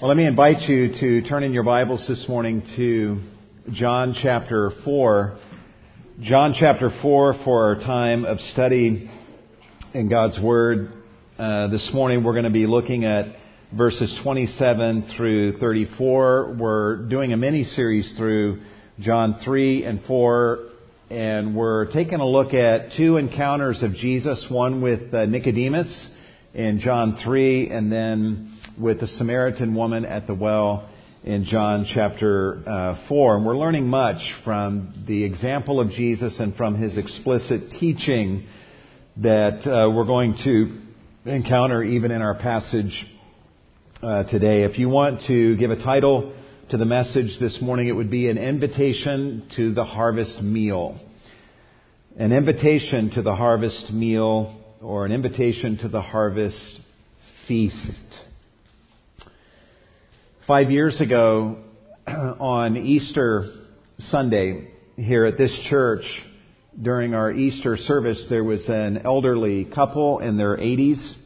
Well, 0.00 0.06
let 0.06 0.16
me 0.16 0.26
invite 0.26 0.60
you 0.68 0.92
to 1.00 1.28
turn 1.28 1.42
in 1.42 1.52
your 1.52 1.64
Bibles 1.64 2.06
this 2.06 2.26
morning 2.28 2.62
to 2.76 3.18
John 3.72 4.14
chapter 4.22 4.70
4. 4.84 5.38
John 6.20 6.54
chapter 6.56 6.90
4 7.02 7.40
for 7.44 7.64
our 7.64 7.74
time 7.80 8.24
of 8.24 8.38
study 8.38 9.10
in 9.94 10.08
God's 10.08 10.38
Word. 10.40 10.92
Uh, 11.36 11.66
this 11.66 11.90
morning 11.92 12.22
we're 12.22 12.34
going 12.34 12.44
to 12.44 12.50
be 12.50 12.68
looking 12.68 13.06
at 13.06 13.34
verses 13.76 14.16
27 14.22 15.14
through 15.16 15.58
34. 15.58 16.54
We're 16.56 17.08
doing 17.08 17.32
a 17.32 17.36
mini 17.36 17.64
series 17.64 18.14
through 18.16 18.62
John 19.00 19.40
3 19.44 19.84
and 19.84 20.00
4, 20.04 20.58
and 21.10 21.56
we're 21.56 21.90
taking 21.90 22.20
a 22.20 22.28
look 22.28 22.54
at 22.54 22.92
two 22.96 23.16
encounters 23.16 23.82
of 23.82 23.94
Jesus, 23.94 24.46
one 24.48 24.80
with 24.80 25.12
uh, 25.12 25.24
Nicodemus 25.24 26.10
in 26.54 26.78
John 26.78 27.18
3, 27.24 27.70
and 27.70 27.90
then 27.90 28.57
with 28.78 29.00
the 29.00 29.06
Samaritan 29.06 29.74
woman 29.74 30.04
at 30.04 30.26
the 30.26 30.34
well 30.34 30.88
in 31.24 31.44
John 31.44 31.84
chapter 31.92 32.62
uh, 32.66 33.08
4. 33.08 33.36
And 33.36 33.46
we're 33.46 33.56
learning 33.56 33.88
much 33.88 34.20
from 34.44 35.04
the 35.06 35.24
example 35.24 35.80
of 35.80 35.90
Jesus 35.90 36.38
and 36.38 36.54
from 36.54 36.76
his 36.76 36.96
explicit 36.96 37.72
teaching 37.80 38.46
that 39.16 39.66
uh, 39.66 39.90
we're 39.90 40.04
going 40.04 40.36
to 40.44 41.30
encounter 41.30 41.82
even 41.82 42.10
in 42.12 42.22
our 42.22 42.34
passage 42.34 43.04
uh, 44.02 44.22
today. 44.24 44.62
If 44.62 44.78
you 44.78 44.88
want 44.88 45.22
to 45.26 45.56
give 45.56 45.70
a 45.70 45.76
title 45.76 46.34
to 46.70 46.76
the 46.76 46.84
message 46.84 47.38
this 47.40 47.58
morning, 47.60 47.88
it 47.88 47.92
would 47.92 48.10
be 48.10 48.28
an 48.28 48.38
invitation 48.38 49.48
to 49.56 49.74
the 49.74 49.84
harvest 49.84 50.40
meal. 50.40 51.00
An 52.16 52.32
invitation 52.32 53.10
to 53.14 53.22
the 53.22 53.34
harvest 53.34 53.90
meal 53.92 54.54
or 54.80 55.04
an 55.04 55.12
invitation 55.12 55.78
to 55.78 55.88
the 55.88 56.02
harvest 56.02 56.80
feast. 57.48 58.27
Five 60.48 60.70
years 60.70 60.98
ago, 61.02 61.58
on 62.06 62.78
Easter 62.78 63.52
Sunday, 63.98 64.68
here 64.96 65.26
at 65.26 65.36
this 65.36 65.54
church, 65.68 66.04
during 66.80 67.12
our 67.12 67.30
Easter 67.30 67.76
service, 67.76 68.26
there 68.30 68.42
was 68.42 68.66
an 68.70 69.02
elderly 69.04 69.66
couple 69.66 70.20
in 70.20 70.38
their 70.38 70.56
80s 70.56 71.16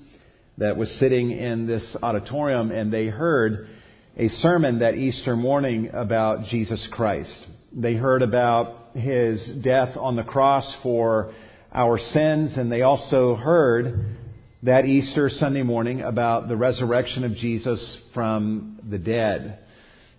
that 0.58 0.76
was 0.76 0.90
sitting 0.98 1.30
in 1.30 1.68
this 1.68 1.96
auditorium, 2.02 2.72
and 2.72 2.92
they 2.92 3.06
heard 3.06 3.68
a 4.16 4.26
sermon 4.26 4.80
that 4.80 4.96
Easter 4.96 5.36
morning 5.36 5.90
about 5.92 6.46
Jesus 6.46 6.88
Christ. 6.90 7.46
They 7.72 7.94
heard 7.94 8.22
about 8.22 8.96
his 8.96 9.60
death 9.62 9.96
on 9.96 10.16
the 10.16 10.24
cross 10.24 10.76
for 10.82 11.32
our 11.72 11.96
sins, 11.96 12.58
and 12.58 12.72
they 12.72 12.82
also 12.82 13.36
heard 13.36 14.16
that 14.64 14.84
Easter 14.84 15.28
Sunday 15.28 15.64
morning 15.64 16.02
about 16.02 16.46
the 16.46 16.56
resurrection 16.56 17.24
of 17.24 17.34
Jesus 17.34 18.00
from 18.14 18.78
the 18.88 18.98
dead. 18.98 19.58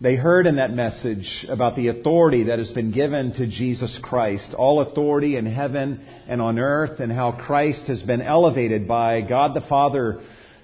They 0.02 0.16
heard 0.16 0.48
in 0.48 0.58
that 0.58 0.72
message 0.74 1.46
about 1.48 1.78
the 1.78 1.88
authority 1.88 2.44
that 2.46 2.60
has 2.60 2.70
been 2.72 2.92
given 2.92 3.32
to 3.36 3.48
Jesus 3.48 3.98
Christ, 4.04 4.54
all 4.54 4.82
authority 4.82 5.38
in 5.38 5.46
heaven 5.46 6.06
and 6.28 6.42
on 6.42 6.60
earth, 6.60 7.00
and 7.00 7.10
how 7.10 7.32
Christ 7.32 7.88
has 7.88 8.02
been 8.02 8.22
elevated 8.22 8.86
by 8.86 9.22
God 9.22 9.54
the 9.54 9.66
Father 9.70 10.20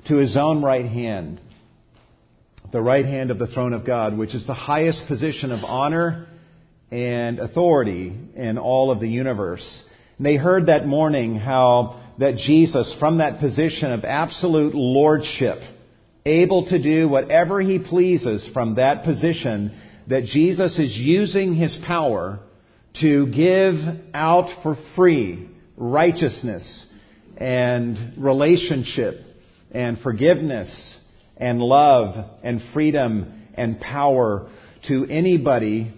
to 0.10 0.18
his 0.18 0.36
own 0.36 0.62
right 0.62 0.86
hand, 0.86 1.40
the 2.74 2.82
right 2.82 3.06
hand 3.06 3.32
of 3.32 3.40
the 3.40 3.48
throne 3.48 3.72
of 3.72 3.86
God, 3.86 4.18
which 4.18 4.36
is 4.36 4.46
the 4.46 4.54
highest 4.54 5.08
position 5.08 5.54
of 5.54 5.64
honor 5.64 6.28
and 6.92 7.40
authority 7.40 8.14
in 8.36 8.58
all 8.58 8.92
of 8.92 9.00
the 9.00 9.08
universe. 9.08 9.86
And 10.18 10.26
they 10.26 10.36
heard 10.36 10.66
that 10.66 10.86
morning 10.86 11.36
how 11.36 12.09
that 12.20 12.36
Jesus, 12.36 12.94
from 13.00 13.20
that 13.20 13.40
position 13.40 13.92
of 13.94 14.04
absolute 14.04 14.76
lordship, 14.76 15.58
able 16.26 16.66
to 16.68 16.82
do 16.82 17.08
whatever 17.08 17.62
he 17.62 17.80
pleases 17.80 18.48
from 18.54 18.76
that 18.76 19.06
position, 19.06 19.72
that 20.08 20.26
Jesus 20.26 20.78
is 20.78 20.96
using 20.98 21.56
his 21.56 21.78
power 21.88 22.40
to 23.00 23.28
give 23.28 23.76
out 24.14 24.62
for 24.64 24.76
free 24.96 25.50
righteousness 25.78 26.86
and 27.38 28.14
relationship 28.18 29.16
and 29.72 29.98
forgiveness 30.00 30.98
and 31.38 31.60
love 31.60 32.16
and 32.44 32.60
freedom 32.74 33.46
and 33.54 33.80
power 33.80 34.50
to 34.90 35.06
anybody 35.10 35.94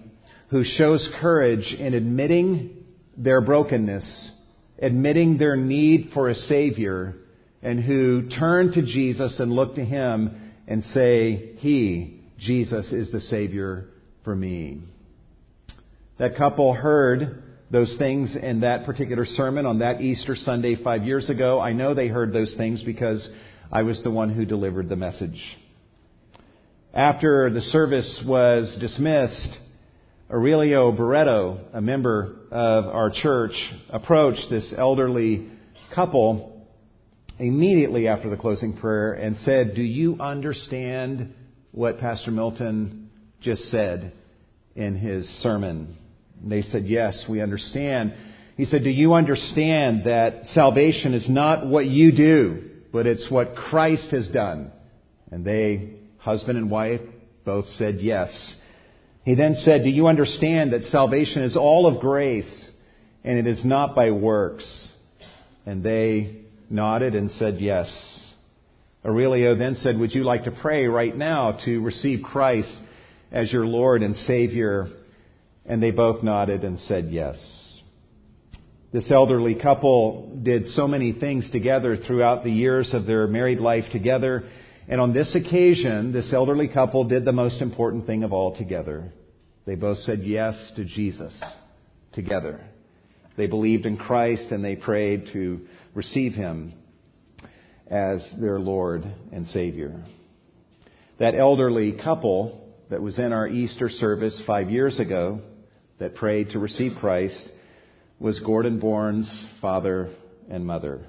who 0.50 0.64
shows 0.64 1.10
courage 1.20 1.74
in 1.80 1.96
admitting 1.96 2.84
their 3.18 3.42
brokenness 3.42 4.38
admitting 4.82 5.38
their 5.38 5.56
need 5.56 6.10
for 6.14 6.28
a 6.28 6.36
Savior 6.36 7.16
and 7.62 7.82
who 7.82 8.30
turn 8.30 8.74
to 8.74 8.82
Jesus 8.82 9.40
and 9.40 9.52
look 9.52 9.76
to 9.76 9.86
Him 9.86 10.52
and 10.68 10.84
say, 10.84 11.54
He, 11.58 12.22
Jesus, 12.40 12.92
is 12.92 13.12
the 13.12 13.22
Savior 13.22 13.86
for 14.24 14.36
me. 14.36 14.82
That 16.18 16.36
couple 16.36 16.74
heard 16.74 17.44
those 17.72 17.96
things 17.98 18.36
in 18.36 18.62
that 18.62 18.86
particular 18.86 19.26
sermon 19.26 19.66
on 19.66 19.80
that 19.80 20.02
Easter 20.02 20.36
Sunday 20.36 20.76
five 20.84 21.04
years 21.04 21.30
ago. 21.30 21.60
I 21.60 21.74
know 21.74 21.94
they 21.94 22.10
heard 22.10 22.34
those 22.34 22.54
things 22.58 22.84
because 22.84 23.28
I 23.72 23.84
was 23.84 24.04
the 24.04 24.12
one 24.12 24.30
who 24.30 24.46
delivered 24.46 24.90
the 24.90 24.98
message. 24.98 25.42
After 26.94 27.50
the 27.50 27.62
service 27.62 28.24
was 28.28 28.78
dismissed, 28.82 29.58
Aurelio 30.32 30.94
Barreto, 30.94 31.60
a 31.74 31.82
member 31.82 32.38
of 32.52 32.86
our 32.86 33.12
church, 33.14 33.52
approached 33.90 34.50
this 34.50 34.74
elderly 34.78 35.52
couple 35.94 36.66
immediately 37.38 38.08
after 38.08 38.30
the 38.30 38.38
closing 38.38 38.78
prayer 38.78 39.12
and 39.12 39.36
said, 39.36 39.74
Do 39.76 39.82
you 39.82 40.16
understand 40.22 41.34
what 41.72 41.98
Pastor 41.98 42.32
Milton 42.32 43.10
just 43.42 43.64
said 43.64 44.14
in 44.74 44.96
his 44.96 45.28
sermon? 45.42 45.98
And 46.42 46.50
they 46.50 46.62
said, 46.62 46.84
Yes, 46.86 47.26
we 47.30 47.42
understand. 47.42 48.14
He 48.56 48.64
said, 48.64 48.84
Do 48.84 48.90
you 48.90 49.16
understand 49.16 50.06
that 50.06 50.46
salvation 50.46 51.14
is 51.14 51.30
not 51.30 51.68
what 51.68 51.88
you 51.88 52.14
do, 52.14 52.70
but 52.94 53.06
it's 53.06 53.30
what 53.30 53.56
Christ 53.56 54.12
has 54.12 54.30
done? 54.30 54.72
And 55.30 55.44
they, 55.44 55.96
husband 56.20 56.58
and 56.58 56.72
wife, 56.72 57.02
both 57.44 57.66
said 57.66 57.96
yes. 58.00 58.56
He 59.24 59.36
then 59.36 59.54
said, 59.56 59.84
Do 59.84 59.90
you 59.90 60.08
understand 60.08 60.74
that 60.74 60.86
salvation 60.86 61.44
is 61.44 61.56
all 61.56 61.88
of 61.88 62.02
grace 62.02 62.72
and 63.24 63.38
it 63.38 63.48
is 63.48 63.64
not 63.64 63.96
by 63.96 64.12
works? 64.12 64.92
And 65.66 65.84
they 65.84 66.42
nodded 66.70 67.16
and 67.16 67.30
said, 67.32 67.58
Yes. 67.60 67.90
Aurelio 69.06 69.56
then 69.56 69.76
said, 69.76 69.98
Would 69.98 70.14
you 70.14 70.24
like 70.24 70.46
to 70.46 70.52
pray 70.52 70.86
right 70.86 71.16
now 71.16 71.60
to 71.66 71.82
receive 71.82 72.24
Christ 72.24 72.74
as 73.32 73.52
your 73.52 73.66
Lord 73.66 74.02
and 74.02 74.16
Savior? 74.16 74.88
And 75.66 75.82
they 75.82 75.92
both 75.92 76.24
nodded 76.24 76.64
and 76.64 76.80
said, 76.80 77.06
Yes. 77.10 77.38
This 78.92 79.10
elderly 79.10 79.56
couple 79.56 80.38
did 80.44 80.68
so 80.68 80.86
many 80.88 81.14
things 81.14 81.50
together 81.52 81.96
throughout 81.96 82.44
the 82.44 82.52
years 82.52 82.94
of 82.94 83.06
their 83.06 83.26
married 83.26 83.60
life 83.60 83.86
together. 83.92 84.44
And 84.88 85.00
on 85.00 85.14
this 85.14 85.36
occasion, 85.36 86.12
this 86.12 86.34
elderly 86.34 86.68
couple 86.68 87.04
did 87.04 87.24
the 87.24 87.32
most 87.32 87.62
important 87.62 88.06
thing 88.06 88.24
of 88.24 88.34
all 88.34 88.56
together. 88.56 89.12
They 89.66 89.76
both 89.76 90.00
said 90.00 90.20
yes 90.20 90.72
to 90.76 90.86
Jesus 90.86 91.40
together. 92.14 92.62
They 93.38 93.48
believed 93.48 93.86
in 93.86 93.98
Christ 93.98 94.52
and 94.52 94.64
they 94.64 94.76
prayed 94.76 95.30
to 95.34 95.62
receive 95.94 96.34
Him 96.34 96.74
as 97.88 98.28
their 98.40 98.60
Lord 98.60 99.04
and 99.32 99.46
Savior. 99.48 100.04
That 101.20 101.36
elderly 101.36 101.94
couple 102.04 102.74
that 102.90 103.02
was 103.02 103.20
in 103.20 103.32
our 103.32 103.48
Easter 103.48 103.90
service 103.90 104.42
five 104.46 104.70
years 104.70 105.00
ago 105.00 105.42
that 106.00 106.16
prayed 106.16 106.50
to 106.50 106.60
receive 106.60 106.94
Christ 107.00 107.48
was 108.20 108.40
Gordon 108.40 108.80
Bourne's 108.80 109.48
father 109.62 110.14
and 110.50 110.66
mother, 110.66 111.06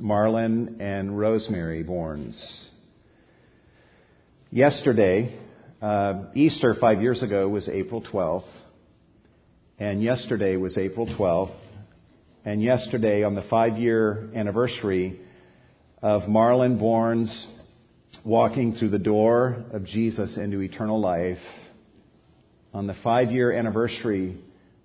Marlon 0.00 0.80
and 0.80 1.18
Rosemary 1.18 1.82
Bournes. 1.82 2.65
Yesterday, 4.52 5.36
uh, 5.82 6.26
Easter 6.36 6.76
five 6.80 7.02
years 7.02 7.20
ago 7.20 7.48
was 7.48 7.68
April 7.68 8.00
12th, 8.00 8.48
and 9.76 10.00
yesterday 10.00 10.54
was 10.54 10.78
April 10.78 11.04
12th, 11.06 11.58
and 12.44 12.62
yesterday 12.62 13.24
on 13.24 13.34
the 13.34 13.42
five 13.50 13.76
year 13.76 14.30
anniversary 14.36 15.18
of 16.00 16.28
Marlon 16.28 16.78
Bourne's 16.78 17.44
walking 18.24 18.74
through 18.74 18.90
the 18.90 19.00
door 19.00 19.64
of 19.72 19.84
Jesus 19.84 20.36
into 20.36 20.60
eternal 20.60 21.00
life, 21.00 21.42
on 22.72 22.86
the 22.86 22.94
five 23.02 23.32
year 23.32 23.50
anniversary 23.50 24.38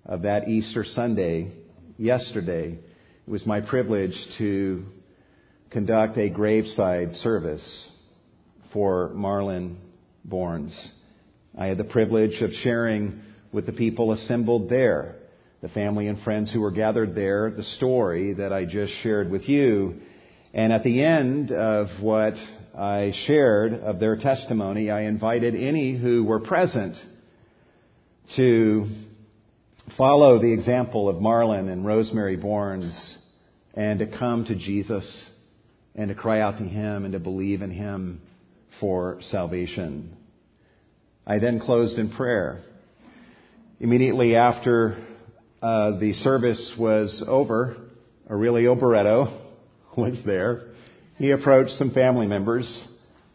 of 0.04 0.22
that 0.22 0.48
Easter 0.48 0.82
Sunday, 0.84 1.52
yesterday, 1.98 2.80
it 3.26 3.30
was 3.30 3.46
my 3.46 3.60
privilege 3.60 4.16
to 4.38 4.84
conduct 5.70 6.18
a 6.18 6.28
graveside 6.28 7.12
service 7.12 7.91
for 8.72 9.10
Marlon 9.14 9.76
Borns. 10.28 10.74
I 11.56 11.66
had 11.66 11.78
the 11.78 11.84
privilege 11.84 12.40
of 12.40 12.50
sharing 12.62 13.20
with 13.52 13.66
the 13.66 13.72
people 13.72 14.12
assembled 14.12 14.70
there, 14.70 15.16
the 15.60 15.68
family 15.68 16.08
and 16.08 16.20
friends 16.22 16.52
who 16.52 16.60
were 16.60 16.70
gathered 16.70 17.14
there, 17.14 17.50
the 17.50 17.62
story 17.62 18.34
that 18.34 18.52
I 18.52 18.64
just 18.64 18.92
shared 19.02 19.30
with 19.30 19.48
you. 19.48 20.00
And 20.54 20.72
at 20.72 20.84
the 20.84 21.02
end 21.04 21.52
of 21.52 21.88
what 22.00 22.34
I 22.76 23.12
shared 23.26 23.74
of 23.74 24.00
their 24.00 24.16
testimony, 24.16 24.90
I 24.90 25.02
invited 25.02 25.54
any 25.54 25.96
who 25.96 26.24
were 26.24 26.40
present 26.40 26.96
to 28.36 28.86
follow 29.98 30.40
the 30.40 30.52
example 30.52 31.08
of 31.08 31.16
Marlon 31.16 31.70
and 31.70 31.84
Rosemary 31.84 32.38
Borns 32.38 33.16
and 33.74 33.98
to 33.98 34.06
come 34.06 34.46
to 34.46 34.54
Jesus 34.54 35.30
and 35.94 36.08
to 36.08 36.14
cry 36.14 36.40
out 36.40 36.58
to 36.58 36.64
Him 36.64 37.04
and 37.04 37.12
to 37.12 37.18
believe 37.18 37.60
in 37.60 37.70
Him 37.70 38.22
for 38.80 39.18
salvation. 39.22 40.16
I 41.26 41.38
then 41.38 41.60
closed 41.60 41.98
in 41.98 42.10
prayer. 42.10 42.60
Immediately 43.80 44.36
after 44.36 44.96
uh, 45.62 45.98
the 45.98 46.12
service 46.14 46.74
was 46.78 47.22
over, 47.26 47.76
Aurelio 48.28 48.74
Barreto 48.74 49.48
was 49.96 50.18
there. 50.26 50.72
He 51.16 51.30
approached 51.30 51.72
some 51.72 51.92
family 51.92 52.26
members 52.26 52.86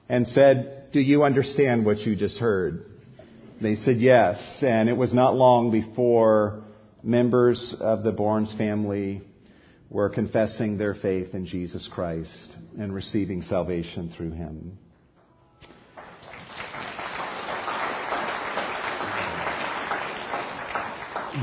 and 0.10 0.28
said, 0.28 0.90
Do 0.92 1.00
you 1.00 1.24
understand 1.24 1.86
what 1.86 2.00
you 2.00 2.16
just 2.16 2.38
heard? 2.38 2.86
They 3.62 3.76
said 3.76 3.98
yes, 3.98 4.60
and 4.62 4.90
it 4.90 4.98
was 4.98 5.14
not 5.14 5.36
long 5.36 5.72
before 5.72 6.64
members 7.04 7.76
of 7.80 8.04
the 8.04 8.12
Bournes 8.12 8.54
family 8.58 9.22
were 9.90 10.10
confessing 10.10 10.78
their 10.78 10.94
faith 10.94 11.34
in 11.34 11.46
Jesus 11.46 11.90
Christ 11.94 12.56
and 12.78 12.94
receiving 12.94 13.42
salvation 13.42 14.14
through 14.16 14.32
him. 14.32 14.78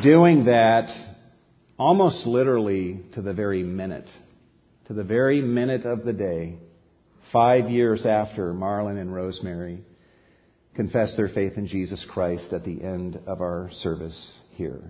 Doing 0.03 0.47
that 0.47 0.89
almost 1.79 2.27
literally 2.27 3.01
to 3.15 3.23
the 3.23 3.33
very 3.33 3.63
minute, 3.63 4.09
to 4.87 4.93
the 4.93 5.05
very 5.05 5.41
minute 5.41 5.87
of 5.87 6.05
the 6.05 6.13
day, 6.13 6.59
five 7.33 7.71
years 7.71 8.05
after 8.05 8.53
Marlon 8.53 9.01
and 9.01 9.15
Rosemary 9.15 9.83
confessed 10.75 11.17
their 11.17 11.29
faith 11.29 11.57
in 11.57 11.67
Jesus 11.69 12.05
Christ 12.11 12.53
at 12.53 12.65
the 12.65 12.83
end 12.83 13.21
of 13.27 13.41
our 13.41 13.71
service 13.73 14.33
here. 14.55 14.83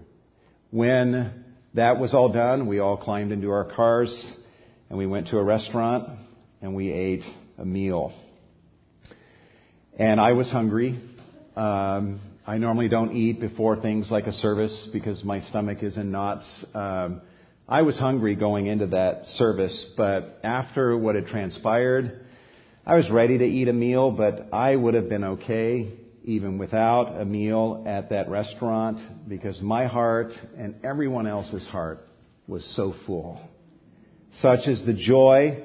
When 0.70 1.44
that 1.74 1.98
was 1.98 2.14
all 2.14 2.32
done, 2.32 2.66
we 2.66 2.78
all 2.78 2.96
climbed 2.96 3.30
into 3.30 3.50
our 3.50 3.72
cars 3.76 4.32
and 4.88 4.98
we 4.98 5.06
went 5.06 5.28
to 5.28 5.38
a 5.38 5.44
restaurant 5.44 6.18
and 6.62 6.74
we 6.74 6.90
ate 6.90 7.24
a 7.58 7.64
meal. 7.64 8.12
And 9.98 10.18
I 10.20 10.32
was 10.32 10.50
hungry. 10.50 10.98
Um, 11.56 12.20
I 12.46 12.58
normally 12.58 12.88
don't 12.88 13.16
eat 13.16 13.40
before 13.40 13.80
things 13.80 14.10
like 14.10 14.26
a 14.26 14.32
service 14.32 14.90
because 14.92 15.24
my 15.24 15.40
stomach 15.40 15.82
is 15.82 15.96
in 15.96 16.10
knots. 16.10 16.44
Um, 16.74 17.22
I 17.66 17.80
was 17.80 17.98
hungry 17.98 18.34
going 18.34 18.66
into 18.66 18.88
that 18.88 19.24
service, 19.28 19.94
but 19.96 20.40
after 20.44 20.94
what 20.98 21.14
had 21.14 21.26
transpired, 21.26 22.26
I 22.84 22.96
was 22.96 23.10
ready 23.10 23.38
to 23.38 23.44
eat 23.44 23.68
a 23.68 23.72
meal, 23.72 24.10
but 24.10 24.48
I 24.52 24.76
would 24.76 24.92
have 24.92 25.08
been 25.08 25.24
okay 25.24 25.94
even 26.24 26.58
without 26.58 27.18
a 27.18 27.24
meal 27.24 27.82
at 27.86 28.10
that 28.10 28.28
restaurant 28.28 29.00
because 29.26 29.62
my 29.62 29.86
heart 29.86 30.34
and 30.58 30.74
everyone 30.84 31.26
else's 31.26 31.66
heart 31.68 32.06
was 32.46 32.62
so 32.76 32.92
full. 33.06 33.40
Such 34.34 34.68
is 34.68 34.84
the 34.84 34.92
joy, 34.92 35.64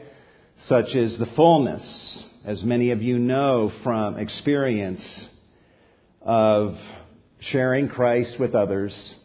such 0.60 0.96
is 0.96 1.20
the 1.20 1.28
fullness, 1.36 2.24
as 2.46 2.64
many 2.64 2.92
of 2.92 3.02
you 3.02 3.20
know 3.20 3.70
from 3.84 4.18
experience 4.18 5.28
of 6.30 6.76
sharing 7.40 7.90
Christ 7.90 8.36
with 8.40 8.54
others 8.54 9.16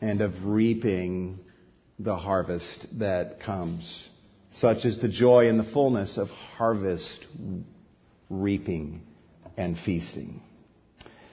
and 0.00 0.20
of 0.20 0.32
reaping 0.44 1.38
the 2.00 2.16
harvest 2.16 2.88
that 2.98 3.38
comes. 3.46 4.08
Such 4.54 4.78
is 4.84 5.00
the 5.00 5.08
joy 5.08 5.48
and 5.48 5.60
the 5.60 5.70
fullness 5.72 6.18
of 6.18 6.26
harvest 6.56 7.26
reaping 8.28 9.02
and 9.56 9.78
feasting. 9.86 10.42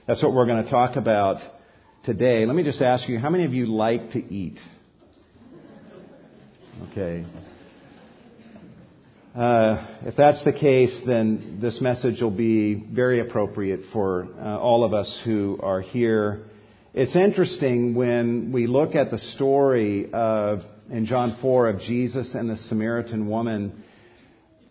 That's 0.06 0.22
what 0.22 0.32
we're 0.32 0.46
going 0.46 0.62
to 0.62 0.70
talk 0.70 0.94
about 0.94 1.38
today. 2.04 2.46
Let 2.46 2.54
me 2.54 2.62
just 2.62 2.80
ask 2.80 3.08
you, 3.08 3.18
how 3.18 3.30
many 3.30 3.44
of 3.44 3.52
you 3.52 3.66
like 3.66 4.10
to 4.12 4.20
eat? 4.20 4.60
Okay. 6.92 7.26
Uh, 9.34 9.86
if 10.06 10.16
that's 10.16 10.42
the 10.44 10.52
case, 10.52 11.00
then 11.06 11.58
this 11.62 11.80
message 11.80 12.20
will 12.20 12.32
be 12.32 12.74
very 12.74 13.20
appropriate 13.20 13.78
for 13.92 14.26
uh, 14.40 14.58
all 14.58 14.84
of 14.84 14.92
us 14.92 15.20
who 15.24 15.56
are 15.62 15.80
here. 15.80 16.46
It's 16.94 17.14
interesting 17.14 17.94
when 17.94 18.50
we 18.50 18.66
look 18.66 18.96
at 18.96 19.12
the 19.12 19.18
story 19.18 20.12
of 20.12 20.62
in 20.90 21.06
John 21.06 21.38
4 21.40 21.68
of 21.68 21.78
Jesus 21.82 22.34
and 22.34 22.50
the 22.50 22.56
Samaritan 22.56 23.28
woman. 23.28 23.84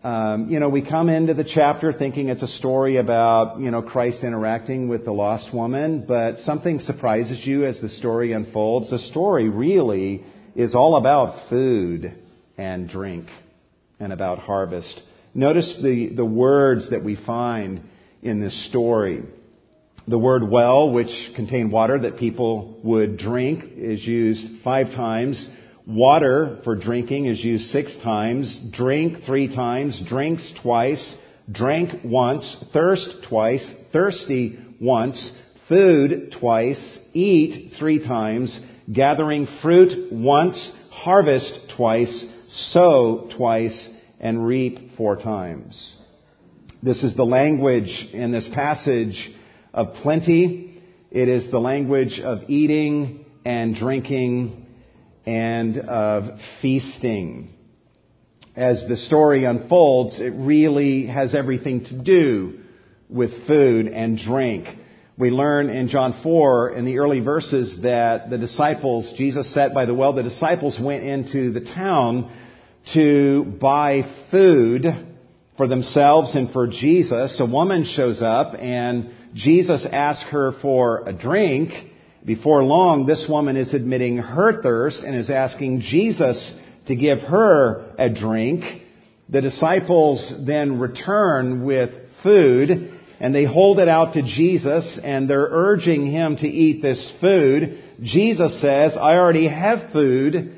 Um, 0.04 0.50
you 0.50 0.60
know, 0.60 0.68
we 0.68 0.86
come 0.86 1.08
into 1.08 1.32
the 1.32 1.44
chapter 1.54 1.94
thinking 1.94 2.28
it's 2.28 2.42
a 2.42 2.58
story 2.58 2.98
about, 2.98 3.60
you 3.60 3.70
know, 3.70 3.80
Christ 3.80 4.22
interacting 4.22 4.88
with 4.88 5.06
the 5.06 5.12
lost 5.12 5.54
woman, 5.54 6.04
but 6.06 6.36
something 6.40 6.80
surprises 6.80 7.40
you 7.46 7.64
as 7.64 7.80
the 7.80 7.88
story 7.88 8.34
unfolds. 8.34 8.90
The 8.90 8.98
story 8.98 9.48
really 9.48 10.22
is 10.54 10.74
all 10.74 10.96
about 10.96 11.48
food 11.48 12.14
and 12.58 12.90
drink 12.90 13.26
and 14.00 14.12
about 14.12 14.38
harvest. 14.38 15.00
Notice 15.34 15.78
the, 15.82 16.12
the 16.16 16.24
words 16.24 16.90
that 16.90 17.04
we 17.04 17.16
find 17.24 17.82
in 18.22 18.40
this 18.40 18.68
story. 18.68 19.22
The 20.08 20.18
word 20.18 20.50
well, 20.50 20.90
which 20.90 21.10
contained 21.36 21.70
water 21.70 22.00
that 22.00 22.18
people 22.18 22.80
would 22.82 23.16
drink, 23.16 23.62
is 23.76 24.04
used 24.04 24.64
five 24.64 24.86
times. 24.86 25.46
Water 25.86 26.60
for 26.64 26.74
drinking 26.74 27.26
is 27.26 27.44
used 27.44 27.64
six 27.66 27.96
times. 28.02 28.58
Drink 28.72 29.18
three 29.24 29.54
times. 29.54 30.02
Drinks 30.08 30.52
twice. 30.62 31.14
Drank 31.50 32.04
once. 32.04 32.64
Thirst 32.72 33.08
twice. 33.28 33.72
Thirsty 33.92 34.58
once. 34.80 35.32
Food 35.68 36.34
twice. 36.40 36.98
Eat 37.12 37.74
three 37.78 38.04
times. 38.04 38.58
Gathering 38.92 39.46
fruit 39.62 40.12
once. 40.12 40.72
Harvest 40.90 41.52
twice. 41.76 42.24
Sow 42.50 43.30
twice. 43.36 43.88
And 44.22 44.46
reap 44.46 44.96
four 44.98 45.16
times. 45.16 45.96
This 46.82 47.02
is 47.02 47.16
the 47.16 47.24
language 47.24 48.08
in 48.12 48.32
this 48.32 48.46
passage 48.52 49.30
of 49.72 49.94
plenty. 50.02 50.82
It 51.10 51.28
is 51.28 51.50
the 51.50 51.58
language 51.58 52.20
of 52.20 52.40
eating 52.48 53.24
and 53.46 53.74
drinking 53.74 54.66
and 55.24 55.78
of 55.78 56.38
feasting. 56.60 57.54
As 58.54 58.84
the 58.88 58.96
story 58.96 59.44
unfolds, 59.46 60.20
it 60.20 60.34
really 60.36 61.06
has 61.06 61.34
everything 61.34 61.84
to 61.84 62.02
do 62.02 62.60
with 63.08 63.46
food 63.46 63.86
and 63.86 64.18
drink. 64.18 64.66
We 65.20 65.28
learn 65.28 65.68
in 65.68 65.88
John 65.88 66.18
4 66.22 66.76
in 66.76 66.86
the 66.86 66.96
early 66.96 67.20
verses 67.20 67.80
that 67.82 68.30
the 68.30 68.38
disciples, 68.38 69.12
Jesus 69.18 69.52
sat 69.52 69.74
by 69.74 69.84
the 69.84 69.92
well, 69.92 70.14
the 70.14 70.22
disciples 70.22 70.78
went 70.82 71.04
into 71.04 71.52
the 71.52 71.60
town 71.60 72.34
to 72.94 73.44
buy 73.60 74.00
food 74.30 74.86
for 75.58 75.68
themselves 75.68 76.34
and 76.34 76.50
for 76.54 76.68
Jesus. 76.68 77.38
A 77.38 77.44
woman 77.44 77.84
shows 77.84 78.22
up 78.22 78.54
and 78.58 79.10
Jesus 79.34 79.86
asks 79.92 80.24
her 80.30 80.52
for 80.62 81.06
a 81.06 81.12
drink. 81.12 81.70
Before 82.24 82.64
long, 82.64 83.04
this 83.04 83.26
woman 83.28 83.58
is 83.58 83.74
admitting 83.74 84.16
her 84.16 84.62
thirst 84.62 85.02
and 85.02 85.14
is 85.14 85.28
asking 85.28 85.82
Jesus 85.82 86.54
to 86.86 86.96
give 86.96 87.18
her 87.18 87.94
a 87.98 88.08
drink. 88.08 88.64
The 89.28 89.42
disciples 89.42 90.44
then 90.46 90.78
return 90.80 91.62
with 91.62 91.90
food 92.22 92.99
and 93.20 93.34
they 93.34 93.44
hold 93.44 93.78
it 93.78 93.88
out 93.88 94.14
to 94.14 94.22
Jesus 94.22 94.98
and 95.04 95.28
they're 95.28 95.48
urging 95.50 96.10
him 96.10 96.36
to 96.36 96.48
eat 96.48 96.80
this 96.80 97.12
food. 97.20 97.82
Jesus 98.02 98.60
says, 98.60 98.96
I 98.96 99.14
already 99.14 99.46
have 99.46 99.92
food 99.92 100.56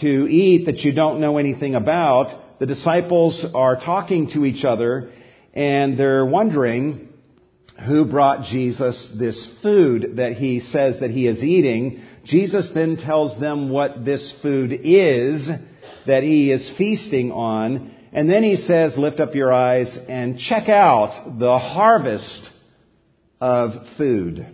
to 0.00 0.26
eat 0.28 0.66
that 0.66 0.78
you 0.78 0.92
don't 0.92 1.20
know 1.20 1.38
anything 1.38 1.74
about. 1.74 2.58
The 2.60 2.66
disciples 2.66 3.44
are 3.54 3.76
talking 3.76 4.30
to 4.32 4.44
each 4.44 4.64
other 4.64 5.10
and 5.52 5.98
they're 5.98 6.24
wondering, 6.24 7.08
who 7.86 8.04
brought 8.04 8.44
Jesus 8.44 9.12
this 9.18 9.58
food 9.62 10.16
that 10.16 10.34
he 10.34 10.60
says 10.60 11.00
that 11.00 11.10
he 11.10 11.26
is 11.26 11.42
eating. 11.42 12.04
Jesus 12.24 12.70
then 12.74 12.96
tells 12.96 13.38
them 13.40 13.68
what 13.68 14.04
this 14.04 14.34
food 14.42 14.72
is 14.72 15.48
that 16.06 16.22
he 16.22 16.50
is 16.52 16.72
feasting 16.78 17.32
on. 17.32 17.93
And 18.14 18.30
then 18.30 18.44
he 18.44 18.54
says, 18.54 18.94
lift 18.96 19.18
up 19.18 19.34
your 19.34 19.52
eyes 19.52 19.98
and 20.08 20.38
check 20.38 20.68
out 20.68 21.36
the 21.40 21.58
harvest 21.58 22.48
of 23.40 23.72
food 23.98 24.46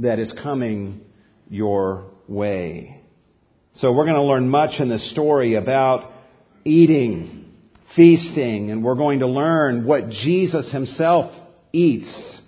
that 0.00 0.18
is 0.18 0.34
coming 0.42 1.00
your 1.48 2.06
way. 2.26 3.00
So 3.74 3.92
we're 3.92 4.04
going 4.04 4.16
to 4.16 4.22
learn 4.22 4.48
much 4.48 4.80
in 4.80 4.88
this 4.88 5.12
story 5.12 5.54
about 5.54 6.10
eating, 6.64 7.52
feasting, 7.94 8.72
and 8.72 8.82
we're 8.82 8.96
going 8.96 9.20
to 9.20 9.28
learn 9.28 9.86
what 9.86 10.08
Jesus 10.08 10.72
himself 10.72 11.32
eats. 11.72 12.40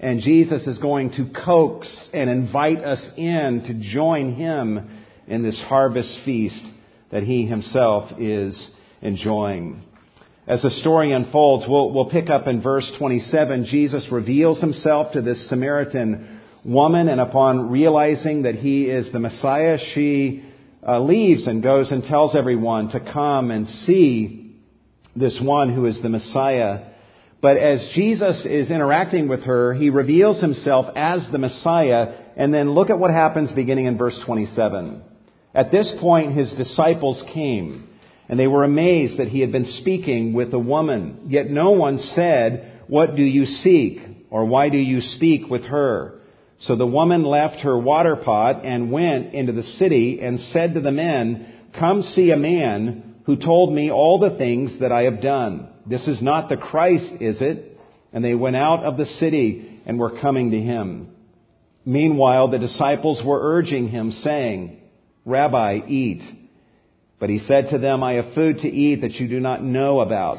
And 0.00 0.20
Jesus 0.20 0.66
is 0.66 0.78
going 0.78 1.10
to 1.12 1.30
coax 1.44 2.08
and 2.12 2.28
invite 2.28 2.78
us 2.78 3.08
in 3.16 3.62
to 3.68 3.92
join 3.94 4.34
him 4.34 4.90
in 5.28 5.44
this 5.44 5.62
harvest 5.68 6.18
feast 6.24 6.60
that 7.12 7.22
he 7.22 7.46
himself 7.46 8.18
is 8.18 8.70
enjoying. 9.04 9.82
As 10.46 10.62
the 10.62 10.70
story 10.70 11.12
unfolds, 11.12 11.64
we'll, 11.68 11.92
we'll 11.92 12.10
pick 12.10 12.28
up 12.28 12.48
in 12.48 12.60
verse 12.60 12.90
27. 12.98 13.66
Jesus 13.66 14.08
reveals 14.10 14.60
himself 14.60 15.12
to 15.12 15.22
this 15.22 15.48
Samaritan 15.48 16.40
woman, 16.64 17.08
and 17.08 17.20
upon 17.20 17.70
realizing 17.70 18.42
that 18.42 18.54
he 18.54 18.84
is 18.84 19.12
the 19.12 19.20
Messiah, 19.20 19.78
she 19.94 20.44
uh, 20.86 21.00
leaves 21.00 21.46
and 21.46 21.62
goes 21.62 21.90
and 21.90 22.02
tells 22.04 22.34
everyone 22.34 22.90
to 22.90 23.00
come 23.00 23.50
and 23.50 23.68
see 23.68 24.56
this 25.16 25.40
one 25.42 25.72
who 25.72 25.86
is 25.86 26.02
the 26.02 26.08
Messiah. 26.08 26.90
But 27.40 27.56
as 27.56 27.92
Jesus 27.94 28.46
is 28.46 28.70
interacting 28.70 29.28
with 29.28 29.44
her, 29.44 29.74
he 29.74 29.90
reveals 29.90 30.40
himself 30.40 30.94
as 30.96 31.26
the 31.30 31.38
Messiah, 31.38 32.32
and 32.36 32.52
then 32.52 32.72
look 32.72 32.90
at 32.90 32.98
what 32.98 33.10
happens 33.10 33.52
beginning 33.52 33.86
in 33.86 33.98
verse 33.98 34.20
27. 34.26 35.02
At 35.54 35.70
this 35.70 35.96
point, 36.00 36.32
his 36.32 36.52
disciples 36.54 37.22
came, 37.32 37.88
and 38.28 38.38
they 38.38 38.46
were 38.46 38.64
amazed 38.64 39.18
that 39.18 39.28
he 39.28 39.40
had 39.40 39.52
been 39.52 39.66
speaking 39.66 40.32
with 40.32 40.52
a 40.54 40.58
woman. 40.58 41.26
Yet 41.28 41.50
no 41.50 41.72
one 41.72 41.98
said, 41.98 42.82
What 42.88 43.16
do 43.16 43.22
you 43.22 43.44
seek? 43.44 43.98
or 44.30 44.46
Why 44.46 44.68
do 44.68 44.78
you 44.78 45.00
speak 45.00 45.48
with 45.50 45.64
her? 45.66 46.20
So 46.60 46.76
the 46.76 46.86
woman 46.86 47.22
left 47.22 47.60
her 47.60 47.78
water 47.78 48.16
pot 48.16 48.64
and 48.64 48.90
went 48.90 49.34
into 49.34 49.52
the 49.52 49.62
city 49.62 50.20
and 50.22 50.40
said 50.40 50.74
to 50.74 50.80
the 50.80 50.90
men, 50.90 51.70
Come 51.78 52.02
see 52.02 52.30
a 52.30 52.36
man 52.36 53.16
who 53.26 53.36
told 53.36 53.72
me 53.72 53.90
all 53.90 54.18
the 54.18 54.36
things 54.36 54.80
that 54.80 54.92
I 54.92 55.02
have 55.02 55.20
done. 55.20 55.68
This 55.86 56.08
is 56.08 56.22
not 56.22 56.48
the 56.48 56.56
Christ, 56.56 57.20
is 57.20 57.42
it? 57.42 57.78
And 58.12 58.24
they 58.24 58.34
went 58.34 58.56
out 58.56 58.84
of 58.84 58.96
the 58.96 59.06
city 59.06 59.80
and 59.86 59.98
were 59.98 60.20
coming 60.20 60.52
to 60.52 60.60
him. 60.60 61.08
Meanwhile, 61.84 62.48
the 62.48 62.58
disciples 62.58 63.22
were 63.24 63.40
urging 63.42 63.88
him, 63.88 64.10
saying, 64.10 64.80
Rabbi, 65.24 65.80
eat. 65.86 66.22
But 67.18 67.30
he 67.30 67.38
said 67.38 67.68
to 67.70 67.78
them, 67.78 68.02
I 68.02 68.14
have 68.14 68.34
food 68.34 68.58
to 68.58 68.68
eat 68.68 69.02
that 69.02 69.12
you 69.12 69.28
do 69.28 69.40
not 69.40 69.62
know 69.62 70.00
about. 70.00 70.38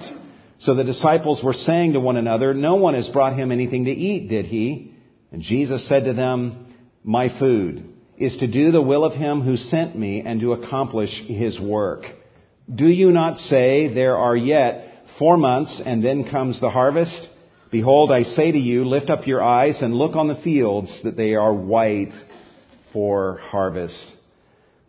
So 0.60 0.76
the 0.76 0.84
disciples 0.84 1.42
were 1.44 1.54
saying 1.54 1.94
to 1.94 2.00
one 2.00 2.18
another, 2.18 2.54
No 2.54 2.76
one 2.76 2.96
has 2.96 3.10
brought 3.10 3.38
him 3.38 3.52
anything 3.52 3.86
to 3.86 3.92
eat, 3.92 4.30
did 4.30 4.46
he? 4.46 4.94
And 5.32 5.42
Jesus 5.42 5.88
said 5.88 6.06
to 6.06 6.14
them, 6.14 6.74
My 7.04 7.38
food 7.40 7.90
is 8.18 8.38
to 8.38 8.48
do 8.48 8.72
the 8.72 8.82
will 8.82 9.04
of 9.04 9.14
him 9.14 9.42
who 9.42 9.58
sent 9.58 9.98
me 9.98 10.22
and 10.22 10.40
to 10.42 10.54
accomplish 10.54 11.10
his 11.28 11.60
work. 11.60 12.04
Do 12.74 12.88
you 12.88 13.12
not 13.12 13.38
say, 13.38 13.94
There 13.94 14.18
are 14.18 14.36
yet 14.36 15.04
four 15.20 15.38
months 15.38 15.82
and 15.86 16.04
then 16.04 16.30
comes 16.30 16.60
the 16.60 16.70
harvest? 16.70 17.28
Behold, 17.72 18.12
I 18.12 18.24
say 18.24 18.52
to 18.52 18.58
you, 18.58 18.86
lift 18.86 19.10
up 19.10 19.28
your 19.28 19.44
eyes 19.44 19.82
and 19.82 19.94
look 19.94 20.16
on 20.16 20.28
the 20.28 20.42
fields 20.44 21.02
that 21.04 21.18
they 21.18 21.36
are 21.36 21.54
white 21.54 22.14
for 22.94 23.40
harvest. 23.50 24.15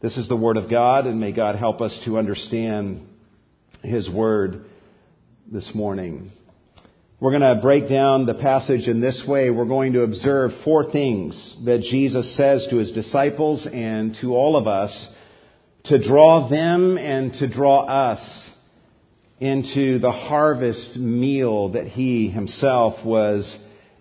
This 0.02 0.18
is 0.18 0.28
the 0.28 0.36
Word 0.36 0.58
of 0.58 0.68
God, 0.68 1.06
and 1.06 1.18
may 1.18 1.32
God 1.32 1.56
help 1.56 1.80
us 1.80 1.98
to 2.04 2.18
understand 2.18 3.08
His 3.82 4.10
Word 4.10 4.66
this 5.50 5.70
morning. 5.74 6.32
We're 7.18 7.30
going 7.30 7.56
to 7.56 7.62
break 7.62 7.88
down 7.88 8.26
the 8.26 8.34
passage 8.34 8.88
in 8.88 9.00
this 9.00 9.24
way. 9.26 9.48
We're 9.48 9.64
going 9.64 9.94
to 9.94 10.02
observe 10.02 10.50
four 10.64 10.92
things 10.92 11.62
that 11.64 11.80
Jesus 11.80 12.36
says 12.36 12.66
to 12.68 12.76
His 12.76 12.92
disciples 12.92 13.66
and 13.72 14.14
to 14.20 14.34
all 14.34 14.58
of 14.58 14.68
us 14.68 15.08
to 15.84 16.06
draw 16.06 16.46
them 16.50 16.98
and 16.98 17.32
to 17.32 17.48
draw 17.48 17.86
us 17.86 18.50
into 19.40 19.98
the 19.98 20.12
harvest 20.12 20.96
meal 20.96 21.70
that 21.70 21.86
He 21.86 22.28
Himself 22.28 23.02
was 23.02 23.50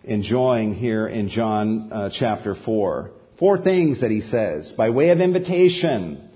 enjoying 0.03 0.75
here 0.75 1.07
in 1.07 1.29
John 1.29 1.89
uh, 1.89 2.09
chapter 2.11 2.53
4. 2.65 3.11
Four 3.39 3.61
things 3.61 4.01
that 4.01 4.11
he 4.11 4.21
says 4.21 4.73
by 4.77 4.89
way 4.91 5.09
of 5.09 5.19
invitation 5.19 6.29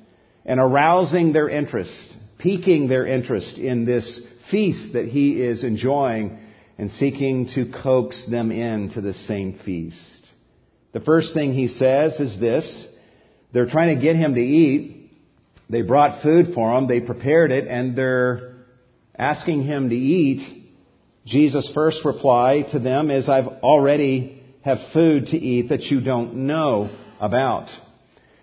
and 0.45 0.59
arousing 0.59 1.31
their 1.31 1.49
interest, 1.49 2.15
piquing 2.39 2.87
their 2.87 3.05
interest 3.05 3.57
in 3.57 3.85
this 3.85 4.19
feast 4.51 4.93
that 4.93 5.05
he 5.05 5.41
is 5.41 5.63
enjoying 5.63 6.39
and 6.77 6.91
seeking 6.91 7.49
to 7.55 7.71
coax 7.83 8.25
them 8.29 8.51
into 8.51 9.01
the 9.01 9.13
same 9.13 9.59
feast. 9.65 9.97
The 10.91 10.99
first 11.01 11.33
thing 11.33 11.53
he 11.53 11.67
says 11.67 12.19
is 12.19 12.39
this. 12.39 12.87
They're 13.53 13.69
trying 13.69 13.95
to 13.95 14.01
get 14.01 14.15
him 14.15 14.35
to 14.35 14.41
eat. 14.41 15.11
They 15.69 15.83
brought 15.83 16.23
food 16.23 16.47
for 16.55 16.77
him. 16.77 16.87
They 16.87 16.99
prepared 16.99 17.51
it 17.51 17.67
and 17.67 17.95
they're 17.95 18.55
asking 19.17 19.63
him 19.63 19.89
to 19.89 19.95
eat. 19.95 20.65
Jesus' 21.25 21.69
first 21.73 22.03
reply 22.05 22.63
to 22.71 22.79
them 22.79 23.11
is, 23.11 23.29
I've 23.29 23.47
already 23.61 24.38
have 24.69 24.93
food 24.93 25.27
to 25.27 25.37
eat 25.37 25.69
that 25.69 25.83
you 25.83 25.99
don't 25.99 26.47
know 26.47 26.89
about. 27.19 27.67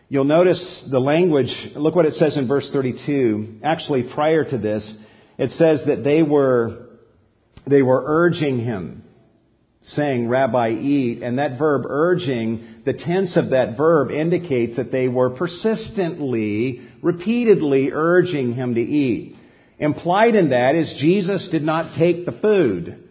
You'll 0.08 0.24
notice 0.24 0.88
the 0.90 1.00
language, 1.00 1.52
look 1.74 1.94
what 1.94 2.06
it 2.06 2.14
says 2.14 2.36
in 2.36 2.46
verse 2.46 2.70
32. 2.72 3.60
Actually, 3.62 4.10
prior 4.14 4.44
to 4.44 4.58
this, 4.58 4.96
it 5.38 5.50
says 5.50 5.82
that 5.86 6.02
they 6.04 6.22
were, 6.22 6.88
they 7.66 7.82
were 7.82 8.02
urging 8.06 8.60
him, 8.60 9.02
saying, 9.82 10.28
Rabbi, 10.28 10.70
eat. 10.70 11.22
And 11.22 11.38
that 11.38 11.58
verb 11.58 11.82
urging, 11.88 12.82
the 12.84 12.92
tense 12.92 13.36
of 13.36 13.50
that 13.50 13.76
verb 13.76 14.10
indicates 14.10 14.76
that 14.76 14.92
they 14.92 15.08
were 15.08 15.30
persistently, 15.30 16.88
repeatedly 17.02 17.90
urging 17.92 18.52
him 18.54 18.74
to 18.74 18.80
eat. 18.80 19.36
Implied 19.78 20.34
in 20.34 20.50
that 20.50 20.74
is 20.74 20.98
Jesus 21.00 21.48
did 21.50 21.62
not 21.62 21.96
take 21.98 22.24
the 22.26 22.38
food. 22.40 23.05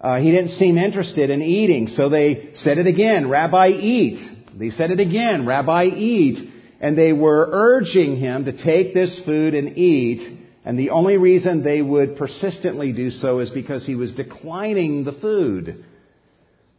Uh, 0.00 0.18
he 0.20 0.30
didn't 0.30 0.50
seem 0.50 0.76
interested 0.76 1.30
in 1.30 1.40
eating, 1.42 1.88
so 1.88 2.08
they 2.08 2.50
said 2.54 2.78
it 2.78 2.86
again, 2.86 3.28
Rabbi, 3.28 3.68
eat. 3.68 4.18
They 4.54 4.70
said 4.70 4.90
it 4.90 5.00
again, 5.00 5.46
Rabbi, 5.46 5.84
eat. 5.84 6.52
And 6.80 6.96
they 6.96 7.12
were 7.12 7.48
urging 7.50 8.16
him 8.16 8.44
to 8.44 8.64
take 8.64 8.92
this 8.92 9.22
food 9.24 9.54
and 9.54 9.78
eat. 9.78 10.40
And 10.64 10.78
the 10.78 10.90
only 10.90 11.16
reason 11.16 11.62
they 11.62 11.80
would 11.80 12.16
persistently 12.16 12.92
do 12.92 13.10
so 13.10 13.38
is 13.38 13.50
because 13.50 13.86
he 13.86 13.94
was 13.94 14.12
declining 14.12 15.04
the 15.04 15.12
food. 15.12 15.84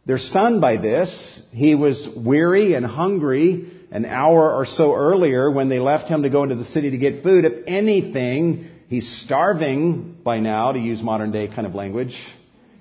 They're 0.06 0.18
stunned 0.18 0.60
by 0.60 0.76
this. 0.76 1.40
He 1.50 1.74
was 1.74 2.08
weary 2.16 2.74
and 2.74 2.86
hungry 2.86 3.72
an 3.90 4.04
hour 4.04 4.52
or 4.52 4.66
so 4.66 4.94
earlier 4.94 5.50
when 5.50 5.68
they 5.68 5.78
left 5.78 6.08
him 6.08 6.22
to 6.22 6.30
go 6.30 6.44
into 6.44 6.54
the 6.54 6.64
city 6.64 6.90
to 6.90 6.98
get 6.98 7.22
food. 7.22 7.44
If 7.44 7.66
anything, 7.66 8.70
he's 8.88 9.22
starving 9.24 10.18
by 10.22 10.38
now, 10.38 10.72
to 10.72 10.78
use 10.78 11.02
modern 11.02 11.32
day 11.32 11.48
kind 11.48 11.66
of 11.66 11.74
language 11.74 12.14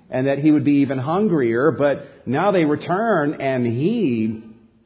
and 0.09 0.27
that 0.27 0.39
he 0.39 0.51
would 0.51 0.65
be 0.65 0.81
even 0.81 0.97
hungrier, 0.97 1.71
but 1.71 2.03
now 2.25 2.51
they 2.51 2.65
return 2.65 3.41
and 3.41 3.65
he 3.65 4.43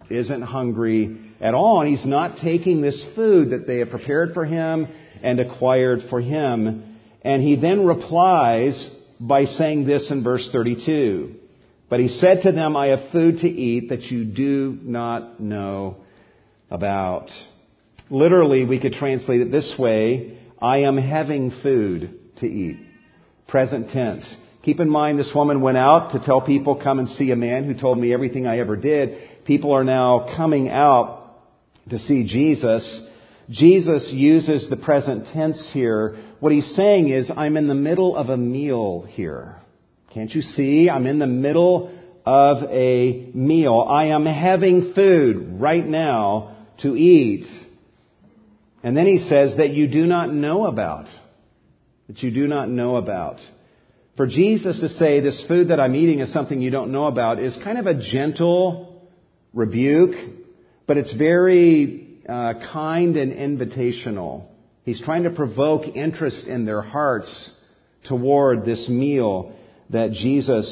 isn't 0.09 0.41
hungry 0.41 1.17
at 1.39 1.53
all, 1.53 1.81
and 1.81 1.89
he's 1.89 2.05
not 2.05 2.37
taking 2.37 2.81
this 2.81 3.03
food 3.15 3.51
that 3.51 3.65
they 3.65 3.79
have 3.79 3.89
prepared 3.89 4.33
for 4.33 4.45
him 4.45 4.87
and 5.23 5.39
acquired 5.39 5.99
for 6.09 6.21
him. 6.21 6.97
And 7.23 7.41
he 7.41 7.55
then 7.55 7.85
replies 7.85 8.89
by 9.19 9.45
saying 9.45 9.85
this 9.85 10.09
in 10.11 10.23
verse 10.23 10.49
32. 10.51 11.35
But 11.89 11.99
he 11.99 12.07
said 12.07 12.43
to 12.43 12.51
them, 12.51 12.77
I 12.77 12.87
have 12.87 13.11
food 13.11 13.39
to 13.39 13.47
eat 13.47 13.89
that 13.89 14.03
you 14.03 14.25
do 14.25 14.77
not 14.81 15.39
know 15.39 15.97
about. 16.69 17.29
Literally, 18.09 18.65
we 18.65 18.79
could 18.79 18.93
translate 18.93 19.41
it 19.41 19.51
this 19.51 19.75
way 19.77 20.39
I 20.61 20.79
am 20.79 20.97
having 20.97 21.51
food 21.63 22.19
to 22.37 22.45
eat. 22.45 22.77
Present 23.47 23.89
tense. 23.91 24.35
Keep 24.63 24.79
in 24.79 24.89
mind, 24.89 25.17
this 25.17 25.31
woman 25.33 25.61
went 25.61 25.77
out 25.77 26.11
to 26.11 26.19
tell 26.23 26.41
people, 26.41 26.75
come 26.81 26.99
and 26.99 27.09
see 27.09 27.31
a 27.31 27.35
man 27.35 27.65
who 27.65 27.79
told 27.79 27.97
me 27.97 28.13
everything 28.13 28.45
I 28.45 28.59
ever 28.59 28.75
did. 28.75 29.17
People 29.45 29.73
are 29.73 29.83
now 29.83 30.27
coming 30.37 30.69
out 30.69 31.35
to 31.89 31.97
see 31.97 32.27
Jesus. 32.27 33.07
Jesus 33.49 34.09
uses 34.13 34.69
the 34.69 34.77
present 34.77 35.27
tense 35.33 35.69
here. 35.73 36.15
What 36.39 36.51
he's 36.51 36.75
saying 36.75 37.09
is, 37.09 37.31
I'm 37.35 37.57
in 37.57 37.67
the 37.67 37.75
middle 37.75 38.15
of 38.15 38.29
a 38.29 38.37
meal 38.37 39.05
here. 39.09 39.55
Can't 40.13 40.29
you 40.29 40.41
see? 40.41 40.89
I'm 40.89 41.07
in 41.07 41.17
the 41.17 41.27
middle 41.27 41.97
of 42.25 42.57
a 42.69 43.31
meal. 43.33 43.87
I 43.89 44.05
am 44.05 44.25
having 44.25 44.93
food 44.93 45.59
right 45.59 45.85
now 45.85 46.65
to 46.81 46.95
eat. 46.95 47.47
And 48.83 48.95
then 48.95 49.07
he 49.07 49.17
says 49.17 49.57
that 49.57 49.71
you 49.71 49.87
do 49.87 50.05
not 50.05 50.31
know 50.31 50.67
about. 50.67 51.05
That 52.07 52.21
you 52.21 52.29
do 52.31 52.47
not 52.47 52.69
know 52.69 52.97
about. 52.97 53.39
For 54.21 54.27
Jesus 54.27 54.79
to 54.81 54.87
say 54.87 55.19
this 55.19 55.43
food 55.47 55.69
that 55.69 55.79
I'm 55.79 55.95
eating 55.95 56.19
is 56.19 56.31
something 56.31 56.61
you 56.61 56.69
don't 56.69 56.91
know 56.91 57.07
about 57.07 57.39
is 57.39 57.57
kind 57.63 57.79
of 57.79 57.87
a 57.87 57.95
gentle 57.95 59.09
rebuke, 59.51 60.13
but 60.85 60.97
it's 60.97 61.11
very 61.17 62.19
uh, 62.29 62.53
kind 62.71 63.17
and 63.17 63.33
invitational. 63.33 64.45
He's 64.83 65.01
trying 65.01 65.23
to 65.23 65.31
provoke 65.31 65.87
interest 65.95 66.45
in 66.45 66.65
their 66.65 66.83
hearts 66.83 67.51
toward 68.07 68.63
this 68.63 68.87
meal 68.87 69.55
that 69.89 70.11
Jesus 70.11 70.67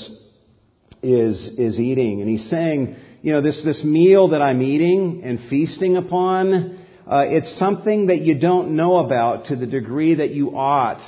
is, 1.01 1.55
is 1.57 1.79
eating. 1.79 2.21
And 2.21 2.29
he's 2.29 2.47
saying, 2.51 2.97
you 3.23 3.33
know, 3.33 3.41
this, 3.41 3.59
this 3.65 3.83
meal 3.83 4.27
that 4.27 4.43
I'm 4.43 4.61
eating 4.61 5.23
and 5.25 5.39
feasting 5.49 5.97
upon, 5.97 6.85
uh, 7.11 7.23
it's 7.25 7.57
something 7.57 8.05
that 8.07 8.21
you 8.21 8.37
don't 8.39 8.75
know 8.75 8.97
about 8.97 9.47
to 9.47 9.55
the 9.55 9.65
degree 9.65 10.13
that 10.13 10.29
you 10.35 10.55
ought 10.55 11.01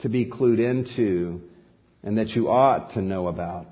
to 0.00 0.08
be 0.08 0.28
clued 0.28 0.58
into 0.58 1.42
and 2.06 2.18
that 2.18 2.28
you 2.28 2.48
ought 2.48 2.92
to 2.92 3.02
know 3.02 3.26
about. 3.26 3.66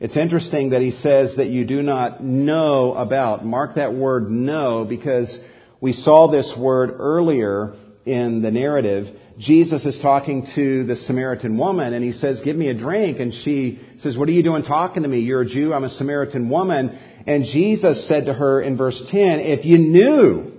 It's 0.00 0.16
interesting 0.16 0.70
that 0.70 0.80
he 0.80 0.90
says 0.90 1.34
that 1.36 1.48
you 1.48 1.66
do 1.66 1.82
not 1.82 2.24
know 2.24 2.94
about. 2.94 3.44
Mark 3.44 3.74
that 3.76 3.92
word 3.92 4.30
know 4.30 4.86
because 4.88 5.38
we 5.80 5.92
saw 5.92 6.30
this 6.30 6.52
word 6.58 6.90
earlier 6.98 7.74
in 8.06 8.40
the 8.40 8.50
narrative, 8.50 9.14
Jesus 9.38 9.84
is 9.84 9.98
talking 10.00 10.46
to 10.54 10.84
the 10.84 10.96
Samaritan 10.96 11.58
woman 11.58 11.92
and 11.92 12.02
he 12.02 12.12
says, 12.12 12.40
give 12.42 12.56
me 12.56 12.68
a 12.68 12.74
drink. 12.74 13.20
And 13.20 13.34
she 13.44 13.80
says, 13.98 14.16
what 14.16 14.30
are 14.30 14.32
you 14.32 14.42
doing 14.42 14.62
talking 14.62 15.02
to 15.02 15.08
me? 15.08 15.20
You're 15.20 15.42
a 15.42 15.46
Jew. 15.46 15.74
I'm 15.74 15.84
a 15.84 15.90
Samaritan 15.90 16.48
woman. 16.48 16.98
And 17.26 17.44
Jesus 17.44 18.08
said 18.08 18.26
to 18.26 18.32
her 18.32 18.62
in 18.62 18.78
verse 18.78 19.02
10, 19.10 19.40
if 19.40 19.66
you 19.66 19.76
knew, 19.76 20.52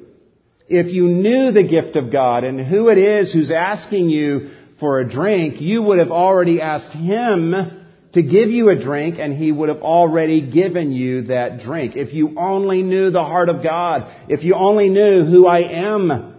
if 0.67 0.93
you 0.93 1.05
knew 1.07 1.51
the 1.51 1.67
gift 1.67 1.95
of 1.95 2.11
God 2.11 2.43
and 2.43 2.67
who 2.67 2.89
it 2.89 2.99
is 2.99 3.33
who's 3.33 3.51
asking 3.51 4.09
you 4.09 4.51
for 4.79 4.99
a 4.99 5.09
drink, 5.09 5.59
you 5.59 5.81
would 5.81 5.99
have 5.99 6.11
already 6.11 6.61
asked 6.61 6.95
him 6.95 7.85
to 8.13 8.21
give 8.21 8.49
you 8.49 8.69
a 8.69 8.75
drink 8.75 9.17
and 9.19 9.33
he 9.33 9.51
would 9.51 9.69
have 9.69 9.81
already 9.81 10.49
given 10.51 10.91
you 10.91 11.23
that 11.23 11.61
drink. 11.63 11.93
If 11.95 12.13
you 12.13 12.35
only 12.37 12.81
knew 12.81 13.11
the 13.11 13.23
heart 13.23 13.49
of 13.49 13.63
God, 13.63 14.29
if 14.29 14.43
you 14.43 14.55
only 14.55 14.89
knew 14.89 15.25
who 15.25 15.47
I 15.47 15.59
am, 15.87 16.33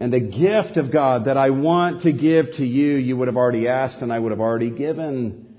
and 0.00 0.10
the 0.10 0.20
gift 0.20 0.78
of 0.78 0.90
God 0.90 1.26
that 1.26 1.36
I 1.36 1.50
want 1.50 2.02
to 2.04 2.12
give 2.12 2.46
to 2.56 2.64
you, 2.64 2.96
you 2.96 3.18
would 3.18 3.28
have 3.28 3.36
already 3.36 3.68
asked 3.68 4.00
and 4.00 4.10
I 4.10 4.18
would 4.18 4.32
have 4.32 4.40
already 4.40 4.70
given. 4.70 5.56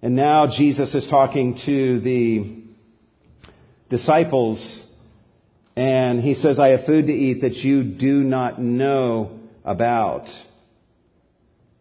And 0.00 0.16
now 0.16 0.46
Jesus 0.46 0.94
is 0.94 1.06
talking 1.10 1.60
to 1.66 2.00
the 2.00 2.62
disciples 3.90 4.82
and 5.76 6.20
he 6.20 6.34
says, 6.34 6.58
I 6.58 6.68
have 6.70 6.86
food 6.86 7.06
to 7.06 7.12
eat 7.12 7.42
that 7.42 7.56
you 7.56 7.82
do 7.82 8.22
not 8.22 8.58
know 8.58 9.40
about. 9.64 10.28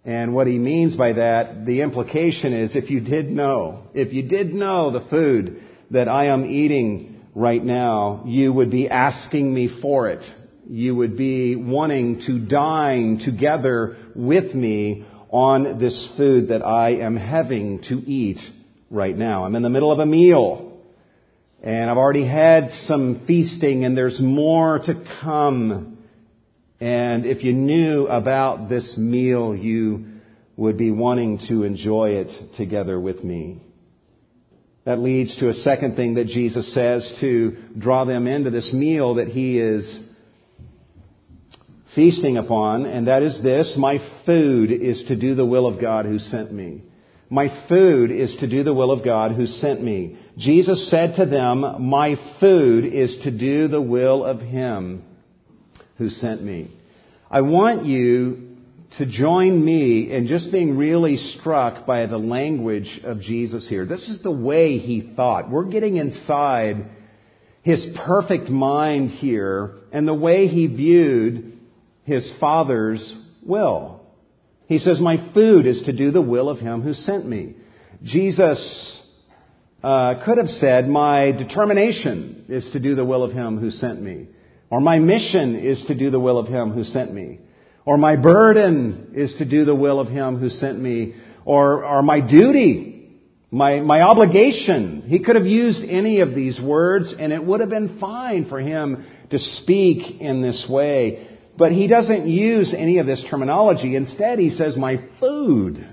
And 0.06 0.34
what 0.34 0.48
he 0.48 0.58
means 0.58 0.98
by 0.98 1.14
that, 1.14 1.66
the 1.66 1.82
implication 1.82 2.54
is 2.54 2.76
if 2.76 2.90
you 2.90 3.00
did 3.00 3.32
know, 3.32 3.84
if 3.94 4.14
you 4.14 4.24
did 4.24 4.54
know 4.54 4.92
the 4.92 5.08
food 5.10 5.64
that 5.92 6.10
I 6.10 6.26
am 6.26 6.46
eating 6.46 7.22
right 7.34 7.64
now, 7.64 8.24
you 8.26 8.52
would 8.52 8.70
be 8.70 8.90
asking 8.90 9.54
me 9.54 9.80
for 9.82 10.10
it 10.10 10.24
you 10.68 10.96
would 10.96 11.18
be 11.18 11.56
wanting 11.56 12.22
to 12.26 12.40
dine 12.40 13.20
together 13.24 13.98
with 14.16 14.54
me 14.54 15.06
on 15.30 15.80
this 15.80 16.14
food 16.16 16.50
that 16.50 16.66
I 16.66 16.92
am 16.96 17.16
having 17.16 17.82
to 17.90 17.96
eat 17.96 18.40
right 18.90 19.18
now. 19.18 19.46
I'm 19.46 19.56
in 19.56 19.64
the 19.64 19.70
middle 19.70 19.92
of 19.92 20.00
a 20.00 20.06
meal. 20.06 20.70
And 21.62 21.90
I've 21.90 21.98
already 21.98 22.28
had 22.28 22.70
some 22.88 23.24
feasting 23.26 23.86
and 23.86 23.98
there's 23.98 24.20
more 24.22 24.80
to 24.80 25.06
come. 25.22 25.93
And 26.80 27.26
if 27.26 27.44
you 27.44 27.54
knew 27.54 28.08
about 28.08 28.70
this 28.70 28.96
meal, 28.98 29.56
you 29.56 30.06
would 30.58 30.78
be 30.78 30.92
wanting 30.92 31.40
to 31.48 31.64
enjoy 31.64 32.12
it 32.12 32.56
together 32.58 33.00
with 33.00 33.24
me. 33.24 33.62
That 34.86 35.00
leads 35.00 35.38
to 35.40 35.50
a 35.50 35.54
second 35.54 35.96
thing 35.96 36.16
that 36.16 36.28
Jesus 36.28 36.74
says 36.74 37.18
to 37.22 37.56
draw 37.78 38.06
them 38.06 38.28
into 38.28 38.50
this 38.50 38.74
meal 38.74 39.16
that 39.16 39.30
he 39.30 39.58
is 39.58 40.00
feasting 41.96 42.38
upon, 42.38 42.86
and 42.86 43.08
that 43.08 43.24
is 43.24 43.42
this 43.42 43.76
My 43.78 44.00
food 44.26 44.72
is 44.72 45.06
to 45.08 45.16
do 45.16 45.36
the 45.36 45.46
will 45.46 45.68
of 45.68 45.80
God 45.80 46.06
who 46.06 46.20
sent 46.20 46.52
me. 46.52 46.84
My 47.30 47.48
food 47.70 48.12
is 48.12 48.36
to 48.42 48.48
do 48.48 48.64
the 48.64 48.74
will 48.74 48.92
of 48.92 49.06
God 49.06 49.32
who 49.32 49.48
sent 49.48 49.82
me. 49.82 50.20
Jesus 50.38 50.90
said 50.92 51.16
to 51.16 51.26
them, 51.26 51.88
My 51.90 52.16
food 52.40 52.86
is 52.86 53.20
to 53.24 53.32
do 53.32 53.68
the 53.68 53.82
will 53.82 54.26
of 54.26 54.40
Him 54.40 55.04
who 55.98 56.10
sent 56.10 56.44
me. 56.44 56.74
I 57.30 57.42
want 57.42 57.86
you 57.86 58.58
to 58.98 59.06
join 59.06 59.64
me 59.64 60.12
in 60.12 60.28
just 60.28 60.52
being 60.52 60.78
really 60.78 61.18
struck 61.18 61.86
by 61.86 62.06
the 62.06 62.18
language 62.18 63.02
of 63.04 63.22
Jesus 63.22 63.68
here. 63.68 63.86
This 63.86 64.08
is 64.08 64.22
the 64.22 64.32
way 64.32 64.78
He 64.78 65.14
thought. 65.16 65.50
We're 65.50 65.66
getting 65.66 65.98
inside 65.98 66.86
His 67.64 67.86
perfect 68.06 68.50
mind 68.50 69.10
here 69.10 69.76
and 69.92 70.08
the 70.08 70.14
way 70.14 70.48
He 70.48 70.68
viewed 70.68 71.54
his 72.06 72.34
Father's 72.40 73.16
will. 73.46 74.02
He 74.68 74.80
says, 74.80 75.00
My 75.00 75.32
food 75.34 75.66
is 75.66 75.84
to 75.86 75.94
do 75.94 76.12
the 76.12 76.22
will 76.22 76.50
of 76.50 76.60
him 76.60 76.82
who 76.82 76.94
sent 76.94 77.26
me. 77.26 77.56
Jesus 78.04 79.02
uh, 79.84 80.16
could 80.26 80.38
have 80.38 80.48
said, 80.48 80.88
My 80.88 81.32
determination 81.32 82.46
is 82.50 82.68
to 82.74 82.80
do 82.80 82.96
the 82.96 83.06
will 83.06 83.24
of 83.24 83.32
him 83.32 83.58
who 83.58 83.70
sent 83.70 84.02
me. 84.02 84.28
Or 84.74 84.82
my 84.82 84.98
mission 84.98 85.56
is 85.56 85.84
to 85.86 85.94
do 85.94 86.10
the 86.10 86.20
will 86.20 86.40
of 86.40 86.48
him 86.48 86.72
who 86.72 86.84
sent 86.84 87.14
me. 87.14 87.38
Or 87.86 87.96
my 87.96 88.16
burden 88.16 89.12
is 89.14 89.32
to 89.38 89.48
do 89.48 89.66
the 89.66 89.76
will 89.76 90.00
of 90.00 90.08
him 90.08 90.40
who 90.40 90.50
sent 90.50 90.82
me. 90.82 91.14
Or, 91.46 91.86
or 91.86 92.02
my 92.02 92.20
duty, 92.20 93.20
my, 93.52 93.82
my 93.82 94.02
obligation. 94.02 95.04
He 95.06 95.24
could 95.24 95.36
have 95.36 95.46
used 95.46 95.88
any 95.88 96.22
of 96.22 96.34
these 96.34 96.60
words 96.60 97.14
and 97.20 97.32
it 97.32 97.46
would 97.46 97.60
have 97.60 97.70
been 97.70 98.00
fine 98.00 98.50
for 98.50 98.60
him 98.60 99.06
to 99.30 99.38
speak 99.38 100.20
in 100.20 100.42
this 100.42 100.66
way. 100.68 101.38
But 101.56 101.72
he 101.72 101.86
doesn't 101.86 102.28
use 102.28 102.74
any 102.76 102.98
of 102.98 103.06
this 103.06 103.24
terminology. 103.30 103.96
Instead, 103.96 104.40
he 104.40 104.50
says, 104.50 104.76
My 104.76 105.08
food. 105.20 105.88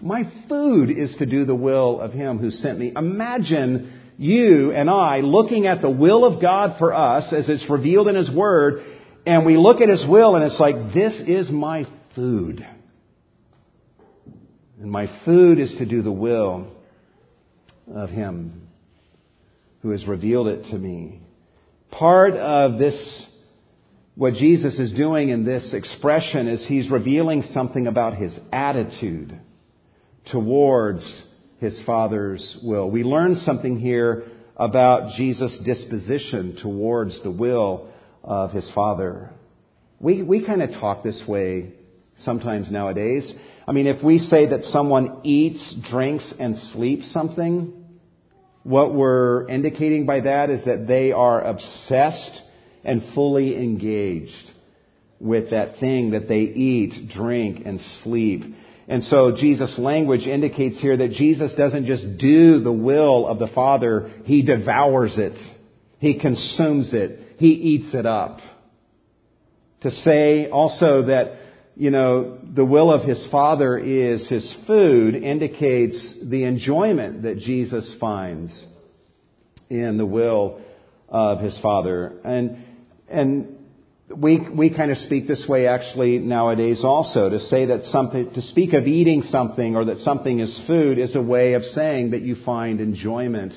My 0.00 0.22
food 0.48 0.88
is 0.88 1.14
to 1.18 1.26
do 1.26 1.44
the 1.44 1.54
will 1.54 2.00
of 2.00 2.12
him 2.12 2.38
who 2.38 2.50
sent 2.50 2.78
me. 2.78 2.94
Imagine 2.96 4.01
you 4.18 4.72
and 4.72 4.88
I 4.90 5.18
looking 5.20 5.66
at 5.66 5.82
the 5.82 5.90
will 5.90 6.24
of 6.24 6.40
God 6.40 6.78
for 6.78 6.94
us 6.94 7.32
as 7.32 7.48
it's 7.48 7.68
revealed 7.68 8.08
in 8.08 8.14
his 8.14 8.30
word, 8.30 8.84
and 9.26 9.46
we 9.46 9.56
look 9.56 9.80
at 9.80 9.88
his 9.88 10.04
will 10.08 10.36
and 10.36 10.44
it's 10.44 10.60
like, 10.60 10.94
This 10.94 11.20
is 11.26 11.50
my 11.50 11.84
food. 12.14 12.66
And 14.80 14.90
my 14.90 15.06
food 15.24 15.58
is 15.58 15.74
to 15.78 15.86
do 15.86 16.02
the 16.02 16.12
will 16.12 16.66
of 17.92 18.10
him 18.10 18.68
who 19.82 19.90
has 19.90 20.06
revealed 20.06 20.48
it 20.48 20.64
to 20.70 20.78
me. 20.78 21.20
Part 21.90 22.34
of 22.34 22.78
this 22.78 23.26
what 24.14 24.34
Jesus 24.34 24.78
is 24.78 24.92
doing 24.92 25.30
in 25.30 25.44
this 25.44 25.72
expression 25.72 26.46
is 26.46 26.66
he's 26.66 26.90
revealing 26.90 27.42
something 27.42 27.86
about 27.86 28.16
his 28.16 28.38
attitude 28.52 29.38
towards 30.30 31.26
his 31.62 31.80
Father's 31.86 32.58
will. 32.60 32.90
We 32.90 33.04
learn 33.04 33.36
something 33.36 33.78
here 33.78 34.24
about 34.56 35.12
Jesus' 35.16 35.60
disposition 35.64 36.58
towards 36.60 37.22
the 37.22 37.30
will 37.30 37.88
of 38.24 38.50
his 38.50 38.68
Father. 38.74 39.30
We, 40.00 40.22
we 40.22 40.44
kind 40.44 40.60
of 40.60 40.70
talk 40.72 41.04
this 41.04 41.22
way 41.26 41.74
sometimes 42.16 42.68
nowadays. 42.68 43.32
I 43.66 43.70
mean, 43.70 43.86
if 43.86 44.02
we 44.02 44.18
say 44.18 44.46
that 44.46 44.64
someone 44.64 45.20
eats, 45.22 45.76
drinks, 45.88 46.34
and 46.36 46.56
sleeps 46.72 47.12
something, 47.12 47.72
what 48.64 48.92
we're 48.92 49.48
indicating 49.48 50.04
by 50.04 50.18
that 50.22 50.50
is 50.50 50.64
that 50.64 50.88
they 50.88 51.12
are 51.12 51.42
obsessed 51.42 52.40
and 52.82 53.14
fully 53.14 53.56
engaged 53.56 54.50
with 55.20 55.50
that 55.50 55.78
thing 55.78 56.10
that 56.10 56.26
they 56.26 56.40
eat, 56.40 57.08
drink, 57.14 57.64
and 57.64 57.80
sleep. 58.02 58.42
And 58.88 59.02
so 59.04 59.36
Jesus' 59.36 59.78
language 59.78 60.26
indicates 60.26 60.80
here 60.80 60.96
that 60.96 61.12
Jesus 61.12 61.54
doesn't 61.54 61.86
just 61.86 62.18
do 62.18 62.60
the 62.60 62.72
will 62.72 63.26
of 63.26 63.38
the 63.38 63.48
Father, 63.48 64.10
He 64.24 64.42
devours 64.42 65.16
it. 65.18 65.38
He 65.98 66.18
consumes 66.18 66.92
it. 66.92 67.36
He 67.38 67.50
eats 67.50 67.94
it 67.94 68.06
up. 68.06 68.38
To 69.82 69.90
say 69.90 70.48
also 70.48 71.06
that, 71.06 71.36
you 71.76 71.90
know, 71.90 72.38
the 72.42 72.64
will 72.64 72.92
of 72.92 73.02
His 73.02 73.26
Father 73.30 73.78
is 73.78 74.28
His 74.28 74.54
food 74.66 75.14
indicates 75.14 76.20
the 76.28 76.44
enjoyment 76.44 77.22
that 77.22 77.38
Jesus 77.38 77.94
finds 78.00 78.66
in 79.70 79.96
the 79.96 80.06
will 80.06 80.60
of 81.08 81.40
His 81.40 81.58
Father. 81.60 82.14
And 82.24 82.64
and 83.08 83.58
we, 84.16 84.48
we 84.54 84.74
kind 84.74 84.90
of 84.90 84.98
speak 84.98 85.26
this 85.26 85.46
way 85.48 85.66
actually 85.66 86.18
nowadays 86.18 86.82
also 86.84 87.30
to 87.30 87.38
say 87.38 87.66
that 87.66 87.84
something, 87.84 88.32
to 88.34 88.42
speak 88.42 88.72
of 88.74 88.86
eating 88.86 89.22
something 89.22 89.76
or 89.76 89.86
that 89.86 89.98
something 89.98 90.40
is 90.40 90.60
food 90.66 90.98
is 90.98 91.16
a 91.16 91.22
way 91.22 91.54
of 91.54 91.62
saying 91.62 92.10
that 92.10 92.22
you 92.22 92.36
find 92.44 92.80
enjoyment 92.80 93.52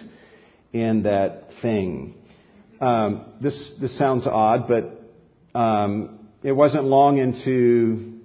in 0.73 1.03
that 1.03 1.49
thing. 1.61 2.15
Um, 2.81 3.33
this, 3.41 3.77
this 3.79 3.97
sounds 3.97 4.27
odd, 4.27 4.67
but 4.67 5.57
um, 5.57 6.27
it 6.43 6.51
wasn't 6.51 6.83
long 6.83 7.17
into 7.17 8.19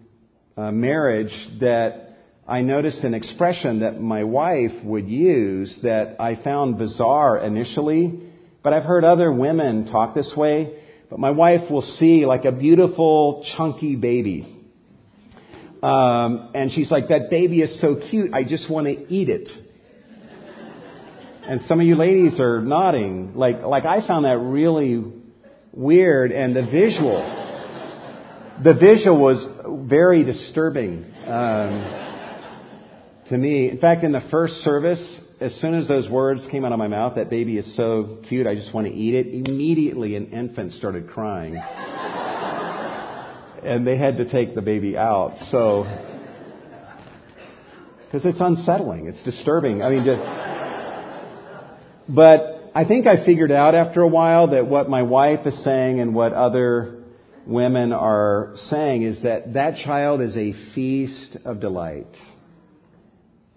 uh, 0.56 0.70
marriage 0.72 1.32
that 1.60 2.16
I 2.46 2.62
noticed 2.62 3.04
an 3.04 3.14
expression 3.14 3.80
that 3.80 4.00
my 4.00 4.24
wife 4.24 4.82
would 4.82 5.08
use 5.08 5.78
that 5.84 6.16
I 6.20 6.42
found 6.42 6.78
bizarre 6.78 7.38
initially, 7.38 8.28
but 8.62 8.72
I've 8.72 8.82
heard 8.82 9.04
other 9.04 9.32
women 9.32 9.86
talk 9.90 10.14
this 10.14 10.34
way. 10.36 10.76
But 11.10 11.18
my 11.18 11.32
wife 11.32 11.68
will 11.68 11.82
see 11.82 12.24
like 12.24 12.44
a 12.44 12.52
beautiful, 12.52 13.44
chunky 13.56 13.96
baby. 13.96 14.56
Um, 15.82 16.52
and 16.54 16.70
she's 16.70 16.90
like, 16.90 17.08
that 17.08 17.30
baby 17.30 17.62
is 17.62 17.80
so 17.80 17.96
cute, 18.10 18.32
I 18.32 18.44
just 18.44 18.70
want 18.70 18.86
to 18.86 19.12
eat 19.12 19.28
it. 19.28 19.48
And 21.42 21.60
some 21.62 21.80
of 21.80 21.86
you 21.86 21.96
ladies 21.96 22.38
are 22.38 22.60
nodding. 22.60 23.34
Like, 23.34 23.62
like 23.62 23.86
I 23.86 24.06
found 24.06 24.24
that 24.24 24.38
really 24.38 25.02
weird 25.72 26.30
and 26.30 26.54
the 26.54 26.62
visual, 26.62 27.22
the 28.62 28.74
visual 28.74 29.20
was 29.20 29.88
very 29.88 30.22
disturbing, 30.22 31.06
um, 31.26 32.06
to 33.30 33.38
me. 33.38 33.68
In 33.68 33.78
fact, 33.78 34.04
in 34.04 34.12
the 34.12 34.22
first 34.30 34.54
service, 34.56 35.20
as 35.40 35.54
soon 35.60 35.74
as 35.74 35.88
those 35.88 36.08
words 36.08 36.46
came 36.50 36.66
out 36.66 36.72
of 36.72 36.78
my 36.78 36.88
mouth, 36.88 37.14
that 37.16 37.30
baby 37.30 37.56
is 37.56 37.74
so 37.74 38.18
cute, 38.28 38.46
I 38.46 38.54
just 38.54 38.74
want 38.74 38.86
to 38.86 38.92
eat 38.92 39.14
it, 39.14 39.28
immediately 39.28 40.14
an 40.14 40.32
infant 40.32 40.72
started 40.72 41.08
crying. 41.08 41.56
and 43.62 43.86
they 43.86 43.96
had 43.96 44.18
to 44.18 44.30
take 44.30 44.54
the 44.54 44.60
baby 44.60 44.98
out. 44.98 45.38
So, 45.50 45.84
because 48.04 48.26
it's 48.26 48.40
unsettling, 48.40 49.06
it's 49.06 49.22
disturbing. 49.22 49.82
I 49.82 49.88
mean, 49.88 50.04
just, 50.04 50.20
but 52.08 52.70
I 52.74 52.84
think 52.84 53.06
I 53.06 53.24
figured 53.24 53.50
out 53.50 53.74
after 53.74 54.02
a 54.02 54.08
while 54.08 54.48
that 54.48 54.66
what 54.66 54.90
my 54.90 55.02
wife 55.02 55.46
is 55.46 55.64
saying 55.64 56.00
and 56.00 56.14
what 56.14 56.34
other 56.34 57.02
women 57.46 57.92
are 57.92 58.52
saying 58.54 59.04
is 59.04 59.22
that 59.22 59.54
that 59.54 59.76
child 59.84 60.20
is 60.20 60.36
a 60.36 60.52
feast 60.74 61.38
of 61.46 61.60
delight. 61.60 62.14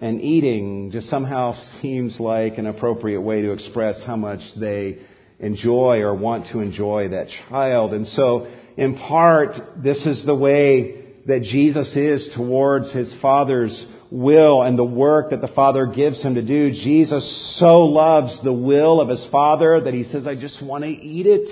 And 0.03 0.19
eating 0.19 0.91
just 0.91 1.07
somehow 1.07 1.53
seems 1.81 2.19
like 2.19 2.57
an 2.57 2.65
appropriate 2.65 3.21
way 3.21 3.41
to 3.41 3.53
express 3.53 4.03
how 4.05 4.17
much 4.17 4.41
they 4.59 4.97
enjoy 5.39 5.99
or 5.99 6.13
want 6.13 6.47
to 6.51 6.59
enjoy 6.59 7.07
that 7.07 7.27
child. 7.47 7.93
And 7.93 8.05
so, 8.07 8.51
in 8.75 8.97
part, 8.97 9.51
this 9.81 10.05
is 10.05 10.25
the 10.25 10.35
way 10.35 11.05
that 11.25 11.43
Jesus 11.43 11.95
is 11.95 12.29
towards 12.35 12.91
his 12.91 13.15
Father's 13.21 13.73
will 14.11 14.61
and 14.63 14.77
the 14.77 14.83
work 14.83 15.29
that 15.29 15.39
the 15.39 15.47
Father 15.47 15.85
gives 15.85 16.21
him 16.21 16.35
to 16.35 16.45
do. 16.45 16.71
Jesus 16.71 17.57
so 17.57 17.83
loves 17.83 18.37
the 18.43 18.51
will 18.51 18.99
of 18.99 19.07
his 19.07 19.25
Father 19.31 19.79
that 19.85 19.93
he 19.93 20.03
says, 20.03 20.27
I 20.27 20.35
just 20.35 20.61
want 20.61 20.83
to 20.83 20.89
eat 20.89 21.27
it. 21.27 21.47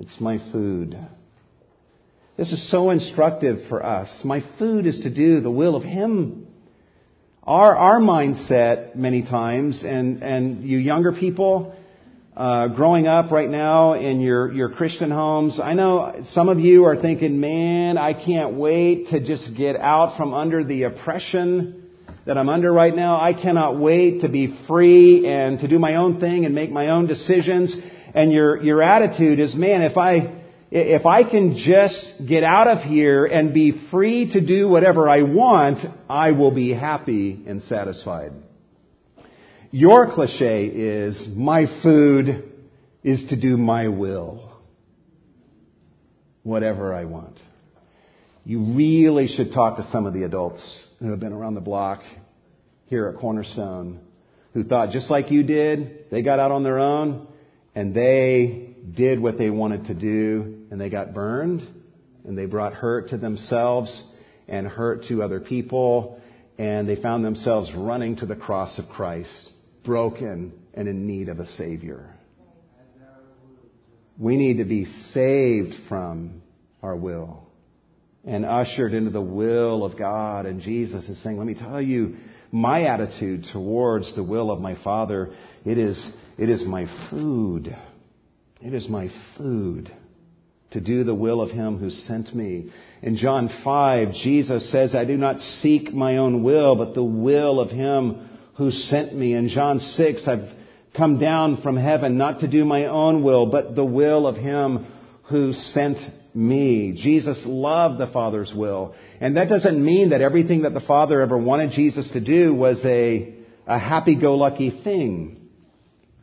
It's 0.00 0.18
my 0.18 0.38
food. 0.50 0.98
This 2.38 2.52
is 2.52 2.70
so 2.70 2.88
instructive 2.88 3.68
for 3.68 3.84
us. 3.84 4.08
My 4.24 4.42
food 4.58 4.86
is 4.86 5.00
to 5.00 5.14
do 5.14 5.40
the 5.40 5.50
will 5.50 5.76
of 5.76 5.82
Him. 5.82 6.47
Our, 7.48 7.74
our 7.78 7.98
mindset 7.98 8.94
many 8.94 9.22
times, 9.22 9.82
and, 9.82 10.22
and 10.22 10.68
you 10.68 10.76
younger 10.76 11.12
people, 11.12 11.74
uh, 12.36 12.68
growing 12.68 13.06
up 13.06 13.30
right 13.30 13.48
now 13.48 13.94
in 13.94 14.20
your, 14.20 14.52
your 14.52 14.68
Christian 14.68 15.10
homes, 15.10 15.58
I 15.58 15.72
know 15.72 16.26
some 16.26 16.50
of 16.50 16.60
you 16.60 16.84
are 16.84 17.00
thinking, 17.00 17.40
man, 17.40 17.96
I 17.96 18.12
can't 18.12 18.52
wait 18.52 19.06
to 19.12 19.26
just 19.26 19.56
get 19.56 19.76
out 19.76 20.18
from 20.18 20.34
under 20.34 20.62
the 20.62 20.82
oppression 20.82 21.88
that 22.26 22.36
I'm 22.36 22.50
under 22.50 22.70
right 22.70 22.94
now. 22.94 23.18
I 23.18 23.32
cannot 23.32 23.78
wait 23.78 24.20
to 24.20 24.28
be 24.28 24.54
free 24.68 25.26
and 25.26 25.58
to 25.60 25.68
do 25.68 25.78
my 25.78 25.94
own 25.94 26.20
thing 26.20 26.44
and 26.44 26.54
make 26.54 26.70
my 26.70 26.88
own 26.88 27.06
decisions. 27.06 27.74
And 28.14 28.30
your, 28.30 28.62
your 28.62 28.82
attitude 28.82 29.40
is, 29.40 29.54
man, 29.54 29.80
if 29.80 29.96
I, 29.96 30.37
if 30.70 31.06
I 31.06 31.28
can 31.28 31.56
just 31.56 32.28
get 32.28 32.44
out 32.44 32.68
of 32.68 32.78
here 32.78 33.24
and 33.24 33.54
be 33.54 33.88
free 33.90 34.32
to 34.32 34.40
do 34.40 34.68
whatever 34.68 35.08
I 35.08 35.22
want, 35.22 35.78
I 36.08 36.32
will 36.32 36.50
be 36.50 36.74
happy 36.74 37.42
and 37.46 37.62
satisfied. 37.62 38.32
Your 39.70 40.12
cliche 40.14 40.66
is, 40.66 41.28
my 41.34 41.66
food 41.82 42.52
is 43.02 43.24
to 43.30 43.40
do 43.40 43.56
my 43.56 43.88
will. 43.88 44.52
Whatever 46.42 46.94
I 46.94 47.04
want. 47.04 47.38
You 48.44 48.74
really 48.74 49.28
should 49.28 49.52
talk 49.52 49.76
to 49.76 49.84
some 49.84 50.06
of 50.06 50.14
the 50.14 50.22
adults 50.22 50.86
who 51.00 51.10
have 51.10 51.20
been 51.20 51.32
around 51.32 51.54
the 51.54 51.60
block 51.60 52.00
here 52.86 53.08
at 53.08 53.20
Cornerstone 53.20 54.00
who 54.54 54.64
thought 54.64 54.90
just 54.90 55.10
like 55.10 55.30
you 55.30 55.42
did, 55.42 56.10
they 56.10 56.22
got 56.22 56.38
out 56.38 56.50
on 56.50 56.62
their 56.62 56.78
own 56.78 57.28
and 57.78 57.94
they 57.94 58.74
did 58.96 59.20
what 59.20 59.38
they 59.38 59.50
wanted 59.50 59.84
to 59.84 59.94
do 59.94 60.66
and 60.72 60.80
they 60.80 60.90
got 60.90 61.14
burned 61.14 61.62
and 62.24 62.36
they 62.36 62.44
brought 62.44 62.74
hurt 62.74 63.10
to 63.10 63.16
themselves 63.16 64.04
and 64.48 64.66
hurt 64.66 65.04
to 65.04 65.22
other 65.22 65.38
people 65.38 66.20
and 66.58 66.88
they 66.88 67.00
found 67.00 67.24
themselves 67.24 67.70
running 67.76 68.16
to 68.16 68.26
the 68.26 68.34
cross 68.34 68.76
of 68.80 68.88
Christ 68.88 69.30
broken 69.84 70.54
and 70.74 70.88
in 70.88 71.06
need 71.06 71.28
of 71.28 71.38
a 71.38 71.46
Savior. 71.46 72.12
We 74.18 74.36
need 74.36 74.56
to 74.56 74.64
be 74.64 74.84
saved 75.12 75.74
from 75.88 76.42
our 76.82 76.96
will 76.96 77.46
and 78.24 78.44
ushered 78.44 78.92
into 78.92 79.10
the 79.10 79.20
will 79.20 79.84
of 79.84 79.96
God. 79.96 80.46
And 80.46 80.60
Jesus 80.60 81.08
is 81.08 81.22
saying, 81.22 81.38
let 81.38 81.46
me 81.46 81.54
tell 81.54 81.80
you, 81.80 82.16
my 82.50 82.86
attitude 82.86 83.46
towards 83.52 84.12
the 84.16 84.24
will 84.24 84.50
of 84.50 84.60
my 84.60 84.74
Father, 84.82 85.32
it 85.64 85.78
is, 85.78 85.96
it 86.38 86.48
is 86.48 86.64
my 86.64 86.86
food. 87.10 87.76
It 88.60 88.74
is 88.74 88.88
my 88.88 89.08
food 89.36 89.92
to 90.70 90.80
do 90.80 91.04
the 91.04 91.14
will 91.14 91.40
of 91.40 91.50
Him 91.50 91.78
who 91.78 91.90
sent 91.90 92.34
me. 92.34 92.70
In 93.02 93.16
John 93.16 93.48
5, 93.64 94.12
Jesus 94.12 94.70
says, 94.70 94.94
I 94.94 95.04
do 95.04 95.16
not 95.16 95.38
seek 95.38 95.92
my 95.92 96.18
own 96.18 96.42
will, 96.42 96.76
but 96.76 96.94
the 96.94 97.04
will 97.04 97.60
of 97.60 97.70
Him 97.70 98.28
who 98.56 98.70
sent 98.70 99.14
me. 99.14 99.34
In 99.34 99.48
John 99.48 99.78
6, 99.78 100.28
I've 100.28 100.56
come 100.96 101.18
down 101.18 101.62
from 101.62 101.76
heaven 101.76 102.18
not 102.18 102.40
to 102.40 102.48
do 102.48 102.64
my 102.64 102.86
own 102.86 103.22
will, 103.22 103.46
but 103.46 103.74
the 103.74 103.84
will 103.84 104.26
of 104.26 104.36
Him 104.36 104.86
who 105.30 105.52
sent 105.52 105.98
me. 106.34 106.92
Jesus 106.96 107.42
loved 107.46 107.98
the 107.98 108.12
Father's 108.12 108.52
will. 108.54 108.94
And 109.20 109.36
that 109.36 109.48
doesn't 109.48 109.82
mean 109.82 110.10
that 110.10 110.20
everything 110.20 110.62
that 110.62 110.74
the 110.74 110.80
Father 110.80 111.20
ever 111.20 111.38
wanted 111.38 111.70
Jesus 111.70 112.10
to 112.12 112.20
do 112.20 112.54
was 112.54 112.82
a, 112.84 113.34
a 113.66 113.78
happy-go-lucky 113.78 114.82
thing. 114.84 115.37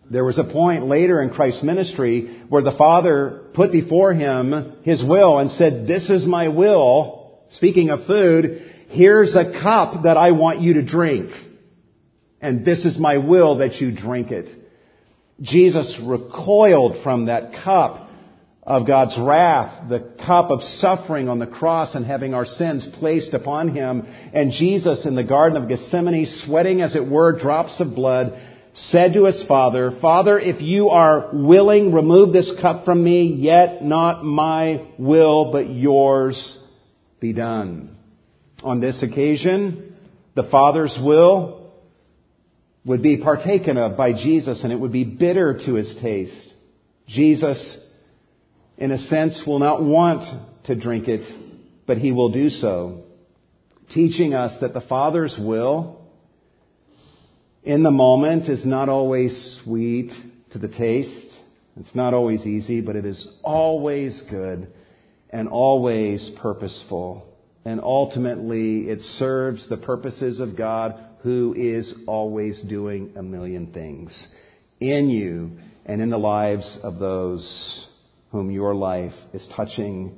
There 0.09 0.23
was 0.23 0.37
a 0.37 0.51
point 0.51 0.85
later 0.85 1.21
in 1.21 1.31
Christ's 1.31 1.63
ministry 1.63 2.43
where 2.49 2.61
the 2.61 2.75
Father 2.77 3.45
put 3.53 3.71
before 3.71 4.13
him 4.13 4.73
his 4.83 5.03
will 5.03 5.39
and 5.39 5.49
said, 5.51 5.87
This 5.87 6.09
is 6.09 6.25
my 6.25 6.47
will. 6.47 7.39
Speaking 7.51 7.89
of 7.89 8.05
food, 8.05 8.71
here's 8.89 9.35
a 9.35 9.61
cup 9.63 10.03
that 10.03 10.17
I 10.17 10.31
want 10.31 10.61
you 10.61 10.75
to 10.75 10.85
drink 10.85 11.31
and 12.45 12.63
this 12.63 12.85
is 12.85 12.99
my 12.99 13.17
will 13.17 13.57
that 13.57 13.81
you 13.81 13.91
drink 13.91 14.29
it. 14.29 14.47
Jesus 15.41 15.99
recoiled 16.03 17.03
from 17.03 17.25
that 17.25 17.63
cup 17.63 18.07
of 18.61 18.85
God's 18.85 19.17
wrath, 19.19 19.89
the 19.89 20.13
cup 20.23 20.51
of 20.51 20.61
suffering 20.61 21.27
on 21.27 21.39
the 21.39 21.47
cross 21.47 21.95
and 21.95 22.05
having 22.05 22.35
our 22.35 22.45
sins 22.45 22.87
placed 22.99 23.33
upon 23.33 23.75
him. 23.75 24.03
And 24.31 24.51
Jesus 24.51 25.07
in 25.07 25.15
the 25.15 25.23
Garden 25.23 25.61
of 25.61 25.67
Gethsemane, 25.67 26.27
sweating 26.45 26.81
as 26.81 26.95
it 26.95 27.09
were 27.09 27.39
drops 27.39 27.79
of 27.79 27.95
blood, 27.95 28.33
said 28.75 29.13
to 29.13 29.25
his 29.25 29.43
Father, 29.47 29.97
Father, 30.01 30.37
if 30.37 30.61
you 30.61 30.89
are 30.89 31.29
willing, 31.31 31.93
remove 31.93 32.33
this 32.33 32.51
cup 32.61 32.83
from 32.83 33.03
me, 33.03 33.23
yet 33.39 33.83
not 33.83 34.23
my 34.23 34.85
will, 34.99 35.51
but 35.51 35.69
yours 35.69 36.63
be 37.21 37.31
done. 37.31 37.95
On 38.63 38.81
this 38.81 39.01
occasion, 39.01 39.95
the 40.35 40.47
Father's 40.51 40.97
will 41.01 41.71
would 42.85 43.01
be 43.01 43.17
partaken 43.17 43.77
of 43.77 43.95
by 43.95 44.11
Jesus 44.11 44.63
and 44.63 44.73
it 44.73 44.79
would 44.79 44.91
be 44.91 45.05
bitter 45.05 45.59
to 45.65 45.75
his 45.75 45.95
taste. 46.01 46.47
Jesus, 47.07 47.81
in 48.77 48.91
a 48.91 48.97
sense, 48.97 49.41
will 49.47 49.59
not 49.59 49.81
want 49.81 50.23
to 50.65 50.75
drink 50.75 51.07
it, 51.07 51.25
but 51.87 51.97
he 51.97 52.11
will 52.11 52.29
do 52.29 52.49
so, 52.49 53.03
teaching 53.93 54.33
us 54.33 54.57
that 54.59 54.73
the 54.73 54.81
Father's 54.81 55.35
will 55.39 56.04
in 57.65 57.81
the 57.81 57.91
moment 57.91 58.47
is 58.47 58.63
not 58.63 58.89
always 58.89 59.59
sweet 59.63 60.11
to 60.51 60.59
the 60.59 60.67
taste. 60.67 61.33
It's 61.77 61.95
not 61.95 62.13
always 62.13 62.45
easy, 62.45 62.79
but 62.79 62.95
it 62.95 63.05
is 63.05 63.27
always 63.43 64.21
good 64.29 64.71
and 65.31 65.49
always 65.49 66.31
purposeful. 66.41 67.27
And 67.65 67.81
ultimately, 67.81 68.89
it 68.89 68.99
serves 68.99 69.67
the 69.67 69.77
purposes 69.77 70.39
of 70.39 70.55
God 70.55 70.95
who 71.23 71.55
is 71.57 71.91
always 72.05 72.61
doing 72.69 73.13
a 73.17 73.23
million 73.23 73.73
things 73.73 74.27
in 74.79 75.09
you 75.09 75.57
and 75.87 76.01
in 76.01 76.11
the 76.11 76.17
lives 76.17 76.77
of 76.83 76.99
those 76.99 77.87
whom 78.31 78.51
your 78.51 78.75
life 78.75 79.13
is 79.33 79.47
touching. 79.55 80.15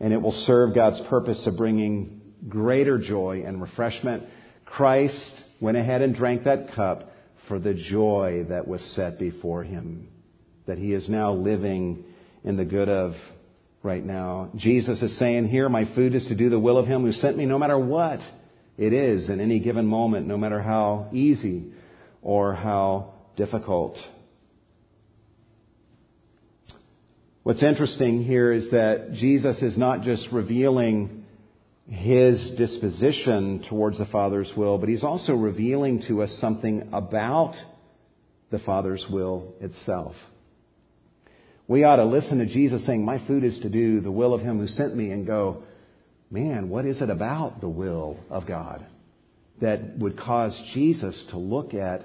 And 0.00 0.12
it 0.12 0.20
will 0.20 0.32
serve 0.32 0.74
God's 0.74 1.00
purpose 1.08 1.46
of 1.46 1.56
bringing 1.56 2.20
greater 2.48 2.98
joy 2.98 3.44
and 3.46 3.62
refreshment. 3.62 4.24
Christ 4.64 5.44
went 5.60 5.76
ahead 5.76 6.02
and 6.02 6.14
drank 6.14 6.44
that 6.44 6.72
cup 6.74 7.10
for 7.48 7.58
the 7.58 7.74
joy 7.74 8.46
that 8.48 8.66
was 8.66 8.80
set 8.96 9.18
before 9.18 9.62
him, 9.62 10.08
that 10.66 10.78
he 10.78 10.92
is 10.92 11.08
now 11.08 11.32
living 11.32 12.04
in 12.44 12.56
the 12.56 12.64
good 12.64 12.88
of 12.88 13.12
right 13.82 14.04
now. 14.04 14.50
Jesus 14.56 15.02
is 15.02 15.18
saying 15.18 15.48
here, 15.48 15.68
my 15.68 15.84
food 15.94 16.14
is 16.14 16.26
to 16.26 16.34
do 16.34 16.48
the 16.48 16.58
will 16.58 16.78
of 16.78 16.86
him 16.86 17.02
who 17.02 17.12
sent 17.12 17.36
me 17.36 17.46
no 17.46 17.58
matter 17.58 17.78
what 17.78 18.20
it 18.76 18.92
is 18.92 19.28
in 19.28 19.40
any 19.40 19.58
given 19.58 19.86
moment, 19.86 20.26
no 20.26 20.38
matter 20.38 20.60
how 20.60 21.08
easy 21.12 21.72
or 22.22 22.54
how 22.54 23.12
difficult. 23.36 23.96
What's 27.42 27.62
interesting 27.62 28.22
here 28.22 28.52
is 28.52 28.70
that 28.70 29.12
Jesus 29.14 29.62
is 29.62 29.76
not 29.76 30.02
just 30.02 30.28
revealing 30.30 31.19
his 31.90 32.52
disposition 32.56 33.64
towards 33.68 33.98
the 33.98 34.06
Father's 34.06 34.50
will, 34.56 34.78
but 34.78 34.88
he's 34.88 35.02
also 35.02 35.34
revealing 35.34 36.02
to 36.06 36.22
us 36.22 36.30
something 36.40 36.88
about 36.92 37.54
the 38.50 38.60
Father's 38.60 39.04
will 39.10 39.54
itself. 39.60 40.14
We 41.66 41.84
ought 41.84 41.96
to 41.96 42.04
listen 42.04 42.38
to 42.38 42.46
Jesus 42.46 42.86
saying, 42.86 43.04
My 43.04 43.24
food 43.26 43.44
is 43.44 43.58
to 43.60 43.68
do 43.68 44.00
the 44.00 44.10
will 44.10 44.34
of 44.34 44.40
him 44.40 44.58
who 44.58 44.68
sent 44.68 44.96
me, 44.96 45.10
and 45.10 45.26
go, 45.26 45.64
man, 46.30 46.68
what 46.68 46.84
is 46.84 47.02
it 47.02 47.10
about 47.10 47.60
the 47.60 47.68
will 47.68 48.18
of 48.30 48.46
God 48.46 48.86
that 49.60 49.98
would 49.98 50.16
cause 50.18 50.58
Jesus 50.72 51.26
to 51.30 51.38
look 51.38 51.74
at 51.74 52.04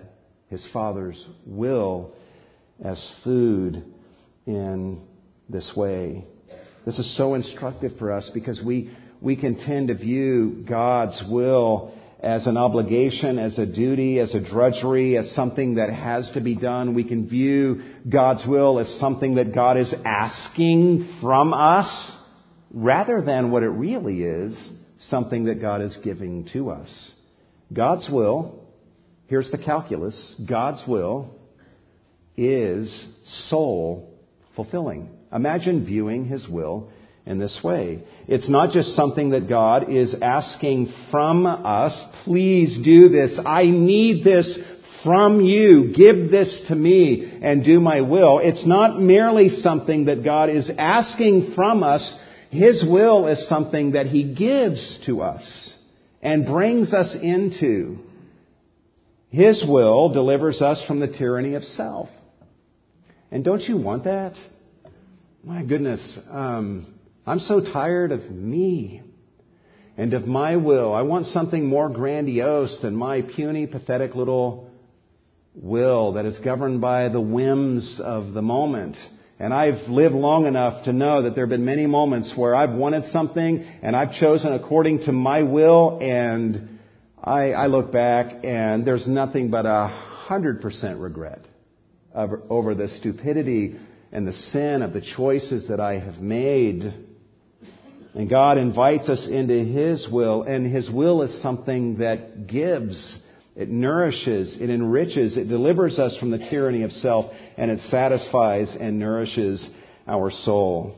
his 0.50 0.68
Father's 0.74 1.24
will 1.46 2.14
as 2.84 3.14
food 3.24 3.84
in 4.48 5.06
this 5.48 5.72
way? 5.76 6.26
This 6.86 7.00
is 7.00 7.18
so 7.18 7.36
instructive 7.36 7.98
for 7.98 8.12
us 8.12 8.30
because 8.34 8.62
we, 8.64 8.92
we 9.22 9.36
can 9.36 9.58
tend 9.58 9.88
to 9.88 9.96
view 9.96 10.66
God's 10.68 11.22
will 11.30 11.94
as 12.22 12.48
an 12.48 12.58
obligation, 12.58 13.38
as 13.38 13.58
a 13.60 13.66
duty, 13.66 14.20
as 14.20 14.34
a 14.34 14.40
drudgery, 14.40 15.18
as 15.18 15.30
something 15.36 15.76
that 15.76 15.92
has 15.92 16.30
to 16.34 16.42
be 16.42 16.56
done. 16.56 16.96
We 16.96 17.04
can 17.04 17.30
view 17.30 17.82
God's 18.10 18.44
will 18.48 18.80
as 18.80 19.00
something 19.00 19.36
that 19.36 19.54
God 19.54 19.78
is 19.78 19.94
asking 20.04 21.20
from 21.22 21.54
us 21.54 22.16
rather 22.74 23.22
than 23.22 23.52
what 23.52 23.64
it 23.64 23.70
really 23.70 24.24
is, 24.24 24.70
something 25.10 25.46
that 25.46 25.62
God 25.62 25.82
is 25.82 25.98
giving 26.04 26.50
to 26.54 26.72
us. 26.72 27.12
God's 27.72 28.10
will, 28.12 28.64
here's 29.28 29.52
the 29.52 29.58
calculus, 29.58 30.42
God's 30.48 30.84
will 30.88 31.36
is 32.38 33.06
soul 33.50 34.14
fulfilling. 34.56 35.10
Imagine 35.32 35.86
viewing 35.86 36.26
His 36.26 36.48
will 36.48 36.92
in 37.26 37.40
this 37.40 37.60
way. 37.64 38.04
It's 38.28 38.50
not 38.50 38.72
just 38.72 38.96
something 38.96 39.32
that 39.32 39.50
God 39.50 39.90
is 39.90 40.16
asking 40.22 40.94
from 41.12 41.46
us. 41.46 42.00
Please 42.24 42.78
do 42.84 43.10
this. 43.10 43.40
I 43.44 43.64
need 43.64 44.24
this 44.24 44.60
from 45.04 45.42
you. 45.42 45.94
Give 45.96 46.30
this 46.30 46.66
to 46.68 46.76
me 46.76 47.40
and 47.42 47.64
do 47.64 47.80
my 47.80 48.02
will. 48.02 48.40
It's 48.40 48.66
not 48.66 49.00
merely 49.00 49.50
something 49.50 50.06
that 50.06 50.24
God 50.24 50.50
is 50.50 50.72
asking 50.78 51.54
from 51.56 51.84
us. 51.84 52.16
His 52.50 52.86
will 52.88 53.28
is 53.28 53.48
something 53.48 53.92
that 53.92 54.08
He 54.08 54.34
gives 54.34 55.00
to 55.06 55.22
us 55.22 55.74
and 56.22 56.46
brings 56.46 56.94
us 56.94 57.16
into. 57.22 58.00
His 59.30 59.64
will 59.68 60.10
delivers 60.10 60.62
us 60.62 60.84
from 60.88 61.00
the 61.00 61.08
tyranny 61.08 61.56
of 61.56 61.64
self. 61.64 62.10
And 63.32 63.44
don't 63.44 63.62
you 63.62 63.78
want 63.78 64.06
that? 64.06 64.34
My 65.44 65.62
goodness, 65.62 66.20
um, 66.32 66.95
I'm 67.28 67.40
so 67.40 67.60
tired 67.60 68.12
of 68.12 68.30
me 68.30 69.02
and 69.98 70.14
of 70.14 70.28
my 70.28 70.58
will. 70.58 70.94
I 70.94 71.02
want 71.02 71.26
something 71.26 71.66
more 71.66 71.90
grandiose 71.90 72.80
than 72.84 72.96
my 72.96 73.24
puny, 73.24 73.66
pathetic 73.66 74.14
little 74.14 74.70
will 75.56 76.14
that 76.14 76.26
is 76.26 76.38
governed 76.44 76.82
by 76.82 77.10
the 77.10 77.20
whims 77.20 78.00
of 78.04 78.34
the 78.34 78.44
moment. 78.44 78.96
And 79.40 79.54
I've 79.54 79.90
lived 79.90 80.14
long 80.14 80.46
enough 80.46 80.86
to 80.86 80.94
know 80.94 81.24
that 81.24 81.34
there 81.34 81.46
have 81.46 81.50
been 81.50 81.66
many 81.66 81.88
moments 81.88 82.32
where 82.36 82.56
I've 82.56 82.74
wanted 82.74 83.06
something 83.06 83.66
and 83.82 83.96
I've 83.96 84.14
chosen 84.14 84.54
according 84.54 85.00
to 85.06 85.12
my 85.12 85.42
will 85.42 85.98
and 86.02 86.78
I, 87.22 87.54
I 87.54 87.68
look 87.68 87.92
back 87.92 88.44
and 88.44 88.86
there's 88.86 89.08
nothing 89.08 89.50
but 89.50 89.66
a 89.66 89.88
hundred 89.88 90.62
percent 90.62 91.00
regret 91.00 91.40
over, 92.14 92.44
over 92.52 92.76
the 92.76 92.88
stupidity 92.88 93.78
and 94.12 94.28
the 94.28 94.34
sin 94.34 94.84
of 94.84 94.94
the 94.94 95.02
choices 95.02 95.70
that 95.70 95.80
I 95.80 96.00
have 96.00 96.22
made. 96.22 97.05
And 98.16 98.30
God 98.30 98.58
invites 98.58 99.10
us 99.10 99.28
into 99.30 99.66
His 99.66 100.08
will, 100.10 100.44
and 100.44 100.74
His 100.74 100.90
will 100.90 101.22
is 101.22 101.42
something 101.42 101.98
that 101.98 102.48
gives, 102.48 103.20
it 103.58 103.70
nourishes, 103.70 104.56
it 104.60 104.70
enriches, 104.70 105.36
it 105.36 105.50
delivers 105.50 106.00
us 106.00 106.18
from 106.18 106.32
the 106.32 106.38
tyranny 106.38 106.84
of 106.84 106.92
self, 106.92 107.34
and 107.58 107.70
it 107.70 107.80
satisfies 107.90 108.74
and 108.80 109.00
nourishes 109.00 109.68
our 110.08 110.32
soul. 110.32 110.96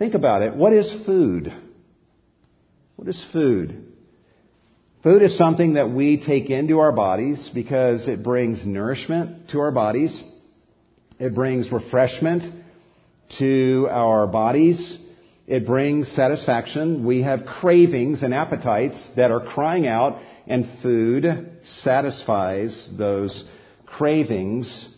Think 0.00 0.14
about 0.14 0.42
it. 0.42 0.56
What 0.56 0.72
is 0.72 0.92
food? 1.06 1.54
What 2.96 3.06
is 3.06 3.24
food? 3.32 3.84
Food 5.04 5.22
is 5.22 5.38
something 5.38 5.74
that 5.74 5.90
we 5.90 6.24
take 6.26 6.50
into 6.50 6.80
our 6.80 6.90
bodies 6.90 7.50
because 7.54 8.08
it 8.08 8.24
brings 8.24 8.66
nourishment 8.66 9.50
to 9.50 9.60
our 9.60 9.70
bodies. 9.70 10.20
It 11.20 11.36
brings 11.36 11.70
refreshment 11.70 12.64
to 13.38 13.86
our 13.92 14.26
bodies. 14.26 14.98
It 15.48 15.64
brings 15.64 16.14
satisfaction. 16.14 17.06
We 17.06 17.22
have 17.22 17.46
cravings 17.46 18.22
and 18.22 18.34
appetites 18.34 19.02
that 19.16 19.30
are 19.30 19.40
crying 19.40 19.86
out, 19.86 20.20
and 20.46 20.68
food 20.82 21.24
satisfies 21.80 22.90
those 22.98 23.44
cravings. 23.86 24.94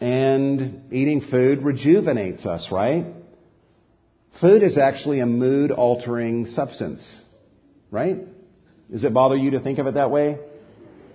And 0.00 0.90
eating 0.90 1.26
food 1.30 1.62
rejuvenates 1.62 2.46
us, 2.46 2.66
right? 2.72 3.04
Food 4.40 4.62
is 4.62 4.78
actually 4.78 5.20
a 5.20 5.26
mood 5.26 5.70
altering 5.70 6.46
substance, 6.46 7.20
right? 7.90 8.16
Does 8.90 9.04
it 9.04 9.12
bother 9.12 9.36
you 9.36 9.50
to 9.50 9.60
think 9.60 9.78
of 9.78 9.86
it 9.86 9.94
that 9.94 10.10
way? 10.10 10.38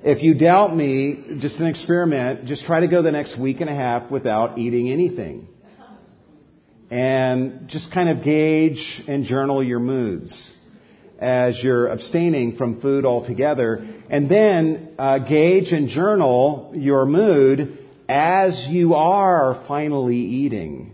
If 0.04 0.22
you 0.22 0.36
doubt 0.36 0.76
me, 0.76 1.40
just 1.40 1.56
an 1.56 1.66
experiment, 1.66 2.46
just 2.46 2.66
try 2.66 2.82
to 2.82 2.88
go 2.88 3.02
the 3.02 3.12
next 3.12 3.40
week 3.40 3.62
and 3.62 3.70
a 3.70 3.76
half 3.76 4.12
without 4.12 4.60
eating 4.60 4.92
anything 4.92 5.48
and 6.90 7.70
just 7.70 7.94
kind 7.94 8.10
of 8.10 8.24
gauge 8.24 9.04
and 9.08 9.26
journal 9.26 9.64
your 9.64 9.80
moods 9.80 10.54
as 11.20 11.60
you're 11.62 11.88
abstaining 11.88 12.56
from 12.58 12.82
food 12.82 13.06
altogether. 13.06 13.86
And 14.10 14.30
then 14.30 14.96
uh, 14.98 15.20
gauge 15.20 15.72
and 15.72 15.90
journal 15.90 16.72
your 16.74 17.06
mood 17.06 17.78
as 18.08 18.68
you 18.70 18.96
are 18.96 19.66
finally 19.68 20.18
eating 20.18 20.94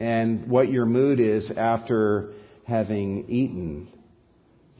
and 0.00 0.50
what 0.50 0.70
your 0.70 0.84
mood 0.84 1.20
is 1.20 1.50
after 1.56 2.32
having 2.66 3.30
eaten. 3.30 3.88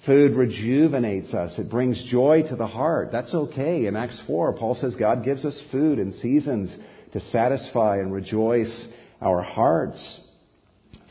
Food 0.04 0.36
rejuvenates 0.36 1.32
us. 1.32 1.58
It 1.58 1.70
brings 1.70 2.02
joy 2.10 2.42
to 2.50 2.56
the 2.56 2.66
heart. 2.66 3.08
That's 3.10 3.32
okay. 3.32 3.86
In 3.86 3.96
Acts 3.96 4.22
4, 4.26 4.58
Paul 4.58 4.74
says 4.74 4.94
God 4.96 5.24
gives 5.24 5.46
us 5.46 5.62
food 5.72 5.98
and 5.98 6.12
seasons 6.12 6.76
to 7.12 7.20
satisfy 7.20 7.98
and 7.98 8.12
rejoice 8.12 8.88
our 9.22 9.40
hearts. 9.40 10.20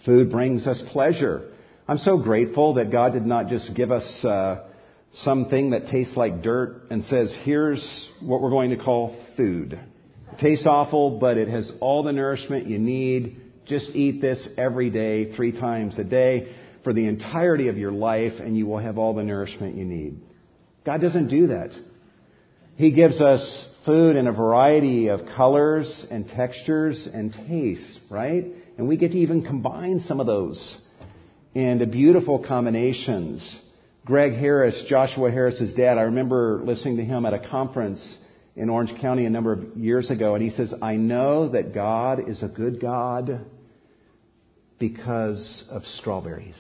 Food 0.06 0.30
brings 0.30 0.68
us 0.68 0.82
pleasure. 0.92 1.50
I'm 1.88 1.98
so 1.98 2.18
grateful 2.18 2.76
that 2.76 2.92
God 2.92 3.14
did 3.14 3.26
not 3.26 3.48
just 3.48 3.76
give 3.76 3.92
us 3.92 4.26
uh, 4.26 4.64
something 5.22 5.72
that 5.72 5.88
tastes 5.88 6.18
like 6.18 6.42
dirt 6.42 6.84
and 6.90 7.04
says, 7.06 7.36
here's 7.44 8.10
what 8.22 8.42
we're 8.42 8.50
going 8.50 8.72
to 8.72 8.78
call 8.78 9.18
food. 9.38 9.74
It 10.32 10.40
tastes 10.40 10.66
awful, 10.66 11.20
but 11.20 11.38
it 11.38 11.48
has 11.48 11.72
all 11.80 12.04
the 12.04 12.12
nourishment 12.12 12.68
you 12.68 12.80
need. 12.80 13.40
Just 13.66 13.92
eat 13.92 14.20
this 14.20 14.48
every 14.58 14.90
day, 14.90 15.34
three 15.36 15.58
times 15.58 15.98
a 15.98 16.04
day, 16.04 16.54
for 16.84 16.92
the 16.92 17.06
entirety 17.06 17.70
of 17.70 17.78
your 17.78 17.92
life, 17.92 18.34
and 18.40 18.58
you 18.58 18.66
will 18.66 18.80
have 18.80 18.98
all 18.98 19.14
the 19.14 19.24
nourishment 19.24 19.78
you 19.78 19.86
need. 19.86 20.20
God 20.86 21.00
doesn't 21.00 21.30
do 21.30 21.48
that. 21.48 21.70
He 22.76 22.92
gives 22.92 23.22
us 23.22 23.70
food 23.86 24.16
in 24.16 24.28
a 24.28 24.34
variety 24.34 25.08
of 25.08 25.22
colors 25.36 26.06
and 26.10 26.28
textures 26.28 27.08
and 27.14 27.34
tastes, 27.48 28.00
right? 28.10 28.46
And 28.78 28.88
we 28.88 28.98
get 28.98 29.12
to 29.12 29.18
even 29.18 29.44
combine 29.44 30.00
some 30.02 30.20
of 30.20 30.26
those 30.26 30.82
into 31.54 31.86
beautiful 31.86 32.44
combinations. 32.46 33.60
Greg 34.06 34.34
Harris, 34.34 34.86
Joshua 34.90 35.32
Harris's 35.32 35.74
dad, 35.76 35.98
I 35.98 36.04
remember 36.04 36.62
listening 36.66 36.98
to 36.98 37.06
him 37.06 37.26
at 37.26 37.34
a 37.34 37.50
conference 37.50 38.18
in 38.56 38.70
Orange 38.70 38.94
County 39.00 39.26
a 39.26 39.30
number 39.30 39.54
of 39.54 39.78
years 39.78 40.12
ago, 40.12 40.36
and 40.36 40.44
he 40.44 40.50
says, 40.50 40.74
I 40.82 40.96
know 40.96 41.50
that 41.50 41.74
God 41.74 42.28
is 42.28 42.44
a 42.44 42.48
good 42.48 42.82
God 42.82 43.46
because 44.80 45.68
of 45.72 45.84
strawberries. 46.00 46.60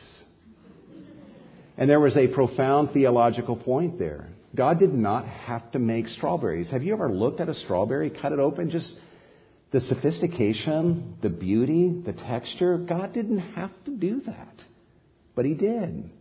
And 1.77 1.89
there 1.89 1.99
was 1.99 2.15
a 2.15 2.27
profound 2.27 2.91
theological 2.93 3.55
point 3.55 3.97
there. 3.97 4.29
God 4.55 4.77
did 4.77 4.93
not 4.93 5.25
have 5.27 5.71
to 5.71 5.79
make 5.79 6.07
strawberries. 6.07 6.69
Have 6.69 6.83
you 6.83 6.93
ever 6.93 7.09
looked 7.09 7.41
at 7.41 7.49
a 7.49 7.55
strawberry, 7.55 8.11
cut 8.11 8.31
it 8.31 8.39
open, 8.39 8.69
just 8.69 8.93
the 9.73 9.81
sophistication, 9.81 11.17
the 11.23 11.29
beauty, 11.29 12.03
the 12.05 12.13
texture, 12.13 12.77
God 12.77 13.11
didn't 13.11 13.39
have 13.39 13.71
to 13.85 13.91
do 13.91 14.21
that. 14.21 14.53
But 15.35 15.45
He 15.45 15.55
did. 15.55 16.11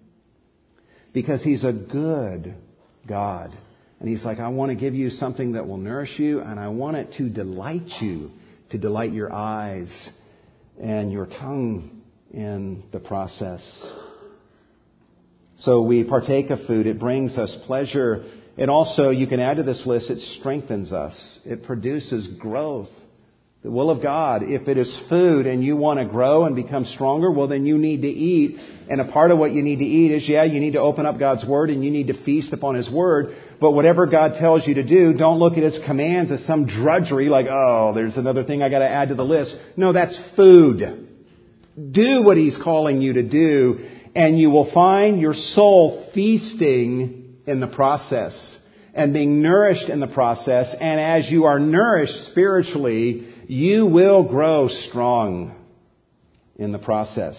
Because 1.13 1.45
He's 1.45 1.63
a 1.63 1.73
good 1.73 2.57
God. 3.07 3.57
And 4.01 4.09
He's 4.09 4.25
like, 4.25 4.39
I 4.39 4.49
want 4.49 4.71
to 4.71 4.75
give 4.75 4.95
you 4.95 5.11
something 5.11 5.53
that 5.53 5.69
will 5.69 5.77
nourish 5.77 6.19
you, 6.19 6.41
and 6.41 6.59
I 6.59 6.69
want 6.69 6.97
it 6.97 7.13
to 7.19 7.29
delight 7.29 7.87
you, 8.01 8.31
to 8.71 8.79
delight 8.79 9.13
your 9.13 9.31
eyes 9.31 9.93
and 10.83 11.13
your 11.13 11.27
tongue 11.27 12.01
in 12.33 12.85
the 12.91 13.01
process. 13.01 13.61
So 15.59 15.83
we 15.83 16.05
partake 16.05 16.49
of 16.49 16.59
food. 16.67 16.87
It 16.87 16.99
brings 16.99 17.37
us 17.37 17.55
pleasure. 17.67 18.25
And 18.57 18.71
also, 18.71 19.11
you 19.11 19.27
can 19.27 19.41
add 19.41 19.59
to 19.59 19.63
this 19.63 19.83
list, 19.85 20.09
it 20.09 20.21
strengthens 20.41 20.91
us. 20.91 21.41
It 21.45 21.65
produces 21.65 22.29
growth. 22.39 22.89
The 23.63 23.71
will 23.71 23.91
of 23.91 24.03
God. 24.03 24.43
If 24.43 24.67
it 24.67 24.77
is 24.77 25.03
food 25.09 25.47
and 25.47 25.63
you 25.63 25.77
want 25.77 26.01
to 26.01 26.05
grow 26.05 26.47
and 26.47 26.57
become 26.57 26.85
stronger, 26.85 27.31
well 27.31 27.47
then 27.47 27.65
you 27.65 27.79
need 27.79 28.03
to 28.03 28.09
eat. 28.09 28.59
And 28.91 29.01
a 29.01 29.13
part 29.13 29.31
of 29.31 29.39
what 29.39 29.53
you 29.53 29.63
need 29.63 29.79
to 29.79 29.85
eat 29.85 30.11
is, 30.11 30.29
yeah, 30.29 30.43
you 30.43 30.59
need 30.59 30.73
to 30.73 30.81
open 30.81 31.07
up 31.07 31.17
God's 31.17 31.45
Word 31.47 31.71
and 31.71 31.85
you 31.85 31.91
need 31.91 32.09
to 32.09 32.25
feast 32.25 32.53
upon 32.53 32.75
His 32.75 32.91
Word. 32.91 33.37
But 33.61 33.71
whatever 33.71 34.07
God 34.07 34.33
tells 34.41 34.67
you 34.67 34.75
to 34.75 34.83
do, 34.83 35.13
don't 35.13 35.39
look 35.39 35.53
at 35.53 35.63
His 35.63 35.79
commands 35.87 36.33
as 36.33 36.45
some 36.45 36.67
drudgery 36.67 37.29
like, 37.29 37.47
oh, 37.49 37.93
there's 37.95 38.17
another 38.17 38.43
thing 38.43 38.63
I 38.63 38.69
gotta 38.69 38.89
add 38.89 39.11
to 39.11 39.15
the 39.15 39.25
list. 39.25 39.55
No, 39.77 39.93
that's 39.93 40.21
food. 40.35 41.09
Do 41.93 42.25
what 42.25 42.37
He's 42.37 42.59
calling 42.63 43.01
you 43.01 43.13
to 43.13 43.23
do 43.23 43.89
and 44.15 44.39
you 44.39 44.51
will 44.51 44.73
find 44.75 45.21
your 45.21 45.35
soul 45.35 46.11
feasting 46.13 47.37
in 47.47 47.61
the 47.61 47.69
process 47.69 48.59
and 48.95 49.13
being 49.13 49.43
nourished 49.43 49.89
in 49.89 50.01
the 50.01 50.07
process. 50.07 50.75
And 50.81 51.01
as 51.01 51.31
you 51.31 51.45
are 51.45 51.59
nourished 51.59 52.27
spiritually, 52.31 53.33
you 53.49 53.87
will 53.87 54.23
grow 54.29 54.69
strong 54.69 55.55
in 56.57 56.73
the 56.73 56.79
process. 56.79 57.37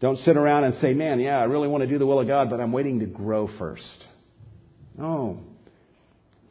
Don't 0.00 0.18
sit 0.18 0.36
around 0.36 0.64
and 0.64 0.74
say, 0.76 0.94
man, 0.94 1.18
yeah, 1.18 1.38
I 1.38 1.44
really 1.44 1.68
want 1.68 1.82
to 1.82 1.88
do 1.88 1.98
the 1.98 2.06
will 2.06 2.20
of 2.20 2.26
God, 2.26 2.50
but 2.50 2.60
I'm 2.60 2.72
waiting 2.72 3.00
to 3.00 3.06
grow 3.06 3.48
first. 3.58 4.04
No. 4.96 5.40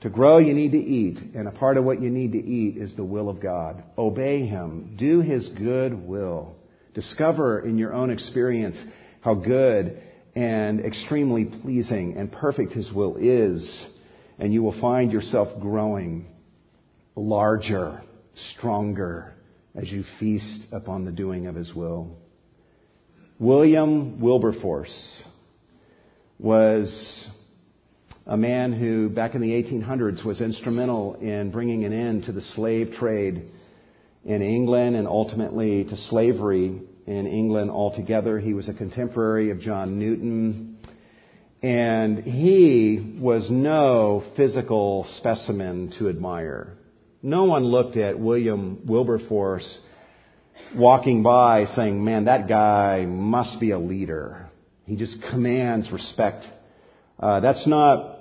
To 0.01 0.09
grow, 0.09 0.37
you 0.37 0.53
need 0.53 0.73
to 0.73 0.77
eat. 0.77 1.17
And 1.33 1.47
a 1.47 1.51
part 1.51 1.77
of 1.77 1.83
what 1.83 2.01
you 2.01 2.09
need 2.09 2.33
to 2.33 2.37
eat 2.37 2.77
is 2.77 2.95
the 2.95 3.05
will 3.05 3.29
of 3.29 3.41
God. 3.41 3.83
Obey 3.97 4.45
Him. 4.45 4.95
Do 4.97 5.21
His 5.21 5.47
good 5.57 5.93
will. 5.93 6.55
Discover 6.93 7.61
in 7.65 7.77
your 7.77 7.93
own 7.93 8.09
experience 8.09 8.77
how 9.21 9.33
good 9.35 10.01
and 10.35 10.79
extremely 10.81 11.45
pleasing 11.45 12.15
and 12.17 12.31
perfect 12.31 12.73
His 12.73 12.91
will 12.91 13.17
is. 13.17 13.87
And 14.39 14.53
you 14.53 14.61
will 14.61 14.79
find 14.79 15.11
yourself 15.11 15.59
growing 15.59 16.27
larger, 17.15 18.01
stronger 18.53 19.33
as 19.75 19.91
you 19.91 20.03
feast 20.19 20.67
upon 20.71 21.05
the 21.05 21.11
doing 21.11 21.47
of 21.47 21.55
His 21.55 21.73
will. 21.73 22.17
William 23.39 24.19
Wilberforce 24.19 25.23
was 26.39 27.27
a 28.25 28.35
man 28.37 28.73
who, 28.73 29.09
back 29.09 29.35
in 29.35 29.41
the 29.41 29.51
1800s, 29.51 30.25
was 30.25 30.41
instrumental 30.41 31.15
in 31.15 31.49
bringing 31.51 31.85
an 31.85 31.93
end 31.93 32.25
to 32.25 32.31
the 32.31 32.41
slave 32.41 32.91
trade 32.99 33.49
in 34.25 34.41
England 34.41 34.95
and 34.95 35.07
ultimately 35.07 35.85
to 35.85 35.95
slavery 35.95 36.81
in 37.05 37.25
England 37.25 37.71
altogether. 37.71 38.39
He 38.39 38.53
was 38.53 38.67
a 38.67 38.73
contemporary 38.73 39.49
of 39.51 39.59
John 39.59 39.97
Newton. 39.97 40.76
And 41.61 42.19
he 42.19 43.17
was 43.19 43.47
no 43.49 44.23
physical 44.35 45.05
specimen 45.17 45.93
to 45.97 46.09
admire. 46.09 46.77
No 47.23 47.45
one 47.45 47.63
looked 47.63 47.97
at 47.97 48.19
William 48.19 48.85
Wilberforce 48.85 49.79
walking 50.75 51.23
by 51.23 51.65
saying, 51.65 52.03
man, 52.03 52.25
that 52.25 52.47
guy 52.47 53.05
must 53.05 53.59
be 53.59 53.71
a 53.71 53.79
leader. 53.79 54.49
He 54.85 54.95
just 54.95 55.17
commands 55.31 55.91
respect. 55.91 56.45
Uh, 57.19 57.39
that's 57.39 57.65
not 57.67 58.19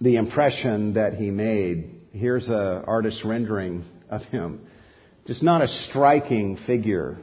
the 0.00 0.16
impression 0.16 0.94
that 0.94 1.14
he 1.14 1.30
made. 1.30 2.00
Here's 2.12 2.48
an 2.48 2.84
artist's 2.86 3.24
rendering 3.24 3.84
of 4.10 4.22
him. 4.22 4.66
Just 5.26 5.42
not 5.42 5.62
a 5.62 5.68
striking 5.68 6.58
figure 6.66 7.18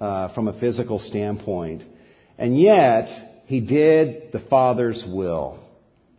uh, 0.00 0.34
from 0.34 0.48
a 0.48 0.58
physical 0.58 0.98
standpoint. 0.98 1.82
And 2.36 2.60
yet, 2.60 3.08
he 3.46 3.60
did 3.60 4.32
the 4.32 4.44
Father's 4.48 5.04
will. 5.06 5.60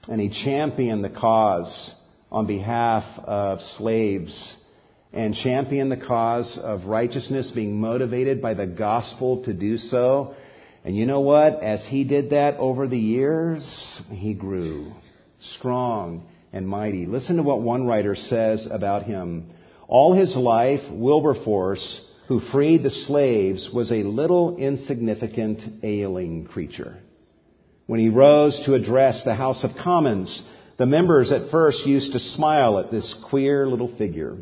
And 0.07 0.21
he 0.21 0.29
championed 0.43 1.03
the 1.03 1.09
cause 1.09 1.93
on 2.31 2.45
behalf 2.45 3.03
of 3.19 3.59
slaves 3.77 4.55
and 5.11 5.33
championed 5.33 5.91
the 5.91 6.05
cause 6.05 6.59
of 6.61 6.85
righteousness, 6.85 7.51
being 7.55 7.79
motivated 7.79 8.41
by 8.41 8.53
the 8.53 8.67
gospel 8.67 9.43
to 9.45 9.53
do 9.53 9.77
so. 9.77 10.35
And 10.83 10.95
you 10.95 11.05
know 11.05 11.21
what? 11.21 11.63
As 11.63 11.83
he 11.89 12.03
did 12.03 12.31
that 12.31 12.57
over 12.57 12.87
the 12.87 12.99
years, 12.99 14.01
he 14.09 14.33
grew 14.33 14.93
strong 15.39 16.27
and 16.53 16.67
mighty. 16.67 17.05
Listen 17.05 17.37
to 17.37 17.43
what 17.43 17.61
one 17.61 17.87
writer 17.87 18.15
says 18.15 18.67
about 18.69 19.03
him. 19.03 19.49
All 19.87 20.13
his 20.13 20.35
life, 20.35 20.81
Wilberforce, 20.91 22.01
who 22.27 22.41
freed 22.51 22.83
the 22.83 22.89
slaves, 22.89 23.69
was 23.73 23.91
a 23.91 24.03
little 24.03 24.57
insignificant, 24.57 25.61
ailing 25.83 26.45
creature. 26.45 26.97
When 27.87 27.99
he 27.99 28.09
rose 28.09 28.61
to 28.65 28.73
address 28.73 29.23
the 29.23 29.35
House 29.35 29.63
of 29.63 29.71
Commons, 29.83 30.41
the 30.77 30.85
members 30.85 31.31
at 31.31 31.51
first 31.51 31.85
used 31.85 32.13
to 32.13 32.19
smile 32.19 32.79
at 32.79 32.91
this 32.91 33.15
queer 33.29 33.67
little 33.67 33.95
figure. 33.95 34.37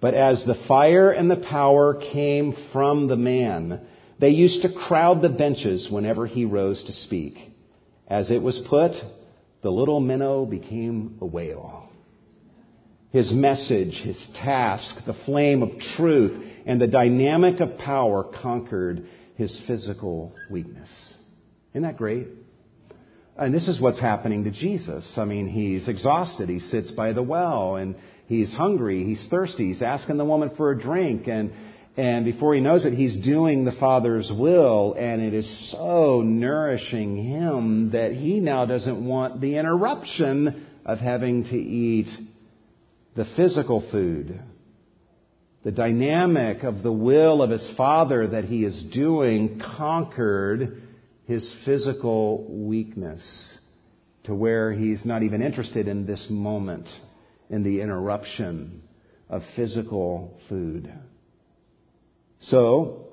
But 0.00 0.14
as 0.14 0.44
the 0.44 0.62
fire 0.68 1.10
and 1.10 1.30
the 1.30 1.36
power 1.48 2.00
came 2.12 2.54
from 2.72 3.08
the 3.08 3.16
man, 3.16 3.80
they 4.18 4.30
used 4.30 4.62
to 4.62 4.72
crowd 4.72 5.22
the 5.22 5.28
benches 5.30 5.88
whenever 5.90 6.26
he 6.26 6.44
rose 6.44 6.82
to 6.84 6.92
speak. 6.92 7.36
As 8.06 8.30
it 8.30 8.42
was 8.42 8.66
put, 8.68 8.92
the 9.62 9.70
little 9.70 10.00
minnow 10.00 10.44
became 10.44 11.16
a 11.20 11.26
whale. 11.26 11.88
His 13.12 13.32
message, 13.32 14.00
his 14.04 14.22
task, 14.36 15.04
the 15.06 15.16
flame 15.26 15.62
of 15.62 15.70
truth, 15.96 16.44
and 16.66 16.80
the 16.80 16.86
dynamic 16.86 17.60
of 17.60 17.78
power 17.78 18.24
conquered 18.42 19.06
his 19.36 19.58
physical 19.66 20.34
weakness. 20.50 20.88
Isn't 21.72 21.82
that 21.82 21.96
great? 21.96 22.28
And 23.36 23.54
this 23.54 23.68
is 23.68 23.80
what's 23.80 24.00
happening 24.00 24.44
to 24.44 24.50
Jesus. 24.50 25.14
I 25.16 25.24
mean, 25.24 25.48
he's 25.48 25.88
exhausted. 25.88 26.48
He 26.48 26.60
sits 26.60 26.90
by 26.90 27.12
the 27.12 27.22
well 27.22 27.76
and 27.76 27.94
He's 28.30 28.54
hungry. 28.54 29.04
He's 29.04 29.26
thirsty. 29.28 29.72
He's 29.72 29.82
asking 29.82 30.16
the 30.16 30.24
woman 30.24 30.52
for 30.56 30.70
a 30.70 30.78
drink. 30.78 31.26
And, 31.26 31.50
and 31.96 32.24
before 32.24 32.54
he 32.54 32.60
knows 32.60 32.84
it, 32.84 32.92
he's 32.92 33.16
doing 33.24 33.64
the 33.64 33.72
Father's 33.72 34.30
will. 34.32 34.94
And 34.96 35.20
it 35.20 35.34
is 35.34 35.72
so 35.72 36.22
nourishing 36.24 37.16
him 37.16 37.90
that 37.90 38.12
he 38.12 38.38
now 38.38 38.66
doesn't 38.66 39.04
want 39.04 39.40
the 39.40 39.56
interruption 39.56 40.64
of 40.86 40.98
having 40.98 41.42
to 41.42 41.56
eat 41.56 42.06
the 43.16 43.24
physical 43.36 43.84
food. 43.90 44.40
The 45.64 45.72
dynamic 45.72 46.62
of 46.62 46.84
the 46.84 46.92
will 46.92 47.42
of 47.42 47.50
his 47.50 47.68
Father 47.76 48.28
that 48.28 48.44
he 48.44 48.64
is 48.64 48.80
doing 48.94 49.60
conquered 49.76 50.82
his 51.30 51.54
physical 51.64 52.44
weakness 52.48 53.22
to 54.24 54.34
where 54.34 54.72
he's 54.72 55.04
not 55.04 55.22
even 55.22 55.40
interested 55.40 55.86
in 55.86 56.04
this 56.04 56.26
moment 56.28 56.88
in 57.48 57.62
the 57.62 57.80
interruption 57.80 58.82
of 59.28 59.40
physical 59.54 60.36
food. 60.48 60.92
So, 62.40 63.06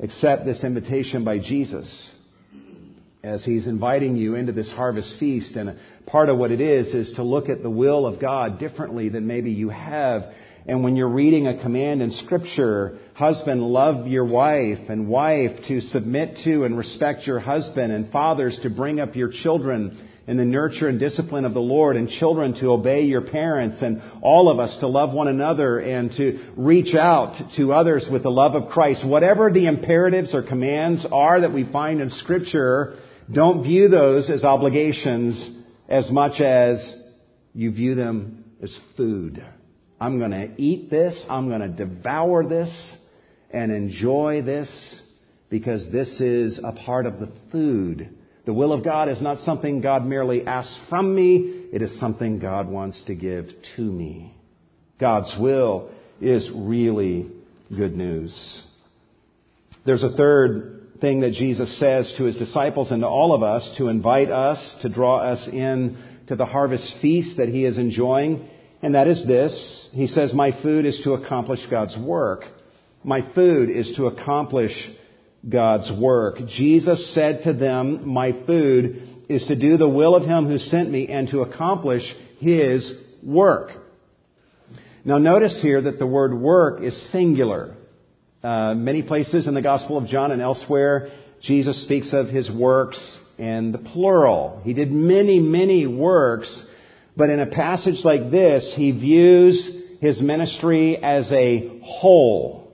accept 0.00 0.44
this 0.44 0.64
invitation 0.64 1.24
by 1.24 1.38
Jesus 1.38 2.14
as 3.22 3.44
he's 3.44 3.68
inviting 3.68 4.16
you 4.16 4.34
into 4.34 4.50
this 4.50 4.70
harvest 4.72 5.14
feast. 5.20 5.54
And 5.54 5.78
part 6.06 6.28
of 6.28 6.36
what 6.36 6.50
it 6.50 6.60
is, 6.60 6.88
is 6.88 7.12
to 7.14 7.22
look 7.22 7.48
at 7.48 7.62
the 7.62 7.70
will 7.70 8.06
of 8.06 8.20
God 8.20 8.58
differently 8.58 9.08
than 9.08 9.28
maybe 9.28 9.52
you 9.52 9.68
have. 9.68 10.22
And 10.68 10.82
when 10.82 10.96
you're 10.96 11.08
reading 11.08 11.46
a 11.46 11.62
command 11.62 12.02
in 12.02 12.10
scripture, 12.10 12.98
husband, 13.14 13.62
love 13.62 14.08
your 14.08 14.24
wife, 14.24 14.88
and 14.88 15.08
wife 15.08 15.52
to 15.68 15.80
submit 15.80 16.38
to 16.44 16.64
and 16.64 16.76
respect 16.76 17.24
your 17.24 17.38
husband, 17.38 17.92
and 17.92 18.10
fathers 18.10 18.58
to 18.64 18.70
bring 18.70 18.98
up 18.98 19.14
your 19.14 19.30
children 19.42 19.96
in 20.26 20.36
the 20.36 20.44
nurture 20.44 20.88
and 20.88 20.98
discipline 20.98 21.44
of 21.44 21.54
the 21.54 21.60
Lord 21.60 21.96
and 21.96 22.08
children 22.08 22.52
to 22.54 22.72
obey 22.72 23.02
your 23.02 23.20
parents 23.22 23.80
and 23.80 24.02
all 24.22 24.50
of 24.50 24.58
us 24.58 24.76
to 24.80 24.88
love 24.88 25.12
one 25.12 25.28
another 25.28 25.78
and 25.78 26.10
to 26.16 26.52
reach 26.56 26.96
out 26.96 27.36
to 27.56 27.72
others 27.72 28.08
with 28.10 28.24
the 28.24 28.30
love 28.30 28.56
of 28.56 28.70
Christ. 28.70 29.06
Whatever 29.06 29.52
the 29.52 29.68
imperatives 29.68 30.34
or 30.34 30.42
commands 30.42 31.06
are 31.12 31.42
that 31.42 31.52
we 31.52 31.70
find 31.70 32.00
in 32.00 32.10
scripture, 32.10 32.96
don't 33.32 33.62
view 33.62 33.88
those 33.88 34.28
as 34.30 34.42
obligations 34.44 35.62
as 35.88 36.10
much 36.10 36.40
as 36.40 37.02
you 37.54 37.70
view 37.70 37.94
them 37.94 38.44
as 38.60 38.76
food. 38.96 39.44
I'm 40.00 40.18
going 40.18 40.32
to 40.32 40.60
eat 40.60 40.90
this. 40.90 41.24
I'm 41.28 41.48
going 41.48 41.62
to 41.62 41.68
devour 41.68 42.48
this 42.48 42.96
and 43.50 43.72
enjoy 43.72 44.42
this 44.42 45.00
because 45.48 45.90
this 45.92 46.20
is 46.20 46.60
a 46.62 46.72
part 46.84 47.06
of 47.06 47.18
the 47.18 47.32
food 47.52 48.16
the 48.46 48.54
will 48.54 48.72
of 48.72 48.84
God 48.84 49.08
is 49.08 49.20
not 49.20 49.38
something 49.38 49.80
God 49.80 50.06
merely 50.06 50.46
asks 50.46 50.78
from 50.88 51.14
me, 51.14 51.64
it 51.72 51.82
is 51.82 51.98
something 51.98 52.38
God 52.38 52.68
wants 52.68 53.02
to 53.08 53.14
give 53.14 53.46
to 53.74 53.82
me. 53.82 54.32
God's 55.00 55.36
will 55.38 55.90
is 56.20 56.48
really 56.54 57.28
good 57.76 57.96
news. 57.96 58.62
There's 59.84 60.04
a 60.04 60.16
third 60.16 60.90
thing 61.00 61.20
that 61.20 61.32
Jesus 61.32 61.78
says 61.80 62.14
to 62.18 62.24
his 62.24 62.36
disciples 62.36 62.92
and 62.92 63.02
to 63.02 63.08
all 63.08 63.34
of 63.34 63.42
us 63.42 63.68
to 63.78 63.88
invite 63.88 64.30
us, 64.30 64.76
to 64.82 64.88
draw 64.88 65.18
us 65.18 65.46
in 65.52 65.98
to 66.28 66.36
the 66.36 66.46
harvest 66.46 66.94
feast 67.02 67.38
that 67.38 67.48
he 67.48 67.64
is 67.64 67.78
enjoying. 67.78 68.48
And 68.82 68.94
that 68.94 69.08
is 69.08 69.26
this. 69.26 69.88
He 69.92 70.06
says, 70.06 70.34
My 70.34 70.52
food 70.62 70.86
is 70.86 71.00
to 71.04 71.12
accomplish 71.14 71.60
God's 71.70 71.96
work. 71.98 72.42
My 73.02 73.20
food 73.34 73.70
is 73.70 73.92
to 73.96 74.06
accomplish 74.06 74.72
God's 75.48 75.90
work. 76.00 76.38
Jesus 76.48 77.14
said 77.14 77.42
to 77.44 77.52
them, 77.52 78.08
My 78.08 78.32
food 78.46 79.08
is 79.28 79.46
to 79.46 79.56
do 79.56 79.76
the 79.76 79.88
will 79.88 80.14
of 80.14 80.24
Him 80.24 80.46
who 80.46 80.58
sent 80.58 80.90
me 80.90 81.08
and 81.08 81.28
to 81.28 81.40
accomplish 81.40 82.02
His 82.38 82.92
work. 83.24 83.70
Now 85.04 85.18
notice 85.18 85.60
here 85.62 85.82
that 85.82 85.98
the 85.98 86.06
word 86.06 86.34
work 86.34 86.82
is 86.82 87.10
singular. 87.12 87.74
Uh, 88.42 88.74
many 88.74 89.02
places 89.02 89.46
in 89.46 89.54
the 89.54 89.62
Gospel 89.62 89.98
of 89.98 90.08
John 90.08 90.32
and 90.32 90.42
elsewhere, 90.42 91.10
Jesus 91.42 91.84
speaks 91.84 92.12
of 92.12 92.26
His 92.26 92.50
works 92.50 92.98
in 93.38 93.72
the 93.72 93.78
plural. 93.78 94.60
He 94.64 94.72
did 94.72 94.90
many, 94.90 95.38
many 95.38 95.86
works, 95.86 96.64
but 97.16 97.30
in 97.30 97.40
a 97.40 97.46
passage 97.46 98.04
like 98.04 98.30
this, 98.30 98.74
He 98.76 98.92
views 98.92 99.98
His 100.00 100.20
ministry 100.20 100.96
as 101.02 101.30
a 101.32 101.80
whole. 101.82 102.66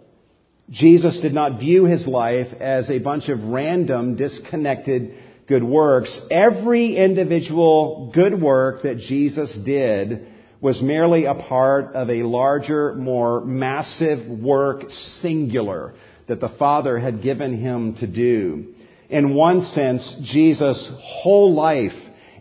Jesus 0.73 1.21
did 1.21 1.35
not 1.35 1.61
view 1.61 1.85
his 1.85 2.07
life 2.07 2.47
as 2.59 2.89
a 2.89 2.99
bunch 2.99 3.29
of 3.29 3.45
random, 3.45 4.17
disconnected 4.17 5.13
good 5.47 5.63
works. 5.63 6.19
Every 6.31 6.97
individual 6.97 8.11
good 8.15 8.41
work 8.41 8.85
that 8.85 8.97
Jesus 8.97 9.55
did 9.67 10.27
was 10.63 10.81
merely 10.81 11.27
a 11.27 11.35
part 11.35 11.95
of 11.95 12.09
a 12.09 12.23
larger, 12.23 12.95
more 12.95 13.45
massive 13.45 14.27
work, 14.41 14.89
singular, 15.21 15.93
that 16.29 16.41
the 16.41 16.55
Father 16.59 16.99
had 16.99 17.23
given 17.23 17.61
him 17.61 17.97
to 17.97 18.07
do. 18.07 18.73
In 19.11 19.35
one 19.35 19.61
sense, 19.61 20.23
Jesus' 20.33 20.91
whole 21.03 21.53
life 21.55 21.93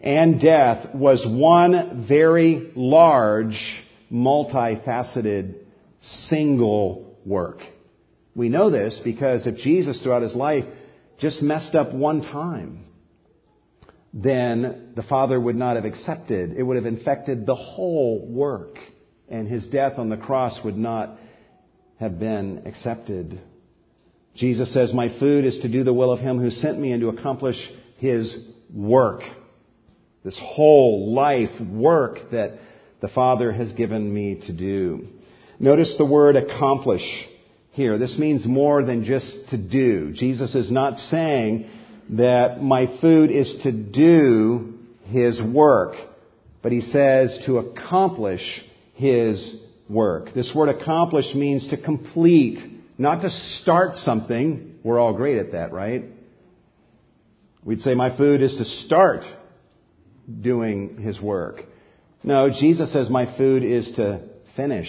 and 0.02 0.42
death 0.42 0.96
was 0.96 1.26
one 1.28 2.06
very 2.08 2.72
large, 2.76 3.58
multifaceted, 4.12 5.56
single 6.28 7.18
work. 7.26 7.60
We 8.36 8.50
know 8.50 8.70
this 8.70 9.00
because 9.04 9.46
if 9.46 9.58
Jesus 9.58 10.02
throughout 10.02 10.24
his 10.24 10.36
life 10.36 10.64
just 11.20 11.42
messed 11.42 11.76
up 11.76 11.94
one 11.94 12.22
time, 12.22 12.86
then 14.14 14.94
the 14.96 15.04
Father 15.04 15.40
would 15.40 15.56
not 15.56 15.76
have 15.76 15.86
accepted. 15.86 16.54
It 16.58 16.64
would 16.64 16.78
have 16.78 16.86
infected 16.86 17.46
the 17.46 17.56
whole 17.56 18.28
work, 18.28 18.78
and 19.30 19.48
his 19.48 19.68
death 19.68 19.94
on 19.98 20.10
the 20.10 20.18
cross 20.18 20.60
would 20.66 20.78
not 20.78 21.18
have 22.00 22.20
been 22.20 22.64
accepted. 22.66 23.40
Jesus 24.36 24.74
says, 24.74 24.94
My 24.94 25.18
food 25.20 25.46
is 25.46 25.60
to 25.60 25.70
do 25.70 25.84
the 25.84 25.94
will 25.94 26.12
of 26.12 26.20
him 26.20 26.40
who 26.40 26.50
sent 26.50 26.80
me 26.80 26.92
and 26.92 27.02
to 27.02 27.10
accomplish 27.10 27.56
his 27.98 28.36
work. 28.74 29.22
This 30.24 30.40
whole 30.42 31.14
life 31.14 31.60
work 31.72 32.18
that 32.32 32.60
the 33.02 33.08
Father 33.08 33.52
has 33.52 33.72
given 33.74 34.14
me 34.14 34.42
to 34.46 34.54
do. 34.54 35.08
Notice 35.60 35.96
the 35.98 36.06
word 36.06 36.36
accomplish 36.36 37.02
here. 37.72 37.98
This 37.98 38.18
means 38.20 38.46
more 38.46 38.84
than 38.84 39.04
just 39.04 39.50
to 39.50 39.58
do. 39.58 40.14
Jesus 40.14 40.54
is 40.54 40.72
not 40.72 40.98
saying 40.98 41.70
that 42.12 42.62
my 42.62 43.00
food 43.00 43.32
is 43.32 43.60
to 43.64 43.72
do 43.72 44.74
his 45.06 45.42
work, 45.54 45.96
but 46.62 46.72
he 46.72 46.82
says 46.82 47.42
to 47.46 47.58
accomplish 47.58 48.42
his 48.94 49.56
work. 49.90 50.34
This 50.36 50.52
word 50.56 50.70
accomplish 50.70 51.34
means 51.34 51.68
to 51.70 51.82
complete, 51.82 52.60
not 52.98 53.22
to 53.22 53.30
start 53.30 53.96
something. 53.96 54.80
We're 54.84 55.00
all 55.00 55.14
great 55.14 55.38
at 55.38 55.54
that, 55.54 55.72
right? 55.72 56.04
We'd 57.64 57.82
say 57.82 57.94
my 57.96 58.16
food 58.16 58.42
is 58.42 58.56
to 58.58 58.66
start 58.86 59.24
doing 60.42 60.98
his 60.98 61.20
work. 61.20 61.62
No, 62.24 62.50
Jesus 62.50 62.94
says 62.94 63.10
my 63.10 63.36
food 63.38 63.64
is 63.64 63.92
to 63.96 64.28
finish. 64.56 64.88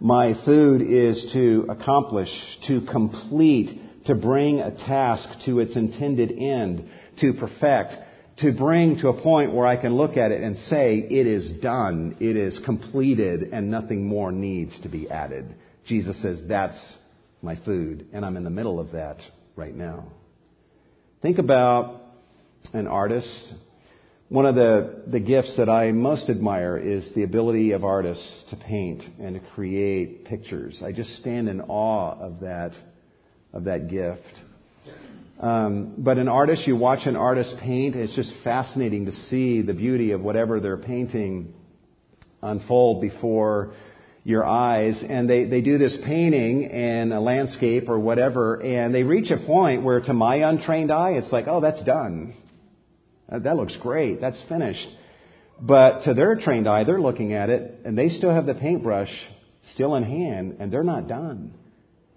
My 0.00 0.34
food 0.44 0.82
is 0.82 1.30
to 1.32 1.66
accomplish, 1.68 2.28
to 2.68 2.86
complete, 2.90 3.80
to 4.06 4.14
bring 4.14 4.60
a 4.60 4.70
task 4.70 5.28
to 5.46 5.60
its 5.60 5.76
intended 5.76 6.32
end, 6.32 6.88
to 7.20 7.34
perfect, 7.34 7.92
to 8.38 8.52
bring 8.52 8.98
to 8.98 9.08
a 9.08 9.22
point 9.22 9.54
where 9.54 9.66
I 9.66 9.76
can 9.76 9.94
look 9.94 10.16
at 10.16 10.32
it 10.32 10.42
and 10.42 10.56
say, 10.56 10.98
it 10.98 11.26
is 11.26 11.60
done, 11.60 12.16
it 12.18 12.36
is 12.36 12.60
completed, 12.64 13.42
and 13.52 13.70
nothing 13.70 14.04
more 14.04 14.32
needs 14.32 14.78
to 14.82 14.88
be 14.88 15.08
added. 15.10 15.54
Jesus 15.86 16.20
says, 16.22 16.42
that's 16.48 16.96
my 17.42 17.56
food, 17.64 18.06
and 18.12 18.24
I'm 18.24 18.36
in 18.36 18.44
the 18.44 18.50
middle 18.50 18.80
of 18.80 18.92
that 18.92 19.18
right 19.56 19.74
now. 19.74 20.06
Think 21.20 21.38
about 21.38 22.00
an 22.72 22.86
artist 22.86 23.54
one 24.32 24.46
of 24.46 24.54
the, 24.54 25.02
the 25.08 25.20
gifts 25.20 25.58
that 25.58 25.68
I 25.68 25.92
most 25.92 26.30
admire 26.30 26.78
is 26.78 27.06
the 27.14 27.22
ability 27.22 27.72
of 27.72 27.84
artists 27.84 28.44
to 28.48 28.56
paint 28.56 29.02
and 29.20 29.34
to 29.34 29.40
create 29.50 30.24
pictures. 30.24 30.82
I 30.82 30.90
just 30.90 31.18
stand 31.18 31.50
in 31.50 31.60
awe 31.60 32.18
of 32.18 32.40
that, 32.40 32.72
of 33.52 33.64
that 33.64 33.90
gift. 33.90 34.22
Um, 35.38 35.96
but 35.98 36.16
an 36.16 36.28
artist, 36.28 36.66
you 36.66 36.78
watch 36.78 37.00
an 37.04 37.14
artist 37.14 37.56
paint, 37.60 37.94
it's 37.94 38.16
just 38.16 38.32
fascinating 38.42 39.04
to 39.04 39.12
see 39.12 39.60
the 39.60 39.74
beauty 39.74 40.12
of 40.12 40.22
whatever 40.22 40.60
they're 40.60 40.78
painting 40.78 41.52
unfold 42.40 43.02
before 43.02 43.74
your 44.24 44.46
eyes. 44.46 45.04
And 45.06 45.28
they, 45.28 45.44
they 45.44 45.60
do 45.60 45.76
this 45.76 45.98
painting 46.06 46.62
in 46.70 47.12
a 47.12 47.20
landscape 47.20 47.86
or 47.86 47.98
whatever, 47.98 48.62
and 48.62 48.94
they 48.94 49.02
reach 49.02 49.30
a 49.30 49.46
point 49.46 49.82
where 49.82 50.00
to 50.00 50.14
my 50.14 50.36
untrained 50.36 50.90
eye, 50.90 51.16
it's 51.16 51.30
like, 51.32 51.44
oh, 51.48 51.60
that's 51.60 51.84
done. 51.84 52.32
Uh, 53.32 53.38
that 53.40 53.56
looks 53.56 53.76
great. 53.80 54.20
That's 54.20 54.42
finished. 54.48 54.86
But 55.60 56.02
to 56.02 56.14
their 56.14 56.36
trained 56.36 56.68
eye, 56.68 56.84
they're 56.84 57.00
looking 57.00 57.34
at 57.34 57.48
it 57.48 57.80
and 57.84 57.96
they 57.96 58.08
still 58.08 58.34
have 58.34 58.46
the 58.46 58.54
paintbrush 58.54 59.10
still 59.74 59.94
in 59.94 60.02
hand 60.02 60.56
and 60.58 60.72
they're 60.72 60.84
not 60.84 61.08
done. 61.08 61.54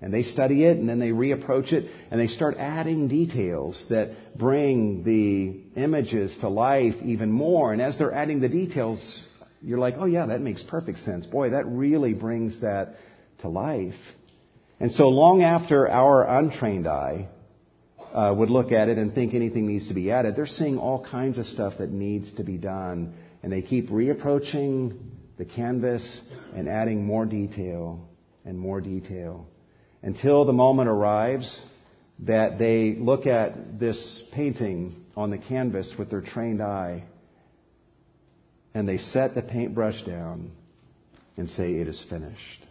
And 0.02 0.14
they 0.14 0.24
study 0.24 0.66
it 0.66 0.78
and 0.78 0.90
then 0.90 1.00
they 1.00 1.10
reapproach 1.10 1.72
it 1.72 1.90
and 2.12 2.20
they 2.20 2.28
start 2.28 2.58
adding 2.58 3.08
details 3.08 3.84
that 3.90 4.38
bring 4.38 5.04
the 5.04 5.80
images 5.80 6.36
to 6.42 6.50
life 6.50 6.96
even 7.04 7.32
more. 7.32 7.72
And 7.72 7.82
as 7.82 7.98
they're 7.98 8.14
adding 8.14 8.42
the 8.42 8.50
details, 8.50 9.00
you're 9.62 9.80
like, 9.80 9.96
oh 9.98 10.06
yeah, 10.06 10.26
that 10.26 10.42
makes 10.42 10.64
perfect 10.64 11.00
sense. 11.00 11.26
Boy, 11.26 11.52
that 11.52 11.66
really 11.66 12.14
brings 12.14 12.60
that 12.62 12.96
to 13.42 13.50
life. 13.50 13.94
And 14.80 14.92
so 14.92 15.08
long 15.08 15.44
after 15.44 15.90
our 15.90 16.40
untrained 16.40 16.88
eye 16.88 17.30
uh, 18.14 18.34
would 18.34 18.50
look 18.50 18.72
at 18.72 18.90
it 18.90 18.98
and 18.98 19.14
think 19.14 19.34
anything 19.34 19.68
needs 19.68 19.88
to 19.88 19.94
be 19.94 20.12
added. 20.12 20.36
They're 20.36 20.46
seeing 20.46 20.78
all 20.78 21.06
kinds 21.06 21.38
of 21.38 21.46
stuff 21.48 21.74
that 21.80 21.92
needs 21.92 22.34
to 22.36 22.44
be 22.44 22.58
done, 22.58 23.14
and 23.44 23.52
they 23.52 23.62
keep 23.62 23.90
reapproaching 23.90 24.98
the 25.38 25.46
canvas 25.46 26.22
and 26.56 26.70
adding 26.70 27.06
more 27.06 27.26
detail 27.26 28.08
and 28.46 28.58
more 28.58 28.80
detail 28.80 29.48
until 30.02 30.46
the 30.46 30.54
moment 30.54 30.88
arrives 30.88 31.66
that 32.20 32.58
they 32.58 32.96
look 32.98 33.26
at 33.26 33.80
this 33.80 34.24
painting 34.34 35.04
on 35.18 35.32
the 35.32 35.38
canvas 35.38 35.92
with 35.98 36.10
their 36.10 36.22
trained 36.22 36.62
eye 36.62 37.04
and 38.76 38.88
they 38.88 38.98
set 38.98 39.34
the 39.34 39.42
paintbrush 39.42 40.04
down 40.04 40.52
and 41.38 41.50
say, 41.50 41.74
It 41.74 41.88
is 41.88 42.02
finished. 42.10 42.66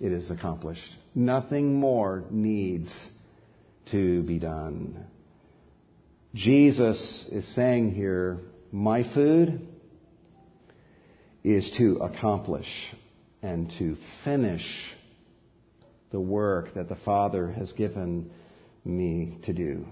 It 0.00 0.10
is 0.10 0.30
accomplished. 0.30 0.80
Nothing 1.14 1.74
more 1.74 2.24
needs 2.30 2.92
to 3.92 4.22
be 4.22 4.38
done. 4.38 5.06
Jesus 6.34 7.26
is 7.30 7.54
saying 7.54 7.92
here, 7.92 8.40
my 8.72 9.02
food 9.14 9.66
is 11.42 11.72
to 11.78 11.98
accomplish 12.02 12.66
and 13.42 13.72
to 13.78 13.96
finish 14.24 14.64
the 16.10 16.20
work 16.20 16.74
that 16.74 16.88
the 16.88 16.96
Father 17.04 17.52
has 17.52 17.72
given 17.72 18.30
me 18.84 19.38
to 19.44 19.52
do. 19.52 19.86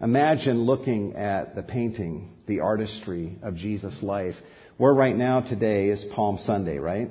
Imagine 0.00 0.62
looking 0.62 1.14
at 1.14 1.54
the 1.54 1.62
painting, 1.62 2.34
the 2.46 2.60
artistry 2.60 3.38
of 3.42 3.54
Jesus' 3.54 3.98
life. 4.02 4.34
Where 4.76 4.92
right 4.92 5.16
now 5.16 5.40
today 5.40 5.88
is 5.88 6.04
Palm 6.14 6.38
Sunday, 6.38 6.78
right? 6.78 7.10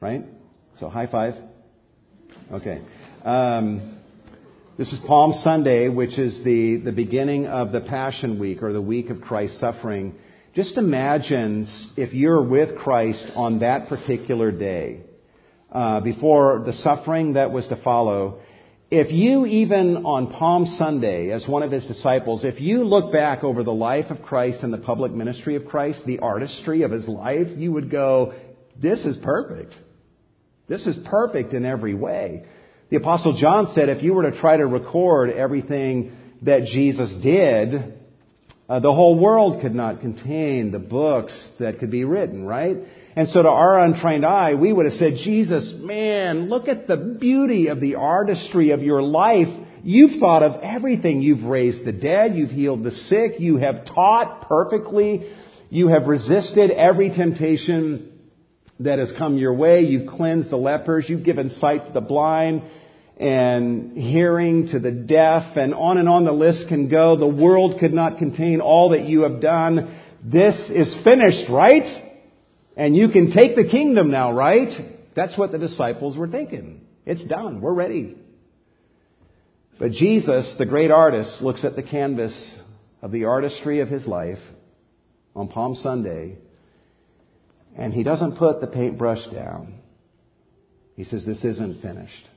Right? 0.00 0.24
So 0.78 0.88
high 0.88 1.06
five. 1.06 1.34
Okay. 2.52 2.82
Um, 3.24 3.97
this 4.78 4.92
is 4.92 5.00
Palm 5.08 5.32
Sunday, 5.42 5.88
which 5.88 6.20
is 6.20 6.40
the, 6.44 6.76
the 6.84 6.92
beginning 6.92 7.48
of 7.48 7.72
the 7.72 7.80
Passion 7.80 8.38
Week 8.38 8.62
or 8.62 8.72
the 8.72 8.80
week 8.80 9.10
of 9.10 9.20
Christ's 9.20 9.58
suffering. 9.58 10.14
Just 10.54 10.78
imagine 10.78 11.66
if 11.96 12.14
you're 12.14 12.44
with 12.44 12.78
Christ 12.78 13.26
on 13.34 13.58
that 13.58 13.88
particular 13.88 14.52
day, 14.52 15.00
uh, 15.72 15.98
before 15.98 16.62
the 16.64 16.72
suffering 16.74 17.32
that 17.32 17.50
was 17.50 17.66
to 17.66 17.82
follow. 17.82 18.38
If 18.88 19.10
you, 19.10 19.46
even 19.46 20.06
on 20.06 20.32
Palm 20.32 20.64
Sunday, 20.66 21.32
as 21.32 21.44
one 21.48 21.64
of 21.64 21.72
his 21.72 21.84
disciples, 21.84 22.44
if 22.44 22.60
you 22.60 22.84
look 22.84 23.12
back 23.12 23.42
over 23.42 23.64
the 23.64 23.74
life 23.74 24.06
of 24.10 24.22
Christ 24.22 24.62
and 24.62 24.72
the 24.72 24.78
public 24.78 25.10
ministry 25.10 25.56
of 25.56 25.66
Christ, 25.66 26.02
the 26.06 26.20
artistry 26.20 26.82
of 26.82 26.92
his 26.92 27.08
life, 27.08 27.48
you 27.56 27.72
would 27.72 27.90
go, 27.90 28.32
this 28.80 29.04
is 29.04 29.18
perfect. 29.24 29.74
This 30.68 30.86
is 30.86 31.04
perfect 31.04 31.52
in 31.52 31.64
every 31.64 31.94
way. 31.94 32.44
The 32.90 32.96
apostle 32.96 33.36
John 33.38 33.68
said 33.74 33.90
if 33.90 34.02
you 34.02 34.14
were 34.14 34.30
to 34.30 34.40
try 34.40 34.56
to 34.56 34.66
record 34.66 35.30
everything 35.30 36.12
that 36.42 36.64
Jesus 36.64 37.12
did, 37.22 37.94
uh, 38.68 38.80
the 38.80 38.92
whole 38.92 39.18
world 39.18 39.60
could 39.60 39.74
not 39.74 40.00
contain 40.00 40.72
the 40.72 40.78
books 40.78 41.50
that 41.58 41.78
could 41.78 41.90
be 41.90 42.04
written, 42.04 42.44
right? 42.44 42.76
And 43.14 43.28
so 43.28 43.42
to 43.42 43.48
our 43.48 43.78
untrained 43.78 44.24
eye, 44.24 44.54
we 44.54 44.72
would 44.72 44.86
have 44.86 44.94
said, 44.94 45.14
Jesus, 45.24 45.72
man, 45.80 46.48
look 46.48 46.68
at 46.68 46.86
the 46.86 46.96
beauty 46.96 47.68
of 47.68 47.80
the 47.80 47.96
artistry 47.96 48.70
of 48.70 48.82
your 48.82 49.02
life. 49.02 49.48
You've 49.82 50.20
thought 50.20 50.42
of 50.42 50.62
everything. 50.62 51.20
You've 51.20 51.44
raised 51.44 51.84
the 51.84 51.92
dead. 51.92 52.36
You've 52.36 52.50
healed 52.50 52.84
the 52.84 52.90
sick. 52.90 53.32
You 53.38 53.56
have 53.58 53.86
taught 53.86 54.48
perfectly. 54.48 55.30
You 55.68 55.88
have 55.88 56.06
resisted 56.06 56.70
every 56.70 57.10
temptation 57.10 58.12
that 58.80 58.98
has 58.98 59.12
come 59.18 59.36
your 59.36 59.54
way. 59.54 59.80
You've 59.80 60.08
cleansed 60.08 60.50
the 60.50 60.56
lepers. 60.56 61.06
You've 61.08 61.24
given 61.24 61.50
sight 61.50 61.86
to 61.86 61.92
the 61.92 62.00
blind 62.00 62.62
and 63.18 63.96
hearing 63.96 64.68
to 64.68 64.78
the 64.78 64.92
deaf 64.92 65.56
and 65.56 65.74
on 65.74 65.98
and 65.98 66.08
on 66.08 66.24
the 66.24 66.32
list 66.32 66.66
can 66.68 66.88
go. 66.88 67.16
The 67.16 67.26
world 67.26 67.80
could 67.80 67.92
not 67.92 68.18
contain 68.18 68.60
all 68.60 68.90
that 68.90 69.08
you 69.08 69.22
have 69.22 69.40
done. 69.40 70.00
This 70.22 70.54
is 70.72 70.96
finished, 71.02 71.50
right? 71.50 71.82
And 72.76 72.94
you 72.96 73.08
can 73.08 73.32
take 73.32 73.56
the 73.56 73.68
kingdom 73.68 74.10
now, 74.10 74.32
right? 74.32 74.68
That's 75.16 75.36
what 75.36 75.50
the 75.50 75.58
disciples 75.58 76.16
were 76.16 76.28
thinking. 76.28 76.86
It's 77.04 77.24
done. 77.24 77.60
We're 77.60 77.74
ready. 77.74 78.16
But 79.80 79.90
Jesus, 79.92 80.54
the 80.58 80.66
great 80.66 80.90
artist, 80.90 81.42
looks 81.42 81.64
at 81.64 81.74
the 81.74 81.82
canvas 81.82 82.58
of 83.02 83.10
the 83.10 83.24
artistry 83.24 83.80
of 83.80 83.88
his 83.88 84.06
life 84.06 84.38
on 85.34 85.48
Palm 85.48 85.74
Sunday, 85.76 86.36
and 87.76 87.92
he 87.92 88.02
doesn't 88.02 88.38
put 88.38 88.60
the 88.60 88.66
paintbrush 88.66 89.24
down. 89.32 89.74
He 90.94 91.04
says, 91.04 91.24
This 91.24 91.44
isn't 91.44 91.80
finished. 91.80 92.28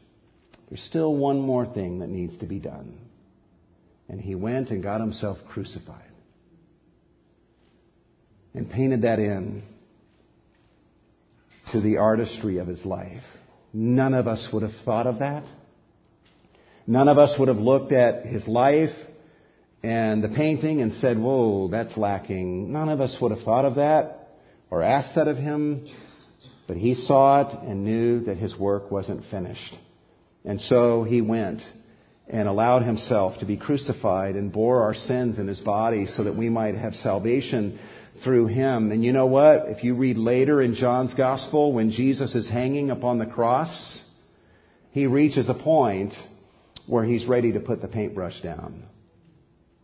There's 0.72 0.82
still 0.84 1.14
one 1.14 1.42
more 1.42 1.66
thing 1.66 2.00
that 2.00 2.08
needs 2.08 2.38
to 2.38 2.46
be 2.46 2.58
done. 2.58 2.98
And 4.08 4.22
he 4.22 4.36
went 4.36 4.70
and 4.70 4.82
got 4.82 5.02
himself 5.02 5.38
crucified 5.50 6.10
and 8.54 8.70
painted 8.70 9.02
that 9.02 9.20
in 9.20 9.64
to 11.74 11.82
the 11.82 11.98
artistry 11.98 12.58
of 12.60 12.68
his 12.68 12.86
life. 12.86 13.22
None 13.74 14.14
of 14.14 14.30
us 14.30 14.48
would 14.54 14.64
have 14.64 14.72
thought 14.86 15.08
of 15.08 15.20
that. 15.20 15.44
None 16.88 17.10
of 17.10 17.18
us 17.18 17.36
would 17.38 17.50
have 17.50 17.58
looked 17.58 17.92
at 17.92 18.26
his 18.26 18.48
life 18.48 18.96
and 19.84 20.24
the 20.24 20.30
painting 20.30 20.82
and 20.82 20.94
said, 20.94 21.18
Whoa, 21.18 21.68
that's 21.68 21.98
lacking. 21.98 22.72
None 22.72 22.88
of 22.88 23.02
us 23.02 23.18
would 23.22 23.32
have 23.32 23.44
thought 23.44 23.66
of 23.66 23.76
that 23.76 24.30
or 24.70 24.84
asked 24.84 25.16
that 25.16 25.28
of 25.28 25.36
him. 25.36 25.86
But 26.66 26.78
he 26.78 26.96
saw 26.96 27.42
it 27.42 27.58
and 27.68 27.84
knew 27.84 28.24
that 28.26 28.38
his 28.38 28.58
work 28.58 28.90
wasn't 28.90 29.26
finished. 29.30 29.76
And 30.46 30.60
so 30.62 31.04
he 31.04 31.22
went 31.22 31.62
and 32.28 32.48
allowed 32.48 32.84
himself 32.84 33.40
to 33.40 33.46
be 33.46 33.58
crucified 33.58 34.36
and 34.36 34.52
bore 34.52 34.84
our 34.84 34.94
sins 34.94 35.38
in 35.38 35.48
his 35.48 35.60
body 35.60 36.06
so 36.06 36.24
that 36.24 36.36
we 36.36 36.50
might 36.50 36.76
have 36.76 36.94
salvation 36.96 37.80
through 38.24 38.48
him. 38.48 38.92
And 38.92 39.04
you 39.04 39.12
know 39.14 39.26
what? 39.26 39.66
If 39.68 39.84
you 39.84 39.96
read 39.96 40.18
later 40.18 40.62
in 40.62 40.76
John's 40.76 41.14
gospel, 41.14 41.74
when 41.74 41.92
Jesus 41.92 42.34
is 42.36 42.50
hanging 42.50 42.90
upon 42.90 43.20
the 43.20 43.26
cross, 43.26 44.02
he 44.92 45.08
reaches 45.08 45.50
a 45.50 45.54
point 45.54 46.14
where 46.88 47.04
he's 47.04 47.26
ready 47.26 47.54
to 47.54 47.60
put 47.60 47.82
the 47.82 47.88
paintbrush 47.88 48.42
down. 48.42 48.84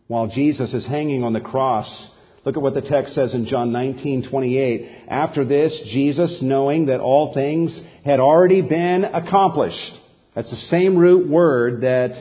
While 0.06 0.28
Jesus 0.28 0.72
is 0.72 0.86
hanging 0.86 1.22
on 1.22 1.34
the 1.34 1.40
cross, 1.40 2.10
look 2.44 2.56
at 2.56 2.62
what 2.62 2.74
the 2.74 2.80
text 2.80 3.14
says 3.14 3.34
in 3.34 3.44
John 3.44 3.72
19:28. 3.72 4.88
After 5.08 5.44
this, 5.44 5.82
Jesus, 5.92 6.40
knowing 6.40 6.86
that 6.86 7.00
all 7.00 7.34
things 7.34 7.78
had 8.04 8.20
already 8.20 8.62
been 8.62 9.04
accomplished. 9.04 9.92
That's 10.38 10.50
the 10.50 10.56
same 10.68 10.96
root 10.96 11.28
word 11.28 11.80
that 11.80 12.12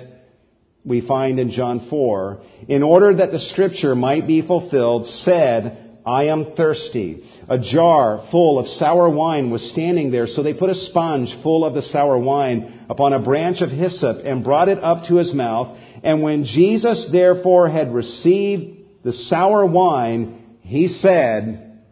we 0.83 1.07
find 1.07 1.37
in 1.37 1.51
John 1.51 1.85
4. 1.87 2.41
In 2.67 2.81
order 2.81 3.15
that 3.17 3.31
the 3.31 3.37
scripture 3.37 3.93
might 3.93 4.25
be 4.25 4.41
fulfilled, 4.41 5.05
said, 5.05 5.99
I 6.03 6.23
am 6.23 6.55
thirsty. 6.55 7.29
A 7.47 7.59
jar 7.59 8.27
full 8.31 8.57
of 8.57 8.65
sour 8.69 9.07
wine 9.07 9.51
was 9.51 9.69
standing 9.71 10.09
there, 10.09 10.25
so 10.25 10.41
they 10.41 10.55
put 10.55 10.71
a 10.71 10.73
sponge 10.73 11.29
full 11.43 11.63
of 11.63 11.75
the 11.75 11.83
sour 11.83 12.17
wine 12.17 12.87
upon 12.89 13.13
a 13.13 13.21
branch 13.21 13.61
of 13.61 13.69
hyssop 13.69 14.25
and 14.25 14.43
brought 14.43 14.67
it 14.67 14.83
up 14.83 15.05
to 15.09 15.17
his 15.17 15.31
mouth. 15.31 15.77
And 16.03 16.23
when 16.23 16.43
Jesus 16.43 17.07
therefore 17.11 17.69
had 17.69 17.93
received 17.93 18.79
the 19.03 19.13
sour 19.13 19.63
wine, 19.63 20.57
he 20.61 20.87
said, 20.87 21.83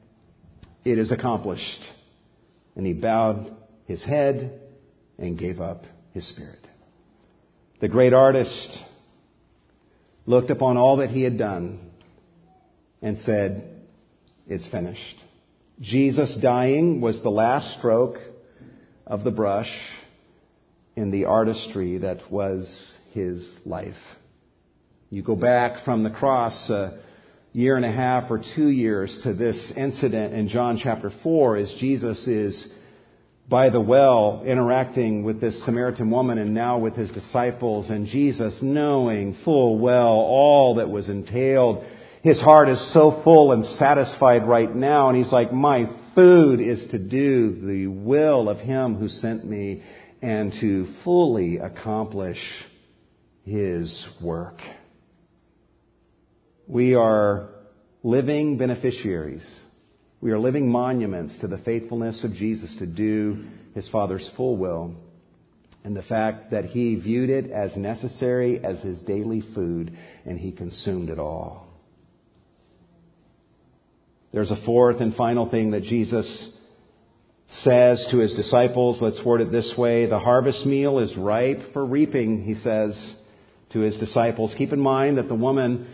It 0.84 0.98
is 0.98 1.12
accomplished. 1.12 1.82
And 2.76 2.84
he 2.84 2.94
bowed 2.94 3.56
his 3.86 4.04
head 4.04 4.60
and 5.20 5.38
gave 5.38 5.62
up 5.62 5.84
his 6.16 6.28
spirit. 6.30 6.66
The 7.82 7.90
great 7.90 8.14
artist 8.14 8.70
looked 10.26 10.50
upon 10.50 10.78
all 10.78 10.98
that 10.98 11.10
he 11.10 11.22
had 11.22 11.38
done 11.38 11.92
and 13.02 13.20
said, 13.20 13.84
it's 14.48 14.68
finished. 14.70 15.18
Jesus 15.82 16.36
dying 16.42 17.02
was 17.02 17.22
the 17.22 17.30
last 17.30 17.78
stroke 17.78 18.16
of 19.06 19.26
the 19.26 19.32
brush 19.32 19.70
in 20.96 21.12
the 21.12 21.26
artistry 21.26 21.98
that 21.98 22.32
was 22.32 22.94
his 23.12 23.46
life. 23.66 23.94
You 25.10 25.22
go 25.22 25.36
back 25.36 25.84
from 25.84 26.04
the 26.04 26.10
cross 26.10 26.70
a 26.70 27.02
year 27.52 27.76
and 27.76 27.86
a 27.86 27.92
half 27.92 28.32
or 28.32 28.42
two 28.56 28.70
years 28.70 29.20
to 29.24 29.34
this 29.34 29.74
incident 29.76 30.34
in 30.34 30.48
John 30.48 30.80
chapter 30.82 31.12
4 31.24 31.58
as 31.58 31.76
Jesus 31.80 32.26
is 32.26 32.74
by 33.48 33.70
the 33.70 33.82
well 33.82 34.44
interacting 34.46 35.24
with 35.24 35.40
this 35.40 35.66
Samaritan 35.66 36.10
woman 36.10 36.38
and 36.38 36.54
now 36.54 36.80
with 36.80 36.96
his 36.96 37.12
disciples 37.12 37.90
and 37.90 38.08
Jesus 38.08 38.60
knowing 38.62 39.38
full 39.46 39.78
well 39.78 40.08
all 40.08 40.76
that 40.76 40.90
was 40.90 41.10
entailed 41.10 41.86
his 42.26 42.42
heart 42.42 42.70
is 42.70 42.92
so 42.92 43.22
full 43.24 43.52
and 43.52 43.64
satisfied 43.64 44.48
right 44.48 44.76
now, 44.76 45.10
and 45.10 45.18
he's 45.18 45.32
like, 45.32 45.54
My 45.54 45.86
food 46.16 46.60
is 46.60 46.88
to 46.90 46.98
do 46.98 47.62
the 47.62 47.86
will 47.86 48.50
of 48.50 48.58
him 48.58 48.96
who 48.96 49.08
sent 49.08 49.46
me 49.46 49.84
and 50.24 50.52
to 50.60 50.88
fully 51.04 51.58
accomplish 51.60 52.40
his 53.44 54.08
work. 54.24 54.56
We 56.66 56.96
are 56.96 57.50
living 58.02 58.58
beneficiaries. 58.58 59.48
We 60.26 60.32
are 60.32 60.40
living 60.40 60.68
monuments 60.68 61.38
to 61.42 61.48
the 61.48 61.60
faithfulness 61.60 62.24
of 62.24 62.34
Jesus 62.34 62.76
to 62.80 62.88
do 62.88 63.44
his 63.76 63.88
Father's 63.90 64.28
full 64.36 64.58
will 64.58 64.96
and 65.84 65.96
the 65.96 66.02
fact 66.02 66.50
that 66.50 66.66
he 66.66 66.96
viewed 66.96 67.30
it 67.30 67.52
as 67.52 67.78
necessary 67.78 68.60
as 68.66 68.80
his 68.80 69.00
daily 69.02 69.44
food 69.54 69.96
and 70.26 70.40
he 70.40 70.52
consumed 70.52 71.12
it 71.12 71.20
all. 71.20 71.68
There's 74.34 74.50
a 74.50 74.66
fourth 74.66 75.00
and 75.00 75.14
final 75.14 75.48
thing 75.48 75.70
that 75.72 75.84
Jesus 75.84 76.52
says 77.48 78.08
to 78.10 78.18
his 78.18 78.34
disciples. 78.34 79.04
Let's 79.04 79.24
word 79.24 79.42
it 79.42 79.52
this 79.52 79.76
way. 79.78 80.08
The 80.08 80.18
harvest 80.18 80.66
meal 80.66 80.98
is 80.98 81.16
ripe 81.16 81.72
for 81.72 81.86
reaping, 81.86 82.42
he 82.46 82.56
says 82.56 83.14
to 83.74 83.80
his 83.82 83.96
disciples. 83.98 84.56
Keep 84.58 84.74
in 84.74 84.80
mind 84.80 85.20
that 85.20 85.28
the 85.28 85.36
woman 85.36 85.88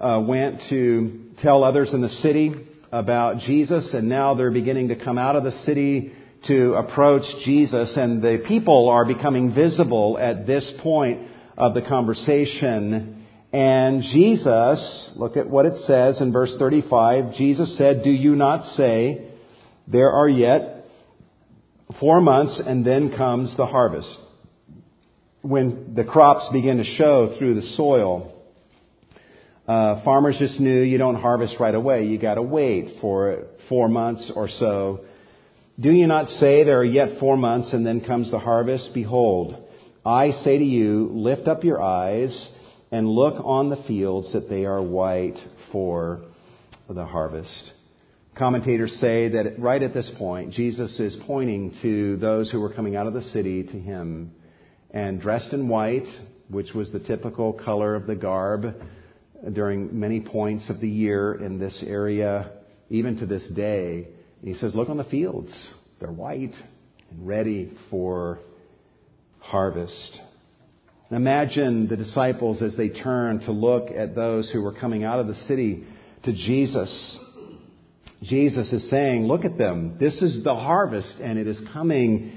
uh, 0.00 0.24
went 0.26 0.62
to 0.70 1.30
tell 1.38 1.62
others 1.62 1.94
in 1.94 2.02
the 2.02 2.08
city 2.08 2.52
about 2.98 3.40
Jesus, 3.40 3.92
and 3.92 4.08
now 4.08 4.34
they're 4.34 4.50
beginning 4.50 4.88
to 4.88 4.96
come 4.96 5.18
out 5.18 5.36
of 5.36 5.44
the 5.44 5.50
city 5.50 6.12
to 6.46 6.74
approach 6.74 7.24
Jesus, 7.44 7.96
and 7.96 8.22
the 8.22 8.42
people 8.46 8.88
are 8.88 9.04
becoming 9.04 9.54
visible 9.54 10.18
at 10.18 10.46
this 10.46 10.72
point 10.82 11.28
of 11.58 11.74
the 11.74 11.82
conversation. 11.82 13.26
And 13.52 14.02
Jesus, 14.02 15.12
look 15.16 15.36
at 15.36 15.48
what 15.48 15.66
it 15.66 15.76
says 15.80 16.20
in 16.20 16.32
verse 16.32 16.56
35. 16.58 17.34
Jesus 17.34 17.76
said, 17.76 18.02
Do 18.02 18.10
you 18.10 18.34
not 18.34 18.64
say, 18.64 19.30
There 19.86 20.10
are 20.10 20.28
yet 20.28 20.84
four 22.00 22.20
months 22.20 22.62
and 22.64 22.84
then 22.84 23.14
comes 23.14 23.56
the 23.56 23.66
harvest? 23.66 24.08
When 25.42 25.94
the 25.94 26.04
crops 26.04 26.48
begin 26.52 26.78
to 26.78 26.84
show 26.84 27.36
through 27.38 27.54
the 27.54 27.62
soil, 27.62 28.35
uh, 29.66 30.04
farmers 30.04 30.36
just 30.38 30.60
knew 30.60 30.80
you 30.80 30.96
don't 30.96 31.16
harvest 31.16 31.56
right 31.58 31.74
away. 31.74 32.06
You 32.06 32.18
got 32.18 32.34
to 32.34 32.42
wait 32.42 33.00
for 33.00 33.44
four 33.68 33.88
months 33.88 34.30
or 34.34 34.48
so. 34.48 35.04
Do 35.78 35.90
you 35.90 36.06
not 36.06 36.28
say 36.28 36.64
there 36.64 36.78
are 36.78 36.84
yet 36.84 37.18
four 37.18 37.36
months 37.36 37.72
and 37.72 37.84
then 37.84 38.00
comes 38.00 38.30
the 38.30 38.38
harvest? 38.38 38.90
Behold, 38.94 39.56
I 40.04 40.30
say 40.30 40.58
to 40.58 40.64
you, 40.64 41.10
lift 41.12 41.48
up 41.48 41.64
your 41.64 41.82
eyes 41.82 42.48
and 42.92 43.08
look 43.08 43.42
on 43.44 43.68
the 43.68 43.82
fields 43.88 44.32
that 44.32 44.48
they 44.48 44.64
are 44.64 44.80
white 44.80 45.38
for 45.72 46.22
the 46.88 47.04
harvest. 47.04 47.72
Commentators 48.38 48.96
say 49.00 49.28
that 49.30 49.58
right 49.58 49.82
at 49.82 49.92
this 49.92 50.10
point, 50.16 50.52
Jesus 50.52 51.00
is 51.00 51.16
pointing 51.26 51.74
to 51.82 52.16
those 52.18 52.50
who 52.52 52.60
were 52.60 52.72
coming 52.72 52.94
out 52.94 53.08
of 53.08 53.14
the 53.14 53.22
city 53.22 53.64
to 53.64 53.80
him 53.80 54.30
and 54.92 55.20
dressed 55.20 55.52
in 55.52 55.68
white, 55.68 56.06
which 56.48 56.72
was 56.72 56.92
the 56.92 57.00
typical 57.00 57.52
color 57.52 57.96
of 57.96 58.06
the 58.06 58.14
garb 58.14 58.76
during 59.52 59.98
many 59.98 60.20
points 60.20 60.70
of 60.70 60.80
the 60.80 60.88
year 60.88 61.34
in 61.34 61.58
this 61.58 61.84
area, 61.86 62.52
even 62.90 63.18
to 63.18 63.26
this 63.26 63.46
day. 63.54 64.08
And 64.40 64.48
he 64.48 64.54
says, 64.54 64.74
Look 64.74 64.88
on 64.88 64.96
the 64.96 65.04
fields. 65.04 65.74
They're 66.00 66.12
white 66.12 66.54
and 67.10 67.26
ready 67.26 67.72
for 67.90 68.40
harvest. 69.38 70.20
Imagine 71.10 71.86
the 71.86 71.96
disciples 71.96 72.62
as 72.62 72.76
they 72.76 72.88
turn 72.88 73.40
to 73.40 73.52
look 73.52 73.90
at 73.90 74.14
those 74.14 74.50
who 74.50 74.62
were 74.62 74.74
coming 74.74 75.04
out 75.04 75.20
of 75.20 75.28
the 75.28 75.34
city 75.34 75.84
to 76.24 76.32
Jesus. 76.32 77.18
Jesus 78.22 78.72
is 78.72 78.90
saying, 78.90 79.26
Look 79.26 79.44
at 79.44 79.56
them. 79.56 79.98
This 80.00 80.20
is 80.20 80.42
the 80.42 80.54
harvest, 80.54 81.16
and 81.22 81.38
it 81.38 81.46
is 81.46 81.60
coming. 81.72 82.35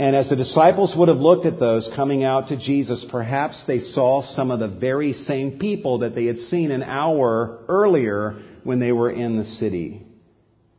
And 0.00 0.16
as 0.16 0.30
the 0.30 0.36
disciples 0.36 0.94
would 0.96 1.08
have 1.08 1.18
looked 1.18 1.44
at 1.44 1.60
those 1.60 1.86
coming 1.94 2.24
out 2.24 2.48
to 2.48 2.56
Jesus, 2.56 3.04
perhaps 3.10 3.62
they 3.66 3.80
saw 3.80 4.22
some 4.22 4.50
of 4.50 4.58
the 4.58 4.66
very 4.66 5.12
same 5.12 5.58
people 5.58 5.98
that 5.98 6.14
they 6.14 6.24
had 6.24 6.38
seen 6.38 6.70
an 6.70 6.82
hour 6.82 7.58
earlier 7.68 8.40
when 8.64 8.80
they 8.80 8.92
were 8.92 9.10
in 9.10 9.36
the 9.36 9.44
city. 9.44 10.02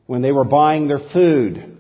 When 0.08 0.24
they 0.24 0.32
were 0.32 0.44
buying 0.44 0.88
their 0.88 1.08
food, 1.14 1.78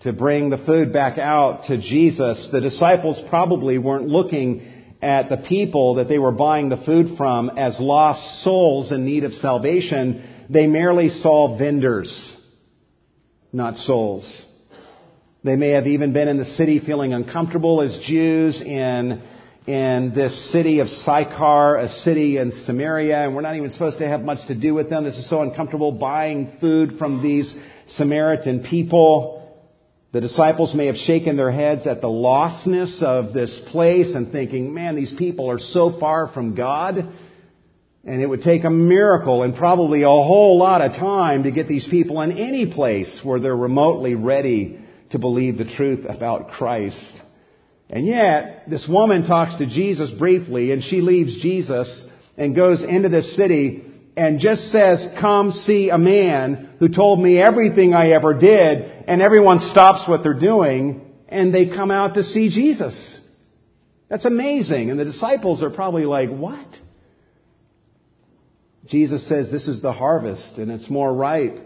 to 0.00 0.14
bring 0.14 0.48
the 0.48 0.64
food 0.64 0.94
back 0.94 1.18
out 1.18 1.64
to 1.66 1.76
Jesus, 1.76 2.48
the 2.50 2.62
disciples 2.62 3.20
probably 3.28 3.76
weren't 3.76 4.08
looking 4.08 4.94
at 5.02 5.28
the 5.28 5.44
people 5.46 5.96
that 5.96 6.08
they 6.08 6.18
were 6.18 6.32
buying 6.32 6.70
the 6.70 6.82
food 6.86 7.18
from 7.18 7.50
as 7.50 7.76
lost 7.78 8.42
souls 8.42 8.92
in 8.92 9.04
need 9.04 9.24
of 9.24 9.32
salvation. 9.34 10.46
They 10.48 10.66
merely 10.66 11.10
saw 11.10 11.58
vendors, 11.58 12.34
not 13.52 13.76
souls. 13.76 14.45
They 15.46 15.54
may 15.54 15.70
have 15.70 15.86
even 15.86 16.12
been 16.12 16.26
in 16.26 16.38
the 16.38 16.44
city 16.44 16.80
feeling 16.84 17.14
uncomfortable 17.14 17.80
as 17.80 17.96
Jews 18.04 18.60
in, 18.60 19.22
in 19.68 20.12
this 20.12 20.50
city 20.50 20.80
of 20.80 20.88
Sychar, 20.88 21.76
a 21.76 21.88
city 21.88 22.38
in 22.38 22.50
Samaria, 22.64 23.22
and 23.22 23.32
we're 23.32 23.42
not 23.42 23.54
even 23.54 23.70
supposed 23.70 23.98
to 23.98 24.08
have 24.08 24.22
much 24.22 24.44
to 24.48 24.56
do 24.56 24.74
with 24.74 24.90
them. 24.90 25.04
This 25.04 25.16
is 25.16 25.30
so 25.30 25.42
uncomfortable 25.42 25.92
buying 25.92 26.56
food 26.60 26.98
from 26.98 27.22
these 27.22 27.54
Samaritan 27.86 28.64
people. 28.68 29.56
The 30.10 30.20
disciples 30.20 30.74
may 30.74 30.86
have 30.86 30.96
shaken 30.96 31.36
their 31.36 31.52
heads 31.52 31.86
at 31.86 32.00
the 32.00 32.08
lostness 32.08 33.00
of 33.00 33.32
this 33.32 33.56
place 33.70 34.16
and 34.16 34.32
thinking, 34.32 34.74
man, 34.74 34.96
these 34.96 35.14
people 35.16 35.48
are 35.48 35.60
so 35.60 35.96
far 36.00 36.26
from 36.34 36.56
God. 36.56 36.96
And 38.04 38.20
it 38.20 38.26
would 38.26 38.42
take 38.42 38.64
a 38.64 38.70
miracle 38.70 39.44
and 39.44 39.54
probably 39.54 40.02
a 40.02 40.08
whole 40.08 40.58
lot 40.58 40.80
of 40.80 40.90
time 40.94 41.44
to 41.44 41.52
get 41.52 41.68
these 41.68 41.86
people 41.88 42.20
in 42.22 42.32
any 42.32 42.74
place 42.74 43.20
where 43.22 43.38
they're 43.38 43.54
remotely 43.54 44.16
ready 44.16 44.82
to 45.10 45.18
believe 45.18 45.58
the 45.58 45.72
truth 45.76 46.04
about 46.08 46.50
Christ. 46.50 47.20
And 47.88 48.06
yet, 48.06 48.64
this 48.68 48.86
woman 48.88 49.26
talks 49.26 49.56
to 49.58 49.66
Jesus 49.66 50.10
briefly 50.18 50.72
and 50.72 50.82
she 50.82 51.00
leaves 51.00 51.40
Jesus 51.40 52.04
and 52.36 52.54
goes 52.54 52.82
into 52.82 53.08
the 53.08 53.22
city 53.22 53.84
and 54.16 54.40
just 54.40 54.72
says, 54.72 55.06
come 55.20 55.52
see 55.52 55.90
a 55.90 55.98
man 55.98 56.74
who 56.80 56.88
told 56.88 57.20
me 57.20 57.40
everything 57.40 57.94
I 57.94 58.10
ever 58.10 58.34
did 58.34 58.82
and 59.06 59.22
everyone 59.22 59.60
stops 59.70 60.08
what 60.08 60.22
they're 60.22 60.38
doing 60.38 61.12
and 61.28 61.54
they 61.54 61.66
come 61.68 61.90
out 61.90 62.14
to 62.14 62.22
see 62.22 62.48
Jesus. 62.48 63.20
That's 64.08 64.24
amazing. 64.24 64.90
And 64.90 64.98
the 64.98 65.04
disciples 65.04 65.62
are 65.62 65.70
probably 65.70 66.04
like, 66.04 66.30
what? 66.30 66.66
Jesus 68.86 69.28
says 69.28 69.50
this 69.50 69.66
is 69.68 69.82
the 69.82 69.92
harvest 69.92 70.58
and 70.58 70.70
it's 70.70 70.88
more 70.88 71.12
ripe 71.12 71.58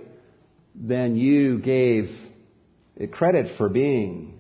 than 0.75 1.17
you 1.17 1.61
gave 1.61 2.09
credit 3.07 3.57
for 3.57 3.69
being. 3.69 4.39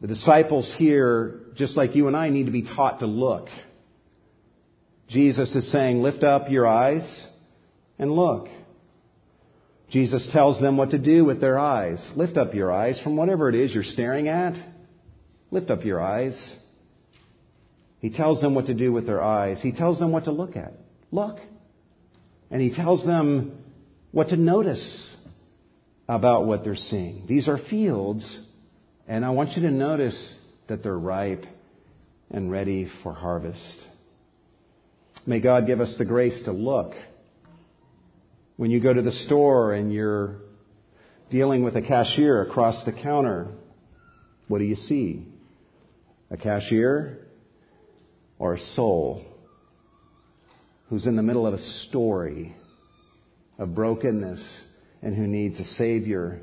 The 0.00 0.06
disciples 0.06 0.74
here, 0.78 1.40
just 1.56 1.76
like 1.76 1.94
you 1.94 2.08
and 2.08 2.16
I, 2.16 2.30
need 2.30 2.46
to 2.46 2.52
be 2.52 2.62
taught 2.62 3.00
to 3.00 3.06
look. 3.06 3.48
Jesus 5.08 5.54
is 5.54 5.70
saying, 5.70 6.02
lift 6.02 6.24
up 6.24 6.50
your 6.50 6.66
eyes 6.66 7.26
and 7.98 8.10
look. 8.12 8.48
Jesus 9.90 10.28
tells 10.32 10.60
them 10.60 10.76
what 10.76 10.90
to 10.90 10.98
do 10.98 11.24
with 11.24 11.40
their 11.40 11.58
eyes. 11.58 12.12
Lift 12.16 12.36
up 12.36 12.54
your 12.54 12.72
eyes 12.72 12.98
from 13.02 13.16
whatever 13.16 13.48
it 13.48 13.56
is 13.56 13.74
you're 13.74 13.82
staring 13.82 14.28
at. 14.28 14.54
Lift 15.50 15.70
up 15.70 15.84
your 15.84 16.00
eyes. 16.00 16.56
He 17.98 18.08
tells 18.08 18.40
them 18.40 18.54
what 18.54 18.66
to 18.66 18.74
do 18.74 18.92
with 18.92 19.06
their 19.06 19.22
eyes. 19.22 19.58
He 19.60 19.72
tells 19.72 19.98
them 19.98 20.12
what 20.12 20.24
to 20.24 20.30
look 20.30 20.56
at. 20.56 20.72
Look. 21.10 21.38
And 22.50 22.62
he 22.62 22.74
tells 22.74 23.04
them 23.04 23.58
what 24.12 24.28
to 24.28 24.36
notice 24.36 25.16
about 26.10 26.46
what 26.46 26.64
they're 26.64 26.74
seeing. 26.74 27.24
These 27.28 27.48
are 27.48 27.58
fields, 27.70 28.48
and 29.06 29.24
I 29.24 29.30
want 29.30 29.56
you 29.56 29.62
to 29.62 29.70
notice 29.70 30.38
that 30.68 30.82
they're 30.82 30.98
ripe 30.98 31.44
and 32.30 32.50
ready 32.50 32.90
for 33.02 33.12
harvest. 33.12 33.76
May 35.26 35.40
God 35.40 35.66
give 35.66 35.80
us 35.80 35.94
the 35.98 36.04
grace 36.04 36.42
to 36.44 36.52
look. 36.52 36.92
When 38.56 38.70
you 38.70 38.80
go 38.80 38.92
to 38.92 39.02
the 39.02 39.12
store 39.12 39.74
and 39.74 39.92
you're 39.92 40.36
dealing 41.30 41.62
with 41.62 41.76
a 41.76 41.82
cashier 41.82 42.42
across 42.42 42.84
the 42.84 42.92
counter, 42.92 43.48
what 44.48 44.58
do 44.58 44.64
you 44.64 44.74
see? 44.74 45.26
A 46.30 46.36
cashier 46.36 47.18
or 48.38 48.54
a 48.54 48.58
soul? 48.58 49.24
who's 50.90 51.06
in 51.06 51.14
the 51.14 51.22
middle 51.22 51.46
of 51.46 51.54
a 51.54 51.58
story 51.88 52.54
of 53.58 53.76
brokenness 53.76 54.64
and 55.02 55.14
who 55.14 55.26
needs 55.26 55.58
a 55.58 55.64
Savior. 55.64 56.40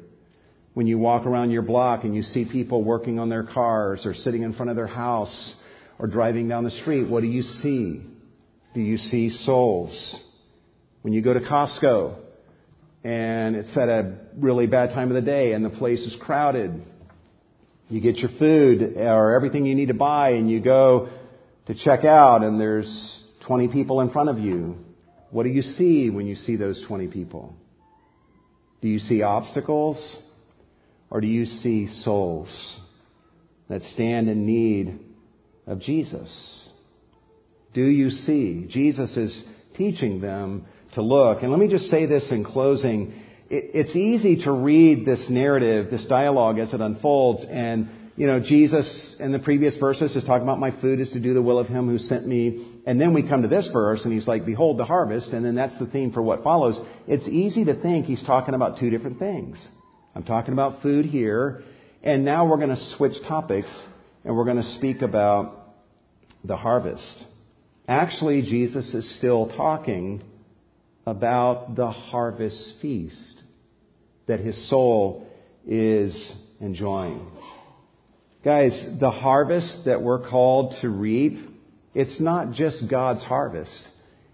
When 0.74 0.88
you 0.88 0.98
walk 0.98 1.26
around 1.26 1.52
your 1.52 1.62
block 1.62 2.04
and 2.04 2.16
you 2.16 2.22
see 2.22 2.46
people 2.50 2.84
working 2.84 3.20
on 3.20 3.30
their 3.30 3.44
cars 3.44 4.06
or 4.06 4.14
sitting 4.14 4.44
in 4.44 4.54
front 4.54 4.70
of 4.70 4.76
their 4.76 4.88
house 4.88 5.56
or 6.00 6.08
driving 6.08 6.48
down 6.48 6.64
the 6.64 6.72
street, 6.72 7.10
what 7.10 7.22
do 7.22 7.28
you 7.28 7.42
see? 7.42 8.04
Do 8.74 8.82
you 8.82 8.98
see 8.98 9.30
souls? 9.30 10.20
When 11.02 11.14
you 11.14 11.22
go 11.22 11.34
to 11.34 11.40
Costco 11.40 12.16
and 13.04 13.56
it's 13.56 13.76
at 13.78 13.90
a 13.90 14.18
really 14.38 14.68
bad 14.68 14.90
time 14.92 15.10
of 15.10 15.16
the 15.16 15.22
day 15.22 15.54
and 15.54 15.66
the 15.66 15.70
place 15.70 16.02
is 16.02 16.16
crowded, 16.22 16.84
you 17.90 18.02
get 18.02 18.18
your 18.18 18.32
food 18.38 18.98
or 18.98 19.34
everything 19.34 19.66
you 19.66 19.74
need 19.74 19.88
to 19.88 19.94
buy 19.94 20.32
and 20.32 20.50
you 20.50 20.60
go 20.60 21.10
to 21.68 21.76
check 21.76 22.06
out 22.06 22.44
and 22.44 22.60
there's 22.60 23.24
20 23.48 23.70
people 23.70 24.02
in 24.02 24.12
front 24.12 24.30
of 24.30 24.38
you. 24.38 24.78
What 25.32 25.44
do 25.44 25.50
you 25.50 25.62
see 25.62 26.10
when 26.10 26.28
you 26.28 26.36
see 26.36 26.56
those 26.56 26.84
20 26.88 27.08
people? 27.08 27.56
Do 28.82 28.88
you 28.88 29.00
see 29.00 29.22
obstacles 29.22 30.18
or 31.10 31.22
do 31.22 31.28
you 31.28 31.46
see 31.46 31.88
souls 31.88 32.80
that 33.70 33.82
stand 33.82 34.30
in 34.30 34.46
need 34.46 35.00
of 35.66 35.80
Jesus? 35.80 36.70
Do 37.74 37.84
you 37.84 38.10
see? 38.10 38.68
Jesus 38.70 39.16
is 39.18 39.42
teaching 39.76 40.22
them 40.22 40.66
to 40.94 41.02
look. 41.02 41.42
And 41.42 41.52
let 41.52 41.60
me 41.60 41.68
just 41.68 41.86
say 41.86 42.06
this 42.06 42.32
in 42.32 42.44
closing. 42.44 43.24
It's 43.50 43.96
easy 43.96 44.44
to 44.44 44.52
read 44.52 45.06
this 45.06 45.26
narrative, 45.30 45.90
this 45.90 46.06
dialogue 46.08 46.60
as 46.60 46.74
it 46.74 46.82
unfolds 46.82 47.46
and 47.50 47.90
you 48.18 48.26
know, 48.26 48.40
Jesus 48.40 49.16
in 49.20 49.32
the 49.32 49.38
previous 49.38 49.78
verses 49.78 50.16
is 50.16 50.24
talking 50.24 50.42
about 50.42 50.60
my 50.60 50.72
food 50.82 51.00
is 51.00 51.12
to 51.12 51.20
do 51.20 51.36
the 51.36 51.42
will 51.42 51.60
of 51.60 51.68
him 51.68 51.88
who 51.88 52.00
sent 52.00 52.26
me. 52.26 52.77
And 52.88 53.02
then 53.02 53.14
we 53.14 53.22
come 53.28 53.42
to 53.42 53.50
this 53.50 53.70
verse 53.74 54.06
and 54.06 54.14
he's 54.14 54.30
like, 54.30 54.46
behold 54.46 54.80
the 54.80 54.86
harvest. 54.86 55.34
And 55.34 55.44
then 55.44 55.56
that's 55.56 55.78
the 55.78 55.88
theme 55.88 56.14
for 56.14 56.22
what 56.22 56.42
follows. 56.42 56.80
It's 57.06 57.28
easy 57.28 57.66
to 57.66 57.80
think 57.82 58.06
he's 58.06 58.24
talking 58.24 58.56
about 58.56 58.80
two 58.80 58.90
different 58.90 59.20
things. 59.20 59.64
I'm 60.16 60.24
talking 60.24 60.54
about 60.54 60.82
food 60.82 61.06
here. 61.06 61.64
And 62.02 62.24
now 62.24 62.48
we're 62.48 62.56
going 62.56 62.70
to 62.70 62.94
switch 62.96 63.22
topics 63.28 63.68
and 64.24 64.34
we're 64.38 64.46
going 64.46 64.58
to 64.58 64.76
speak 64.78 65.02
about 65.02 65.76
the 66.46 66.56
harvest. 66.56 67.26
Actually, 67.90 68.42
Jesus 68.44 68.94
is 68.94 69.18
still 69.18 69.50
talking 69.50 70.24
about 71.06 71.76
the 71.76 71.92
harvest 71.92 72.76
feast 72.82 73.42
that 74.28 74.40
his 74.40 74.70
soul 74.70 75.28
is 75.66 76.34
enjoying. 76.62 77.28
Guys, 78.46 78.96
the 79.02 79.12
harvest 79.12 79.80
that 79.88 80.02
we're 80.02 80.30
called 80.30 80.74
to 80.82 80.88
reap, 80.88 81.38
it's 81.98 82.22
not 82.22 82.52
just 82.52 82.84
God's 82.88 83.24
harvest. 83.24 83.76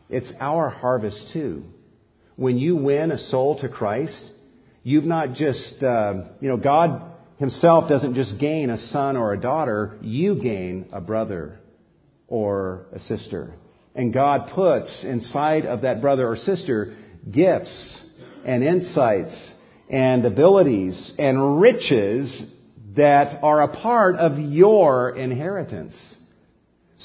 It's 0.10 0.30
our 0.42 0.70
harvest 0.70 1.30
too. 1.32 1.64
When 2.36 2.58
you 2.58 2.76
win 2.76 3.10
a 3.10 3.18
soul 3.18 3.58
to 3.62 3.70
Christ, 3.70 4.22
you've 4.84 5.06
not 5.06 5.36
just, 5.36 5.82
uh, 5.82 6.26
you 6.42 6.50
know, 6.50 6.58
God 6.58 7.02
Himself 7.38 7.88
doesn't 7.88 8.16
just 8.16 8.38
gain 8.38 8.70
a 8.70 8.78
son 8.78 9.16
or 9.16 9.32
a 9.32 9.40
daughter, 9.40 9.98
you 10.02 10.36
gain 10.42 10.90
a 10.92 11.00
brother 11.00 11.58
or 12.28 12.88
a 12.92 13.00
sister. 13.00 13.54
And 13.96 14.14
God 14.14 14.52
puts 14.54 15.06
inside 15.08 15.66
of 15.66 15.84
that 15.84 16.02
brother 16.02 16.28
or 16.28 16.36
sister 16.36 16.98
gifts 17.32 18.14
and 18.44 18.62
insights 18.62 19.54
and 19.90 20.26
abilities 20.26 21.14
and 21.18 21.62
riches 21.62 22.46
that 22.98 23.42
are 23.42 23.62
a 23.62 23.70
part 23.70 24.18
of 24.18 24.38
your 24.38 25.16
inheritance. 25.16 25.96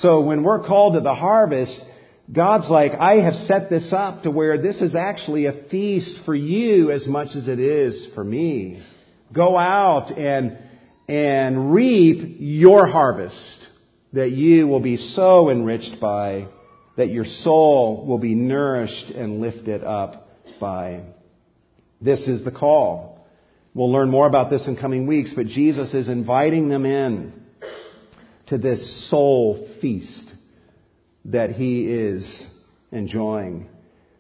So 0.00 0.20
when 0.20 0.44
we're 0.44 0.64
called 0.64 0.94
to 0.94 1.00
the 1.00 1.14
harvest, 1.14 1.80
God's 2.32 2.70
like, 2.70 2.92
I 2.92 3.16
have 3.16 3.34
set 3.34 3.68
this 3.68 3.92
up 3.92 4.22
to 4.22 4.30
where 4.30 4.60
this 4.60 4.80
is 4.80 4.94
actually 4.94 5.46
a 5.46 5.64
feast 5.70 6.20
for 6.24 6.34
you 6.34 6.90
as 6.92 7.06
much 7.06 7.28
as 7.34 7.48
it 7.48 7.58
is 7.58 8.08
for 8.14 8.22
me. 8.22 8.82
Go 9.32 9.58
out 9.58 10.16
and, 10.16 10.58
and 11.08 11.72
reap 11.72 12.36
your 12.38 12.86
harvest 12.86 13.66
that 14.12 14.30
you 14.30 14.68
will 14.68 14.80
be 14.80 14.96
so 14.96 15.50
enriched 15.50 16.00
by, 16.00 16.46
that 16.96 17.10
your 17.10 17.24
soul 17.24 18.06
will 18.06 18.18
be 18.18 18.34
nourished 18.34 19.10
and 19.10 19.40
lifted 19.40 19.82
up 19.82 20.28
by. 20.60 21.02
This 22.00 22.20
is 22.28 22.44
the 22.44 22.52
call. 22.52 23.26
We'll 23.74 23.92
learn 23.92 24.10
more 24.10 24.28
about 24.28 24.48
this 24.48 24.66
in 24.68 24.76
coming 24.76 25.06
weeks, 25.06 25.32
but 25.34 25.46
Jesus 25.46 25.92
is 25.92 26.08
inviting 26.08 26.68
them 26.68 26.86
in 26.86 27.32
to 28.48 28.58
this 28.58 29.10
soul 29.10 29.68
feast 29.80 30.32
that 31.26 31.50
he 31.50 31.84
is 31.84 32.46
enjoying. 32.92 33.68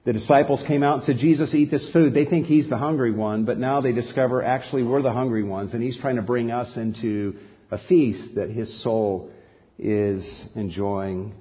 The 0.04 0.12
disciples 0.12 0.62
came 0.66 0.82
out 0.82 0.96
and 0.96 1.02
said, 1.04 1.16
Jesus, 1.18 1.54
eat 1.54 1.70
this 1.70 1.90
food. 1.92 2.14
They 2.14 2.24
think 2.24 2.46
he's 2.46 2.68
the 2.68 2.78
hungry 2.78 3.12
one, 3.12 3.44
but 3.44 3.58
now 3.58 3.80
they 3.80 3.92
discover 3.92 4.42
actually 4.42 4.82
we're 4.82 5.02
the 5.02 5.12
hungry 5.12 5.42
ones, 5.42 5.74
and 5.74 5.82
he's 5.82 5.98
trying 5.98 6.16
to 6.16 6.22
bring 6.22 6.50
us 6.50 6.76
into 6.76 7.34
a 7.70 7.78
feast 7.88 8.34
that 8.36 8.50
his 8.50 8.82
soul 8.82 9.30
is 9.78 10.46
enjoying. 10.56 11.34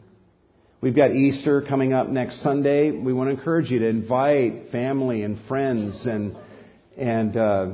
We've 0.81 0.95
got 0.95 1.11
Easter 1.11 1.61
coming 1.67 1.93
up 1.93 2.09
next 2.09 2.43
Sunday. 2.43 2.91
We 2.91 3.13
want 3.13 3.29
to 3.29 3.35
encourage 3.35 3.71
you 3.71 3.79
to 3.79 3.87
invite 3.87 4.71
family 4.71 5.23
and 5.23 5.39
friends 5.47 6.05
and 6.05 6.35
and 6.97 7.37
uh, 7.37 7.67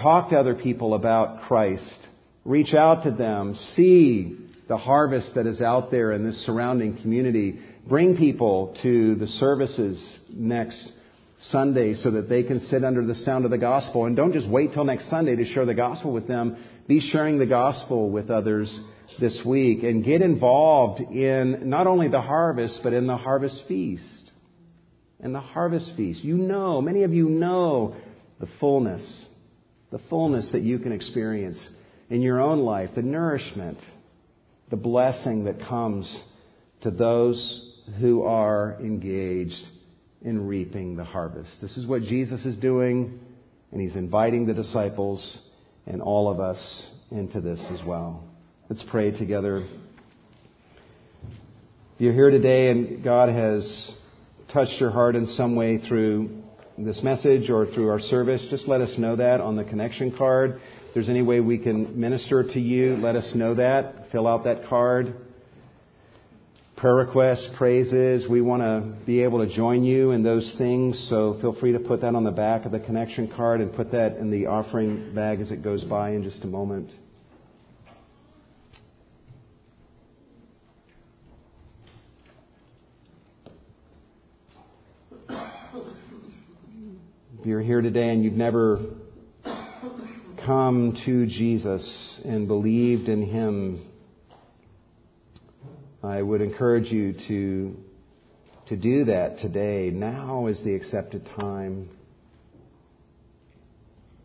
Talk 0.00 0.30
to 0.30 0.36
other 0.36 0.54
people 0.54 0.94
about 0.94 1.42
Christ. 1.42 1.98
Reach 2.44 2.72
out 2.72 3.02
to 3.02 3.10
them. 3.10 3.54
See 3.74 4.38
the 4.68 4.76
harvest 4.76 5.34
that 5.34 5.46
is 5.46 5.60
out 5.60 5.90
there 5.90 6.12
in 6.12 6.24
this 6.24 6.44
surrounding 6.46 7.00
community. 7.00 7.60
Bring 7.88 8.16
people 8.16 8.76
to 8.82 9.14
the 9.16 9.26
services 9.26 10.18
next 10.30 10.90
Sunday 11.38 11.94
so 11.94 12.12
that 12.12 12.28
they 12.28 12.42
can 12.42 12.60
sit 12.60 12.84
under 12.84 13.04
the 13.04 13.14
sound 13.14 13.44
of 13.44 13.50
the 13.50 13.58
gospel. 13.58 14.06
And 14.06 14.16
don't 14.16 14.32
just 14.32 14.48
wait 14.48 14.72
till 14.72 14.84
next 14.84 15.10
Sunday 15.10 15.36
to 15.36 15.44
share 15.44 15.66
the 15.66 15.74
gospel 15.74 16.12
with 16.12 16.26
them. 16.26 16.56
Be 16.86 17.00
sharing 17.00 17.38
the 17.38 17.46
gospel 17.46 18.10
with 18.10 18.30
others 18.30 18.78
this 19.20 19.42
week 19.46 19.82
and 19.82 20.04
get 20.04 20.22
involved 20.22 21.00
in 21.00 21.68
not 21.68 21.86
only 21.86 22.08
the 22.08 22.20
harvest, 22.20 22.80
but 22.82 22.92
in 22.92 23.06
the 23.06 23.16
harvest 23.16 23.62
feast. 23.68 24.30
And 25.20 25.34
the 25.34 25.40
harvest 25.40 25.92
feast. 25.96 26.24
You 26.24 26.36
know, 26.36 26.80
many 26.80 27.02
of 27.02 27.12
you 27.12 27.28
know 27.28 27.96
the 28.40 28.48
fullness 28.60 29.24
the 29.94 30.00
fullness 30.10 30.50
that 30.50 30.62
you 30.62 30.80
can 30.80 30.90
experience 30.90 31.68
in 32.10 32.20
your 32.20 32.40
own 32.40 32.58
life, 32.58 32.90
the 32.96 33.02
nourishment, 33.02 33.78
the 34.70 34.76
blessing 34.76 35.44
that 35.44 35.60
comes 35.60 36.22
to 36.82 36.90
those 36.90 37.72
who 38.00 38.22
are 38.22 38.76
engaged 38.80 39.62
in 40.22 40.46
reaping 40.46 40.96
the 40.96 41.04
harvest. 41.04 41.50
This 41.60 41.76
is 41.76 41.86
what 41.86 42.02
Jesus 42.02 42.44
is 42.44 42.56
doing, 42.56 43.20
and 43.72 43.80
he's 43.80 43.94
inviting 43.94 44.46
the 44.46 44.54
disciples 44.54 45.38
and 45.86 46.00
all 46.00 46.30
of 46.30 46.40
us 46.40 46.90
into 47.10 47.40
this 47.40 47.60
as 47.70 47.86
well. 47.86 48.24
Let's 48.70 48.84
pray 48.90 49.10
together. 49.10 49.58
If 51.94 52.00
you're 52.00 52.14
here 52.14 52.30
today 52.30 52.70
and 52.70 53.04
God 53.04 53.28
has 53.28 53.92
touched 54.52 54.80
your 54.80 54.90
heart 54.90 55.14
in 55.14 55.26
some 55.26 55.56
way 55.56 55.78
through 55.78 56.42
this 56.78 57.02
message 57.02 57.50
or 57.50 57.66
through 57.66 57.88
our 57.88 58.00
service, 58.00 58.44
just 58.50 58.66
let 58.66 58.80
us 58.80 58.94
know 58.98 59.16
that 59.16 59.40
on 59.40 59.56
the 59.56 59.64
connection 59.64 60.16
card. 60.16 60.60
There's 60.94 61.08
any 61.08 61.22
way 61.22 61.40
we 61.40 61.58
can 61.58 62.00
minister 62.00 62.44
to 62.44 62.60
you, 62.60 62.96
let 62.96 63.16
us 63.16 63.32
know 63.34 63.54
that. 63.56 64.12
Fill 64.12 64.26
out 64.26 64.44
that 64.44 64.68
card 64.68 65.14
prayer 66.84 66.96
requests, 66.96 67.48
praises. 67.56 68.28
We 68.28 68.42
want 68.42 68.60
to 68.60 69.06
be 69.06 69.22
able 69.22 69.46
to 69.46 69.50
join 69.54 69.84
you 69.84 70.10
in 70.10 70.22
those 70.22 70.54
things, 70.58 71.06
so 71.08 71.38
feel 71.40 71.58
free 71.58 71.72
to 71.72 71.78
put 71.78 72.02
that 72.02 72.14
on 72.14 72.24
the 72.24 72.30
back 72.30 72.66
of 72.66 72.72
the 72.72 72.78
connection 72.80 73.32
card 73.34 73.62
and 73.62 73.72
put 73.72 73.92
that 73.92 74.18
in 74.18 74.30
the 74.30 74.48
offering 74.48 75.14
bag 75.14 75.40
as 75.40 75.50
it 75.50 75.62
goes 75.62 75.82
by 75.84 76.10
in 76.10 76.24
just 76.24 76.44
a 76.44 76.46
moment. 76.46 76.90
If 87.38 87.46
you're 87.46 87.62
here 87.62 87.80
today 87.80 88.10
and 88.10 88.22
you've 88.22 88.34
never 88.34 88.78
come 90.44 90.96
to 91.06 91.26
Jesus 91.26 92.20
and 92.24 92.46
believed 92.46 93.08
in 93.08 93.22
Him 93.22 93.90
I 96.04 96.20
would 96.20 96.42
encourage 96.42 96.92
you 96.92 97.14
to, 97.28 97.74
to 98.68 98.76
do 98.76 99.06
that 99.06 99.38
today. 99.38 99.90
Now 99.90 100.48
is 100.48 100.62
the 100.62 100.74
accepted 100.74 101.24
time. 101.38 101.88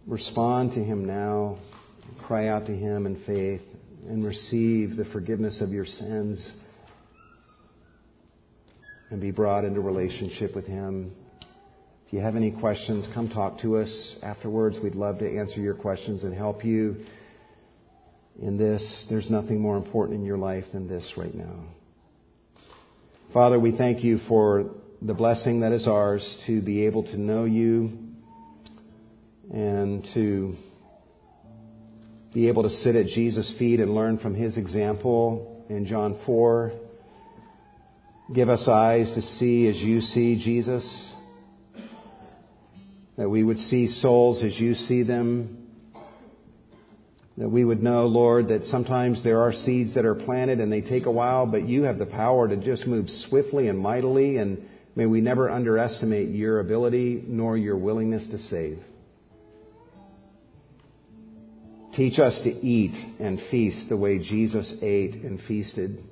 Respond 0.06 0.74
to 0.74 0.84
Him 0.84 1.06
now. 1.06 1.58
Cry 2.28 2.50
out 2.50 2.66
to 2.66 2.76
Him 2.76 3.06
in 3.06 3.24
faith 3.26 3.62
and 4.10 4.26
receive 4.26 4.98
the 4.98 5.06
forgiveness 5.14 5.62
of 5.62 5.70
your 5.70 5.86
sins 5.86 6.52
and 9.10 9.22
be 9.22 9.32
brought 9.32 9.64
into 9.64 9.80
relationship 9.80 10.54
with 10.58 10.66
Him. 10.66 11.14
If 12.10 12.14
you 12.14 12.22
have 12.22 12.36
any 12.36 12.50
questions, 12.50 13.08
come 13.14 13.30
talk 13.30 13.60
to 13.60 13.78
us 13.78 14.16
afterwards. 14.24 14.80
We'd 14.82 14.96
love 14.96 15.20
to 15.20 15.30
answer 15.30 15.62
your 15.62 15.76
questions 15.76 16.24
and 16.24 16.34
help 16.34 16.66
you 16.66 17.06
in 18.42 18.58
this. 18.58 19.06
There's 19.12 19.30
nothing 19.30 19.62
more 19.62 19.78
important 19.78 20.18
in 20.18 20.26
your 20.26 20.40
life 20.40 20.64
than 20.74 20.88
this 20.88 21.14
right 21.16 21.36
now. 21.36 21.66
Father, 23.32 23.60
we 23.60 23.78
thank 23.78 24.04
you 24.04 24.18
for 24.28 24.72
the 25.04 25.14
blessing 25.14 25.60
that 25.60 25.72
is 25.72 25.86
ours 25.86 26.40
to 26.48 26.64
be 26.64 26.88
able 26.88 27.04
to 27.04 27.16
know 27.16 27.46
you 27.46 27.92
and 29.54 30.04
to 30.16 30.56
be 32.34 32.48
able 32.48 32.64
to 32.64 32.72
sit 32.72 32.96
at 32.96 33.06
Jesus' 33.06 33.54
feet 33.60 33.80
and 33.80 33.94
learn 33.94 34.18
from 34.18 34.34
his 34.34 34.58
example 34.58 35.64
in 35.70 35.86
John 35.86 36.20
4. 36.26 36.72
Give 38.34 38.50
us 38.50 38.68
eyes 38.68 39.14
to 39.14 39.22
see 39.22 39.68
as 39.68 39.76
you 39.76 40.02
see 40.02 40.44
Jesus, 40.44 41.14
that 43.20 43.30
we 43.30 43.44
would 43.44 43.58
see 43.58 43.88
souls 43.88 44.42
as 44.46 44.58
you 44.58 44.74
see 44.74 45.04
them 45.04 45.58
that 47.38 47.50
we 47.50 47.66
would 47.66 47.84
know, 47.84 48.06
Lord, 48.06 48.48
that 48.48 48.64
sometimes 48.66 49.24
there 49.24 49.42
are 49.42 49.52
seeds 49.52 49.96
that 49.96 50.06
are 50.06 50.16
planted 50.16 50.62
and 50.62 50.72
they 50.72 50.82
take 50.82 51.06
a 51.06 51.12
while, 51.12 51.46
but 51.46 51.68
you 51.68 51.84
have 51.84 51.98
the 51.98 52.06
power 52.06 52.48
to 52.48 52.56
just 52.56 52.88
move 52.88 53.10
swiftly 53.28 53.68
and 53.68 53.78
mightily, 53.78 54.38
and 54.38 54.62
may 54.96 55.06
we 55.06 55.20
never 55.20 55.50
underestimate 55.50 56.30
your 56.30 56.62
ability 56.62 57.24
nor 57.28 57.58
your 57.58 57.78
willingness 57.78 58.28
to 58.30 58.38
save. 58.38 58.80
Teach 61.96 62.20
us 62.20 62.40
to 62.44 62.50
eat 62.50 62.96
and 63.20 63.40
feast 63.52 63.88
the 63.90 63.98
way 63.98 64.20
Jesus 64.20 64.74
ate 64.82 65.16
and 65.16 65.42
feasted. 65.46 66.04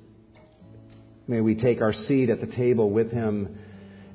May 1.26 1.40
we 1.40 1.56
take 1.56 1.80
our 1.80 1.92
seat 1.92 2.28
at 2.30 2.40
the 2.40 2.54
table 2.54 2.90
with 2.90 3.10
him 3.10 3.58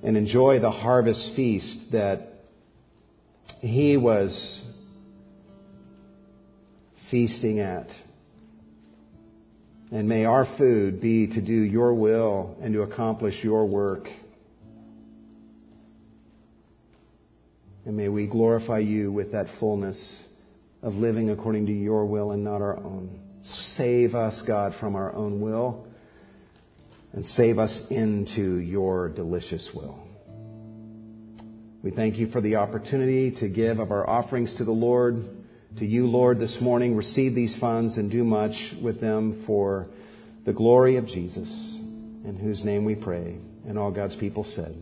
and 0.04 0.16
enjoy 0.16 0.60
the 0.60 0.72
harvest 0.72 1.32
feast 1.36 1.92
that 1.92 2.33
he 3.60 3.98
was 3.98 4.64
feasting 7.10 7.60
at. 7.60 7.88
And 9.92 10.10
may 10.10 10.26
our 10.26 10.48
food 10.58 11.00
be 11.00 11.28
to 11.28 11.42
do 11.42 11.54
your 11.54 11.94
will 11.94 12.58
and 12.62 12.74
to 12.74 12.82
accomplish 12.82 13.36
your 13.44 13.66
work. 13.66 14.08
And 17.86 17.96
may 17.96 18.10
we 18.10 18.28
glorify 18.28 18.80
you 18.80 19.12
with 19.12 19.34
that 19.34 19.46
fullness 19.60 20.24
of 20.82 20.96
living 20.96 21.30
according 21.30 21.68
to 21.68 21.72
your 21.72 22.06
will 22.06 22.32
and 22.32 22.44
not 22.44 22.62
our 22.62 22.78
own. 22.78 23.20
Save 23.76 24.16
us, 24.16 24.42
God, 24.48 24.74
from 24.80 24.96
our 24.96 25.14
own 25.14 25.42
will 25.42 25.86
and 27.14 27.26
save 27.26 27.60
us 27.60 27.84
into 27.90 28.58
your 28.58 29.10
delicious 29.10 29.70
will. 29.76 30.03
We 31.84 31.92
thank 31.92 32.16
you 32.16 32.28
for 32.28 32.40
the 32.40 32.56
opportunity 32.56 33.36
to 33.42 33.50
give 33.50 33.80
of 33.80 33.92
our 33.92 34.10
offerings 34.10 34.56
to 34.56 34.64
the 34.64 34.72
Lord 34.72 35.16
to 35.80 35.86
you, 35.86 36.08
Lord, 36.08 36.40
this 36.40 36.58
morning. 36.62 36.96
Receive 36.96 37.36
these 37.36 37.58
funds 37.60 37.98
and 37.98 38.10
do 38.10 38.24
much 38.24 38.54
with 38.82 39.02
them 39.02 39.44
for 39.46 39.88
the 40.46 40.54
glory 40.54 40.96
of 40.96 41.06
Jesus, 41.08 41.50
in 42.24 42.40
whose 42.42 42.64
name 42.64 42.86
we 42.86 42.96
pray. 42.96 43.36
And 43.68 43.78
all 43.78 43.92
God's 43.92 44.16
people 44.16 44.46
said, 44.56 44.74